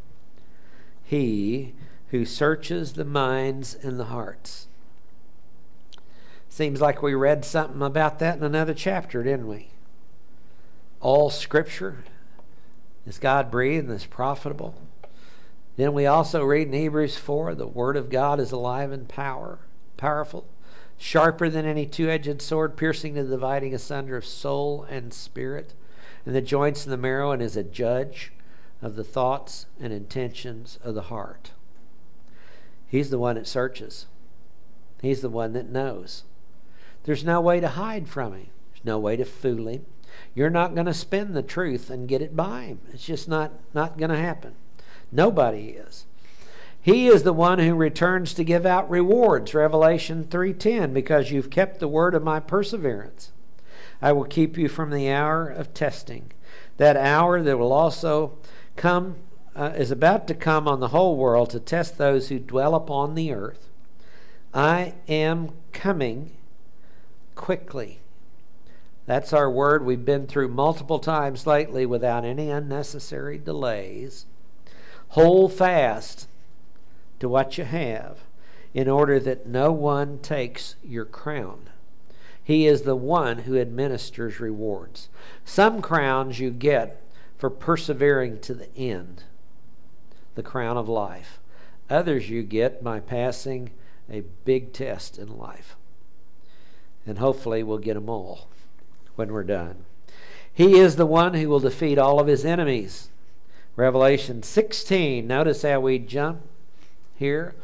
he 1.04 1.74
who 2.08 2.24
searches 2.24 2.94
the 2.94 3.04
minds 3.04 3.74
and 3.74 3.98
the 3.98 4.06
hearts. 4.06 4.66
Seems 6.48 6.80
like 6.80 7.00
we 7.00 7.14
read 7.14 7.44
something 7.44 7.80
about 7.80 8.18
that 8.18 8.36
in 8.36 8.44
another 8.44 8.74
chapter, 8.74 9.22
didn't 9.22 9.46
we? 9.46 9.68
All 11.02 11.30
scripture 11.30 12.04
is 13.04 13.18
God 13.18 13.50
breathed 13.50 13.88
and 13.88 13.96
is 13.96 14.06
profitable. 14.06 14.76
Then 15.76 15.94
we 15.94 16.06
also 16.06 16.44
read 16.44 16.68
in 16.68 16.72
Hebrews 16.72 17.16
4 17.16 17.56
the 17.56 17.66
word 17.66 17.96
of 17.96 18.08
God 18.08 18.38
is 18.38 18.52
alive 18.52 18.92
and 18.92 19.08
power, 19.08 19.58
powerful, 19.96 20.46
sharper 20.96 21.48
than 21.48 21.66
any 21.66 21.86
two 21.86 22.08
edged 22.08 22.40
sword, 22.40 22.76
piercing 22.76 23.16
to 23.16 23.24
the 23.24 23.30
dividing 23.30 23.74
asunder 23.74 24.16
of 24.16 24.24
soul 24.24 24.86
and 24.88 25.12
spirit, 25.12 25.74
and 26.24 26.36
the 26.36 26.40
joints 26.40 26.84
and 26.84 26.92
the 26.92 26.96
marrow, 26.96 27.32
and 27.32 27.42
is 27.42 27.56
a 27.56 27.64
judge 27.64 28.32
of 28.80 28.94
the 28.94 29.02
thoughts 29.02 29.66
and 29.80 29.92
intentions 29.92 30.78
of 30.84 30.94
the 30.94 31.02
heart. 31.02 31.50
He's 32.86 33.10
the 33.10 33.18
one 33.18 33.34
that 33.34 33.48
searches. 33.48 34.06
He's 35.00 35.20
the 35.20 35.28
one 35.28 35.52
that 35.54 35.68
knows. 35.68 36.22
There's 37.02 37.24
no 37.24 37.40
way 37.40 37.58
to 37.58 37.70
hide 37.70 38.08
from 38.08 38.34
him. 38.34 38.46
There's 38.70 38.84
no 38.84 39.00
way 39.00 39.16
to 39.16 39.24
fool 39.24 39.66
him. 39.66 39.84
You're 40.34 40.50
not 40.50 40.74
going 40.74 40.86
to 40.86 40.94
spin 40.94 41.32
the 41.32 41.42
truth 41.42 41.90
and 41.90 42.08
get 42.08 42.22
it 42.22 42.36
by 42.36 42.62
him. 42.62 42.80
It's 42.92 43.04
just 43.04 43.28
not, 43.28 43.52
not 43.74 43.98
going 43.98 44.10
to 44.10 44.16
happen. 44.16 44.54
Nobody 45.10 45.70
is. 45.70 46.06
He 46.80 47.06
is 47.06 47.22
the 47.22 47.32
one 47.32 47.60
who 47.60 47.74
returns 47.74 48.34
to 48.34 48.44
give 48.44 48.66
out 48.66 48.90
rewards, 48.90 49.54
Revelation 49.54 50.24
3:10, 50.24 50.92
because 50.92 51.30
you've 51.30 51.48
kept 51.48 51.78
the 51.78 51.86
word 51.86 52.14
of 52.14 52.24
my 52.24 52.40
perseverance. 52.40 53.30
I 54.00 54.10
will 54.10 54.24
keep 54.24 54.58
you 54.58 54.68
from 54.68 54.90
the 54.90 55.08
hour 55.08 55.46
of 55.46 55.74
testing. 55.74 56.32
That 56.78 56.96
hour 56.96 57.40
that 57.40 57.56
will 57.56 57.72
also 57.72 58.32
come 58.74 59.16
uh, 59.54 59.72
is 59.76 59.92
about 59.92 60.26
to 60.26 60.34
come 60.34 60.66
on 60.66 60.80
the 60.80 60.88
whole 60.88 61.16
world 61.16 61.50
to 61.50 61.60
test 61.60 61.98
those 61.98 62.28
who 62.28 62.40
dwell 62.40 62.74
upon 62.74 63.14
the 63.14 63.32
earth. 63.32 63.68
I 64.52 64.94
am 65.08 65.50
coming 65.72 66.32
quickly. 67.36 68.01
That's 69.12 69.34
our 69.34 69.50
word 69.50 69.84
we've 69.84 70.06
been 70.06 70.26
through 70.26 70.48
multiple 70.48 70.98
times 70.98 71.46
lately 71.46 71.84
without 71.84 72.24
any 72.24 72.48
unnecessary 72.48 73.36
delays. 73.36 74.24
Hold 75.08 75.52
fast 75.52 76.28
to 77.20 77.28
what 77.28 77.58
you 77.58 77.64
have 77.64 78.20
in 78.72 78.88
order 78.88 79.20
that 79.20 79.46
no 79.46 79.70
one 79.70 80.18
takes 80.20 80.76
your 80.82 81.04
crown. 81.04 81.68
He 82.42 82.66
is 82.66 82.82
the 82.82 82.96
one 82.96 83.40
who 83.40 83.60
administers 83.60 84.40
rewards. 84.40 85.10
Some 85.44 85.82
crowns 85.82 86.40
you 86.40 86.50
get 86.50 87.02
for 87.36 87.50
persevering 87.50 88.40
to 88.40 88.54
the 88.54 88.74
end, 88.74 89.24
the 90.36 90.42
crown 90.42 90.78
of 90.78 90.88
life. 90.88 91.38
Others 91.90 92.30
you 92.30 92.42
get 92.42 92.82
by 92.82 92.98
passing 92.98 93.72
a 94.10 94.22
big 94.46 94.72
test 94.72 95.18
in 95.18 95.36
life 95.36 95.76
and 97.06 97.18
hopefully 97.18 97.62
we'll 97.62 97.76
get 97.76 97.94
them 97.94 98.08
all 98.08 98.48
when 99.16 99.32
we're 99.32 99.44
done. 99.44 99.84
He 100.52 100.78
is 100.78 100.96
the 100.96 101.06
one 101.06 101.34
who 101.34 101.48
will 101.48 101.60
defeat 101.60 101.98
all 101.98 102.20
of 102.20 102.26
his 102.26 102.44
enemies. 102.44 103.08
Revelation 103.74 104.42
16. 104.42 105.26
Notice 105.26 105.62
how 105.62 105.80
we 105.80 105.98
jump 105.98 106.42
here. 107.14 107.54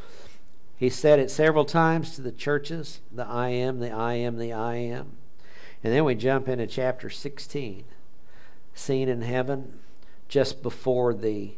He 0.76 0.88
said 0.88 1.18
it 1.18 1.30
several 1.30 1.64
times 1.64 2.14
to 2.14 2.22
the 2.22 2.32
churches 2.32 3.00
the 3.12 3.26
I 3.26 3.48
am, 3.48 3.80
the 3.80 3.90
I 3.90 4.14
am, 4.14 4.38
the 4.38 4.52
I 4.52 4.76
am. 4.76 5.16
And 5.84 5.92
then 5.92 6.04
we 6.04 6.14
jump 6.14 6.48
into 6.48 6.66
chapter 6.66 7.10
16, 7.10 7.84
seen 8.74 9.08
in 9.08 9.22
heaven 9.22 9.80
just 10.28 10.62
before 10.62 11.14
the 11.14 11.56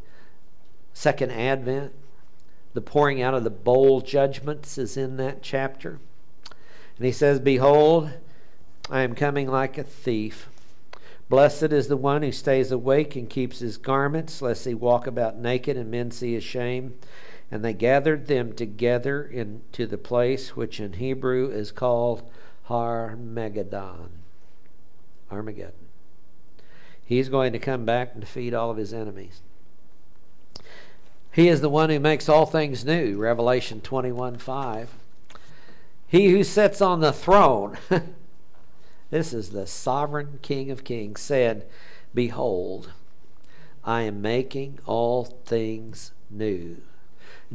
second 0.93 1.31
advent. 1.31 1.93
The 2.73 2.81
pouring 2.81 3.21
out 3.21 3.35
of 3.35 3.45
the 3.45 3.51
bowl 3.51 4.01
judgments 4.01 4.79
is 4.79 4.97
in 4.97 5.17
that 5.17 5.43
chapter. 5.43 5.99
And 6.97 7.07
he 7.07 7.13
says, 7.13 7.41
Behold, 7.41 8.11
I 8.91 9.03
am 9.03 9.15
coming 9.15 9.47
like 9.47 9.79
a 9.79 9.85
thief. 9.85 10.49
Blessed 11.29 11.73
is 11.73 11.87
the 11.87 11.97
one 11.97 12.23
who 12.23 12.33
stays 12.33 12.73
awake 12.73 13.15
and 13.15 13.31
keeps 13.31 13.61
his 13.61 13.77
garments, 13.77 14.43
lest 14.43 14.65
he 14.65 14.75
walk 14.75 15.07
about 15.07 15.39
naked 15.39 15.77
and 15.77 15.89
men 15.89 16.11
see 16.11 16.35
his 16.35 16.43
shame. 16.43 16.99
And 17.53 17.65
they 17.65 17.73
gathered 17.73 18.27
them 18.27 18.53
together 18.53 19.23
into 19.23 19.87
the 19.87 19.99
place 19.99 20.57
which 20.57 20.81
in 20.81 20.95
Hebrew 20.95 21.51
is 21.51 21.71
called 21.71 22.29
Harmageddon. 22.69 24.09
Armageddon. 25.31 25.73
He's 27.05 27.29
going 27.29 27.53
to 27.53 27.61
come 27.61 27.85
back 27.85 28.11
and 28.13 28.21
defeat 28.21 28.55
all 28.55 28.71
of 28.73 28.77
his 28.77 28.93
enemies. 28.93 29.41
He 31.33 31.47
is 31.47 31.61
the 31.61 31.71
one 31.71 31.91
who 31.91 32.01
makes 32.01 32.29
all 32.29 32.47
things 32.47 32.85
new, 32.85 33.17
Revelation 33.17 33.81
21 33.81 34.39
5. 34.39 34.95
He 36.09 36.31
who 36.31 36.43
sits 36.43 36.81
on 36.81 36.99
the 36.99 37.13
throne, 37.13 37.79
this 39.11 39.33
is 39.33 39.51
the 39.51 39.67
sovereign 39.67 40.39
King 40.43 40.71
of 40.71 40.85
kings, 40.85 41.21
said, 41.21 41.69
Behold, 42.15 42.93
I 43.85 44.03
am 44.03 44.23
making 44.23 44.79
all 44.87 45.25
things 45.25 46.13
new. 46.31 46.79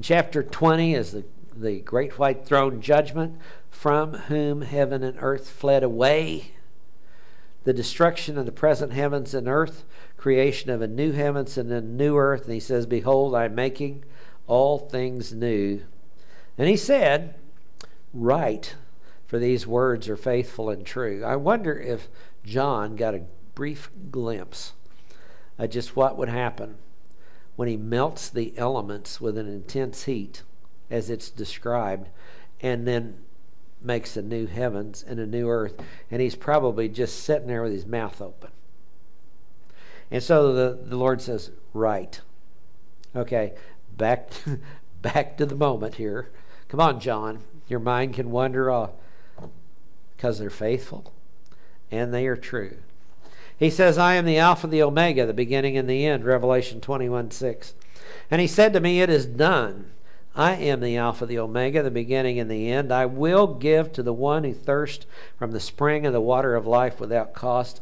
Chapter 0.01 0.43
20 0.43 0.93
is 0.93 1.11
the, 1.11 1.23
the 1.55 1.79
great 1.79 2.19
white 2.19 2.45
throne 2.45 2.81
judgment, 2.81 3.37
from 3.69 4.13
whom 4.13 4.61
heaven 4.61 5.03
and 5.03 5.17
earth 5.21 5.49
fled 5.49 5.83
away. 5.83 6.51
The 7.63 7.73
destruction 7.73 8.37
of 8.37 8.45
the 8.45 8.51
present 8.51 8.93
heavens 8.93 9.33
and 9.33 9.47
earth, 9.47 9.85
creation 10.17 10.69
of 10.69 10.81
a 10.81 10.87
new 10.87 11.13
heavens 11.13 11.57
and 11.57 11.71
a 11.71 11.81
new 11.81 12.17
earth. 12.17 12.45
And 12.45 12.53
he 12.53 12.59
says, 12.59 12.85
Behold, 12.85 13.33
I 13.33 13.45
am 13.45 13.55
making 13.55 14.03
all 14.47 14.77
things 14.77 15.33
new. 15.33 15.81
And 16.57 16.67
he 16.67 16.77
said, 16.77 17.35
Write, 18.13 18.75
for 19.27 19.39
these 19.39 19.65
words 19.65 20.07
are 20.07 20.17
faithful 20.17 20.69
and 20.69 20.85
true. 20.85 21.23
I 21.23 21.35
wonder 21.35 21.79
if 21.79 22.07
John 22.43 22.95
got 22.95 23.15
a 23.15 23.23
brief 23.55 23.89
glimpse 24.11 24.73
of 25.57 25.69
just 25.69 25.95
what 25.95 26.17
would 26.17 26.29
happen 26.29 26.77
when 27.55 27.67
he 27.67 27.77
melts 27.77 28.29
the 28.29 28.53
elements 28.57 29.21
with 29.21 29.37
an 29.37 29.47
intense 29.47 30.03
heat, 30.03 30.43
as 30.89 31.09
it's 31.09 31.29
described, 31.29 32.09
and 32.61 32.87
then 32.87 33.17
makes 33.81 34.17
a 34.17 34.21
new 34.21 34.45
heavens 34.45 35.03
and 35.07 35.19
a 35.19 35.25
new 35.25 35.49
earth. 35.49 35.81
And 36.11 36.21
he's 36.21 36.35
probably 36.35 36.89
just 36.89 37.23
sitting 37.23 37.47
there 37.47 37.63
with 37.63 37.71
his 37.71 37.85
mouth 37.85 38.21
open. 38.21 38.51
And 40.11 40.21
so 40.21 40.53
the, 40.53 40.79
the 40.83 40.97
Lord 40.97 41.21
says, 41.21 41.51
Right. 41.73 42.21
Okay, 43.15 43.53
back, 43.95 44.29
back 45.01 45.37
to 45.37 45.45
the 45.45 45.55
moment 45.55 45.95
here. 45.95 46.29
Come 46.67 46.79
on, 46.79 46.99
John. 46.99 47.39
Your 47.67 47.79
mind 47.79 48.13
can 48.13 48.31
wander 48.31 48.69
off 48.69 48.91
because 50.15 50.39
they're 50.39 50.49
faithful 50.49 51.13
and 51.91 52.13
they 52.13 52.27
are 52.27 52.37
true. 52.37 52.77
He 53.57 53.69
says, 53.69 53.97
I 53.97 54.15
am 54.15 54.25
the 54.25 54.37
Alpha, 54.37 54.67
the 54.67 54.83
Omega, 54.83 55.25
the 55.25 55.33
beginning 55.33 55.77
and 55.77 55.89
the 55.89 56.05
end, 56.05 56.25
Revelation 56.25 56.81
21 56.81 57.31
6. 57.31 57.73
And 58.29 58.41
he 58.41 58.47
said 58.47 58.73
to 58.73 58.79
me, 58.79 59.01
It 59.01 59.09
is 59.09 59.25
done. 59.25 59.91
I 60.35 60.55
am 60.55 60.81
the 60.81 60.97
Alpha, 60.97 61.25
the 61.25 61.39
Omega, 61.39 61.81
the 61.81 61.89
beginning 61.89 62.39
and 62.39 62.51
the 62.51 62.69
end. 62.69 62.91
I 62.91 63.05
will 63.05 63.47
give 63.47 63.93
to 63.93 64.03
the 64.03 64.13
one 64.13 64.43
who 64.43 64.53
thirsts 64.53 65.05
from 65.39 65.51
the 65.51 65.61
spring 65.61 66.05
of 66.05 66.11
the 66.11 66.19
water 66.19 66.55
of 66.55 66.67
life 66.67 66.99
without 66.99 67.33
cost. 67.33 67.79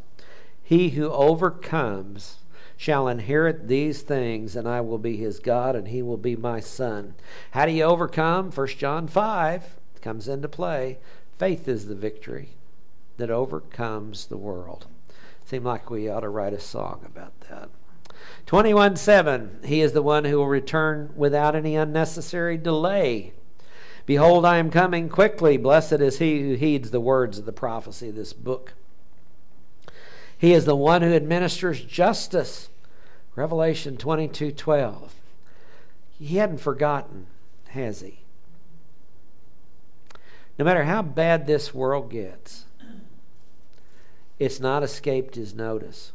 He 0.62 0.90
who 0.90 1.10
overcomes 1.10 2.36
shall 2.76 3.08
inherit 3.08 3.66
these 3.66 4.02
things, 4.02 4.54
and 4.54 4.68
I 4.68 4.80
will 4.80 4.98
be 4.98 5.16
his 5.16 5.40
God, 5.40 5.74
and 5.74 5.88
he 5.88 6.00
will 6.00 6.16
be 6.16 6.36
my 6.36 6.60
son. 6.60 7.14
How 7.50 7.66
do 7.66 7.72
you 7.72 7.82
overcome? 7.82 8.52
1 8.52 8.66
John 8.68 9.08
5 9.08 9.76
comes 10.00 10.28
into 10.28 10.48
play. 10.48 10.98
Faith 11.38 11.66
is 11.68 11.86
the 11.86 11.94
victory 11.94 12.50
that 13.16 13.30
overcomes 13.30 14.26
the 14.26 14.36
world. 14.36 14.86
Seem 15.44 15.64
like 15.64 15.90
we 15.90 16.08
ought 16.08 16.20
to 16.20 16.28
write 16.28 16.52
a 16.52 16.60
song 16.60 17.04
about 17.04 17.38
that. 17.48 17.68
21 18.46 18.96
7, 18.96 19.60
he 19.64 19.80
is 19.80 19.92
the 19.92 20.02
one 20.02 20.24
who 20.24 20.38
will 20.38 20.46
return 20.46 21.12
without 21.16 21.54
any 21.54 21.76
unnecessary 21.76 22.56
delay. 22.56 23.32
Behold, 24.06 24.44
I 24.44 24.58
am 24.58 24.70
coming 24.70 25.08
quickly. 25.08 25.56
Blessed 25.56 25.94
is 25.94 26.18
he 26.18 26.40
who 26.40 26.54
heeds 26.54 26.90
the 26.90 27.00
words 27.00 27.38
of 27.38 27.46
the 27.46 27.52
prophecy 27.52 28.10
of 28.10 28.14
this 28.14 28.32
book. 28.32 28.74
He 30.36 30.52
is 30.52 30.66
the 30.66 30.76
one 30.76 31.02
who 31.02 31.14
administers 31.14 31.82
justice. 31.82 32.68
Revelation 33.34 33.96
22 33.96 34.52
12. 34.52 35.14
He 36.18 36.36
hadn't 36.36 36.58
forgotten, 36.58 37.26
has 37.68 38.00
he? 38.00 38.23
No 40.58 40.64
matter 40.64 40.84
how 40.84 41.02
bad 41.02 41.46
this 41.46 41.74
world 41.74 42.10
gets, 42.10 42.64
it's 44.38 44.60
not 44.60 44.82
escaped 44.82 45.34
his 45.34 45.54
notice. 45.54 46.12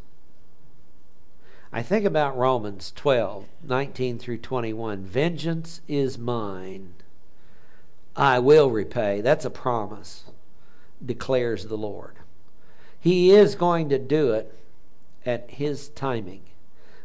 I 1.72 1.84
think 1.84 2.06
about 2.06 2.38
Romans 2.38 2.92
12 2.96 3.46
19 3.64 4.18
through 4.18 4.38
21. 4.40 5.04
Vengeance 5.04 5.82
is 5.88 6.18
mine. 6.18 6.94
I 8.16 8.40
will 8.40 8.70
repay. 8.70 9.22
That's 9.22 9.46
a 9.46 9.50
promise, 9.50 10.26
declares 11.06 11.66
the 11.66 11.78
Lord. 11.78 12.16
He 13.00 13.32
is 13.32 13.56
going 13.56 13.88
to 13.90 14.00
do 14.00 14.34
it 14.34 14.54
at 15.26 15.52
his 15.52 15.90
timing. 15.90 16.42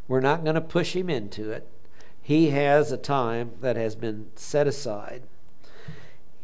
We're 0.08 0.20
not 0.20 0.44
going 0.44 0.54
to 0.54 0.60
push 0.60 0.96
him 0.96 1.10
into 1.10 1.50
it. 1.50 1.68
He 2.20 2.50
has 2.50 2.90
a 2.90 2.96
time 2.96 3.52
that 3.60 3.76
has 3.76 3.94
been 3.94 4.30
set 4.34 4.66
aside. 4.66 5.24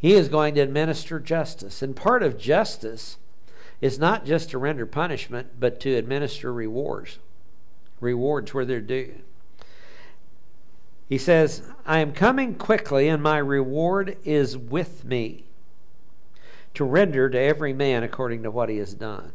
He 0.00 0.14
is 0.14 0.28
going 0.28 0.54
to 0.54 0.62
administer 0.62 1.20
justice. 1.20 1.82
And 1.82 1.94
part 1.94 2.22
of 2.22 2.38
justice 2.38 3.18
is 3.80 3.98
not 3.98 4.24
just 4.24 4.50
to 4.50 4.58
render 4.58 4.86
punishment, 4.86 5.60
but 5.60 5.78
to 5.80 5.94
administer 5.94 6.52
rewards. 6.52 7.18
Rewards 8.00 8.54
where 8.54 8.64
they're 8.64 8.80
due. 8.80 9.16
He 11.08 11.18
says, 11.18 11.62
I 11.84 11.98
am 11.98 12.12
coming 12.12 12.54
quickly, 12.54 13.08
and 13.08 13.22
my 13.22 13.38
reward 13.38 14.16
is 14.24 14.56
with 14.56 15.04
me 15.04 15.44
to 16.72 16.84
render 16.84 17.28
to 17.28 17.38
every 17.38 17.72
man 17.72 18.02
according 18.02 18.42
to 18.44 18.50
what 18.50 18.68
he 18.68 18.78
has 18.78 18.94
done. 18.94 19.32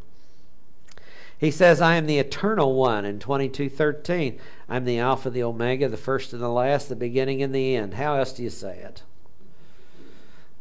He 1.37 1.51
says, 1.51 1.81
I 1.81 1.95
am 1.95 2.07
the 2.07 2.17
eternal 2.17 2.75
one 2.75 3.03
in 3.03 3.19
22:13. 3.19 4.39
I'm 4.69 4.85
the 4.85 4.99
Alpha, 4.99 5.29
the 5.29 5.43
Omega, 5.43 5.89
the 5.89 5.97
first 5.97 6.31
and 6.31 6.41
the 6.41 6.49
last, 6.49 6.87
the 6.87 6.95
beginning 6.95 7.43
and 7.43 7.53
the 7.53 7.75
end. 7.75 7.95
How 7.95 8.15
else 8.15 8.31
do 8.31 8.41
you 8.41 8.49
say 8.49 8.79
it? 8.79 9.03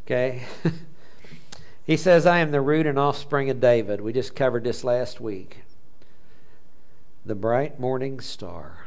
Okay. 0.07 0.43
he 1.87 1.97
says, 1.97 2.27
I 2.27 2.39
am 2.39 2.51
the 2.51 2.61
root 2.61 2.87
and 2.87 2.99
offspring 2.99 3.49
of 3.49 3.61
David. 3.61 4.03
We 4.03 4.13
just 4.13 4.37
covered 4.37 4.65
this 4.65 4.85
last 4.85 5.19
week. 5.19 5.63
The 7.25 7.35
bright 7.35 7.81
morning 7.81 8.21
star. 8.21 8.87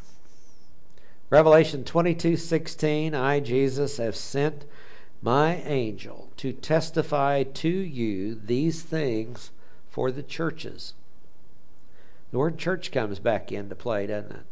Revelation 1.32 1.84
22:16, 1.84 3.15
I 3.15 3.39
Jesus 3.39 3.97
have 3.97 4.15
sent 4.15 4.65
my 5.22 5.55
angel 5.63 6.30
to 6.38 6.53
testify 6.53 7.41
to 7.43 7.68
you 7.68 8.36
these 8.36 8.84
things 8.84 9.49
for 9.89 10.11
the 10.11 10.22
churches. 10.22 10.93
The 12.32 12.38
word 12.38 12.59
church 12.59 12.91
comes 12.91 13.18
back 13.18 13.51
into 13.51 13.74
play, 13.74 14.05
doesn't 14.05 14.32
it? 14.32 14.45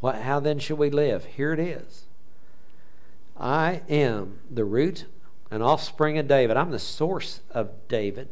What, 0.00 0.22
how 0.22 0.38
then 0.38 0.60
should 0.60 0.78
we 0.78 0.90
live? 0.90 1.24
Here 1.24 1.52
it 1.52 1.58
is. 1.58 2.04
I 3.36 3.82
am 3.88 4.38
the 4.48 4.64
root 4.64 5.06
and 5.50 5.62
offspring 5.62 6.18
of 6.18 6.28
David. 6.28 6.56
I'm 6.56 6.70
the 6.70 6.78
source 6.78 7.40
of 7.50 7.70
David 7.88 8.28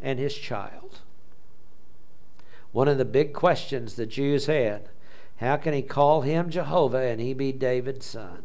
and 0.00 0.18
his 0.18 0.34
child. 0.34 1.00
One 2.72 2.88
of 2.88 2.98
the 2.98 3.04
big 3.04 3.32
questions 3.32 3.94
the 3.94 4.06
Jews 4.06 4.46
had 4.46 4.88
how 5.36 5.56
can 5.56 5.74
he 5.74 5.82
call 5.82 6.20
him 6.20 6.50
Jehovah 6.50 7.02
and 7.02 7.20
he 7.20 7.34
be 7.34 7.50
David's 7.50 8.06
son? 8.06 8.44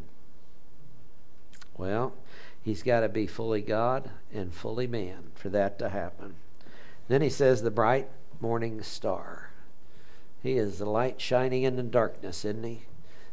Well, 1.76 2.12
he's 2.60 2.82
got 2.82 3.00
to 3.00 3.08
be 3.08 3.28
fully 3.28 3.62
God 3.62 4.10
and 4.34 4.52
fully 4.52 4.88
man 4.88 5.30
for 5.36 5.48
that 5.50 5.78
to 5.78 5.90
happen. 5.90 6.34
Then 7.06 7.22
he 7.22 7.30
says, 7.30 7.62
the 7.62 7.70
bright 7.70 8.08
morning 8.40 8.82
star. 8.82 9.50
He 10.42 10.58
is 10.58 10.78
the 10.78 10.90
light 10.90 11.20
shining 11.20 11.62
in 11.62 11.76
the 11.76 11.84
darkness, 11.84 12.44
isn't 12.44 12.64
he? 12.64 12.82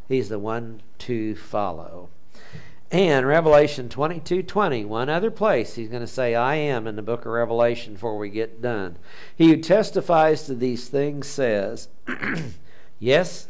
He's 0.07 0.29
the 0.29 0.39
one 0.39 0.81
to 0.99 1.35
follow. 1.35 2.09
And 2.91 3.25
Revelation 3.25 3.89
22 3.89 4.43
20, 4.43 4.85
one 4.85 5.09
other 5.09 5.31
place, 5.31 5.75
he's 5.75 5.89
going 5.89 6.01
to 6.01 6.07
say, 6.07 6.35
I 6.35 6.55
am 6.55 6.85
in 6.87 6.95
the 6.95 7.01
book 7.01 7.21
of 7.21 7.31
Revelation 7.31 7.93
before 7.93 8.17
we 8.17 8.29
get 8.29 8.61
done. 8.61 8.97
He 9.35 9.49
who 9.49 9.57
testifies 9.57 10.43
to 10.43 10.55
these 10.55 10.87
things 10.87 11.27
says, 11.27 11.89
Yes, 12.99 13.47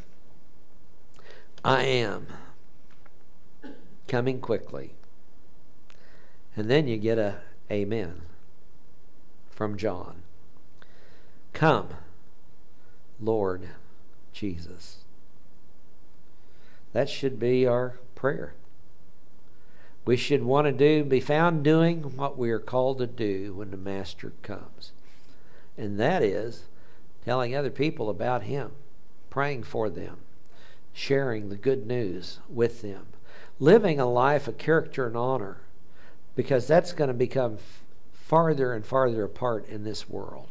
I 1.63 1.83
am 1.83 2.27
coming 4.07 4.39
quickly. 4.39 4.93
And 6.55 6.69
then 6.69 6.87
you 6.87 6.97
get 6.97 7.17
a 7.17 7.41
amen 7.69 8.21
from 9.49 9.77
John. 9.77 10.23
Come, 11.53 11.89
Lord 13.19 13.69
Jesus. 14.31 14.99
That 16.93 17.09
should 17.09 17.39
be 17.39 17.65
our 17.65 17.99
prayer. 18.15 18.53
We 20.05 20.17
should 20.17 20.43
want 20.43 20.65
to 20.65 20.71
do, 20.71 21.03
be 21.03 21.19
found 21.19 21.63
doing 21.63 22.15
what 22.15 22.37
we 22.37 22.51
are 22.51 22.59
called 22.59 22.99
to 22.99 23.07
do 23.07 23.53
when 23.53 23.71
the 23.71 23.77
Master 23.77 24.33
comes. 24.43 24.91
And 25.77 25.99
that 25.99 26.23
is 26.23 26.65
telling 27.25 27.55
other 27.55 27.71
people 27.71 28.09
about 28.09 28.43
Him, 28.43 28.71
praying 29.29 29.63
for 29.63 29.89
them, 29.89 30.17
sharing 30.93 31.49
the 31.49 31.55
good 31.55 31.87
news 31.87 32.39
with 32.47 32.81
them, 32.81 33.07
living 33.59 33.99
a 33.99 34.05
life 34.05 34.47
of 34.47 34.57
character 34.57 35.07
and 35.07 35.17
honor, 35.17 35.61
because 36.35 36.67
that's 36.67 36.93
going 36.93 37.07
to 37.07 37.13
become 37.13 37.57
farther 38.13 38.73
and 38.73 38.85
farther 38.85 39.23
apart 39.23 39.67
in 39.67 39.83
this 39.83 40.07
world 40.07 40.49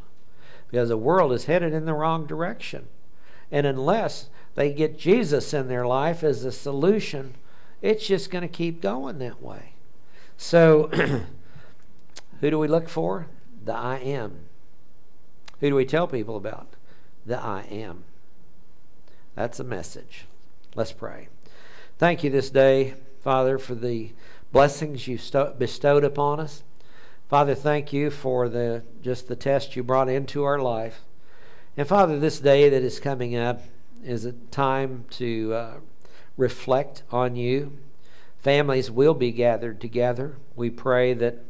because 0.74 0.88
the 0.88 0.96
world 0.96 1.32
is 1.32 1.44
headed 1.44 1.72
in 1.72 1.84
the 1.84 1.94
wrong 1.94 2.26
direction. 2.26 2.88
And 3.52 3.64
unless 3.64 4.28
they 4.56 4.72
get 4.72 4.98
Jesus 4.98 5.54
in 5.54 5.68
their 5.68 5.86
life 5.86 6.24
as 6.24 6.44
a 6.44 6.50
solution, 6.50 7.36
it's 7.84 8.06
just 8.06 8.30
going 8.30 8.42
to 8.42 8.48
keep 8.48 8.80
going 8.80 9.18
that 9.18 9.42
way. 9.42 9.74
So 10.36 10.90
Who 12.44 12.50
do 12.50 12.58
we 12.58 12.68
look 12.68 12.90
for? 12.90 13.26
The 13.64 13.74
I 13.74 13.96
am. 14.00 14.40
Who 15.60 15.70
do 15.70 15.74
we 15.74 15.86
tell 15.86 16.06
people 16.06 16.36
about? 16.36 16.74
The 17.24 17.40
I 17.40 17.62
am. 17.70 18.04
That's 19.34 19.58
a 19.58 19.64
message. 19.64 20.26
Let's 20.74 20.92
pray. 20.92 21.28
Thank 21.96 22.22
you 22.22 22.28
this 22.28 22.50
day, 22.50 22.94
Father, 23.22 23.58
for 23.58 23.74
the 23.74 24.12
blessings 24.52 25.08
you've 25.08 25.58
bestowed 25.58 26.04
upon 26.04 26.38
us. 26.38 26.64
Father, 27.30 27.54
thank 27.54 27.94
you 27.94 28.10
for 28.10 28.50
the 28.50 28.82
just 29.00 29.28
the 29.28 29.36
test 29.36 29.74
you 29.74 29.82
brought 29.82 30.10
into 30.10 30.44
our 30.44 30.58
life. 30.58 31.00
And 31.78 31.88
Father, 31.88 32.18
this 32.18 32.40
day 32.40 32.68
that 32.68 32.82
is 32.82 33.00
coming 33.00 33.34
up 33.34 33.62
is 34.04 34.26
a 34.26 34.32
time 34.32 35.06
to 35.12 35.54
uh, 35.54 35.74
reflect 36.36 37.02
on 37.10 37.36
you. 37.36 37.78
Families 38.38 38.90
will 38.90 39.14
be 39.14 39.32
gathered 39.32 39.80
together. 39.80 40.36
We 40.54 40.70
pray 40.70 41.14
that 41.14 41.44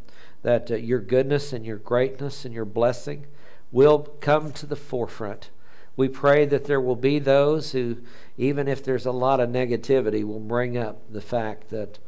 that 0.45 0.71
uh, 0.71 0.77
your 0.77 1.01
goodness 1.01 1.53
and 1.53 1.65
your 1.67 1.79
greatness 1.79 2.45
and 2.45 2.55
your 2.55 2.67
blessing 2.67 3.27
will 3.73 4.01
come 4.21 4.53
to 4.53 4.67
the 4.67 4.77
forefront. 4.77 5.51
We 5.97 6.09
pray 6.09 6.45
that 6.47 6.67
there 6.67 6.81
will 6.81 6.97
be 6.97 7.19
those 7.19 7.73
who, 7.73 7.99
even 8.37 8.69
if 8.69 8.85
there's 8.85 9.07
a 9.07 9.13
lot 9.13 9.41
of 9.41 9.49
negativity, 9.49 10.23
will 10.23 10.41
bring 10.41 10.77
up 10.77 11.01
the 11.11 11.21
fact 11.21 11.71
that 11.71 11.99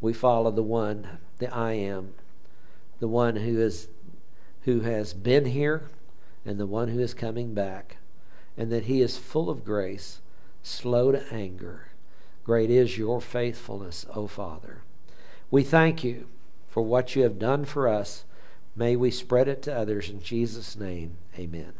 we 0.00 0.12
follow 0.12 0.50
the 0.50 0.62
one, 0.62 1.18
the 1.38 1.54
I 1.54 1.72
am, 1.72 2.14
the 3.00 3.08
one 3.08 3.36
who 3.36 3.60
is 3.60 3.88
who 4.62 4.80
has 4.80 5.14
been 5.14 5.44
here 5.44 5.88
and 6.44 6.58
the 6.58 6.66
one 6.66 6.88
who 6.88 6.98
is 6.98 7.14
coming 7.14 7.54
back, 7.54 7.98
and 8.56 8.72
that 8.72 8.84
he 8.84 9.00
is 9.00 9.18
full 9.18 9.48
of 9.48 9.64
grace, 9.64 10.20
slow 10.62 11.12
to 11.12 11.22
anger. 11.32 11.88
Great 12.44 12.70
is 12.70 12.98
your 12.98 13.20
faithfulness, 13.20 14.04
O 14.14 14.26
Father. 14.26 14.82
We 15.50 15.62
thank 15.62 16.04
you 16.04 16.28
for 16.68 16.82
what 16.82 17.16
you 17.16 17.22
have 17.22 17.38
done 17.38 17.64
for 17.64 17.88
us. 17.88 18.24
May 18.76 18.96
we 18.96 19.10
spread 19.10 19.48
it 19.48 19.62
to 19.62 19.74
others 19.74 20.10
in 20.10 20.20
Jesus' 20.20 20.76
name. 20.76 21.16
Amen. 21.38 21.72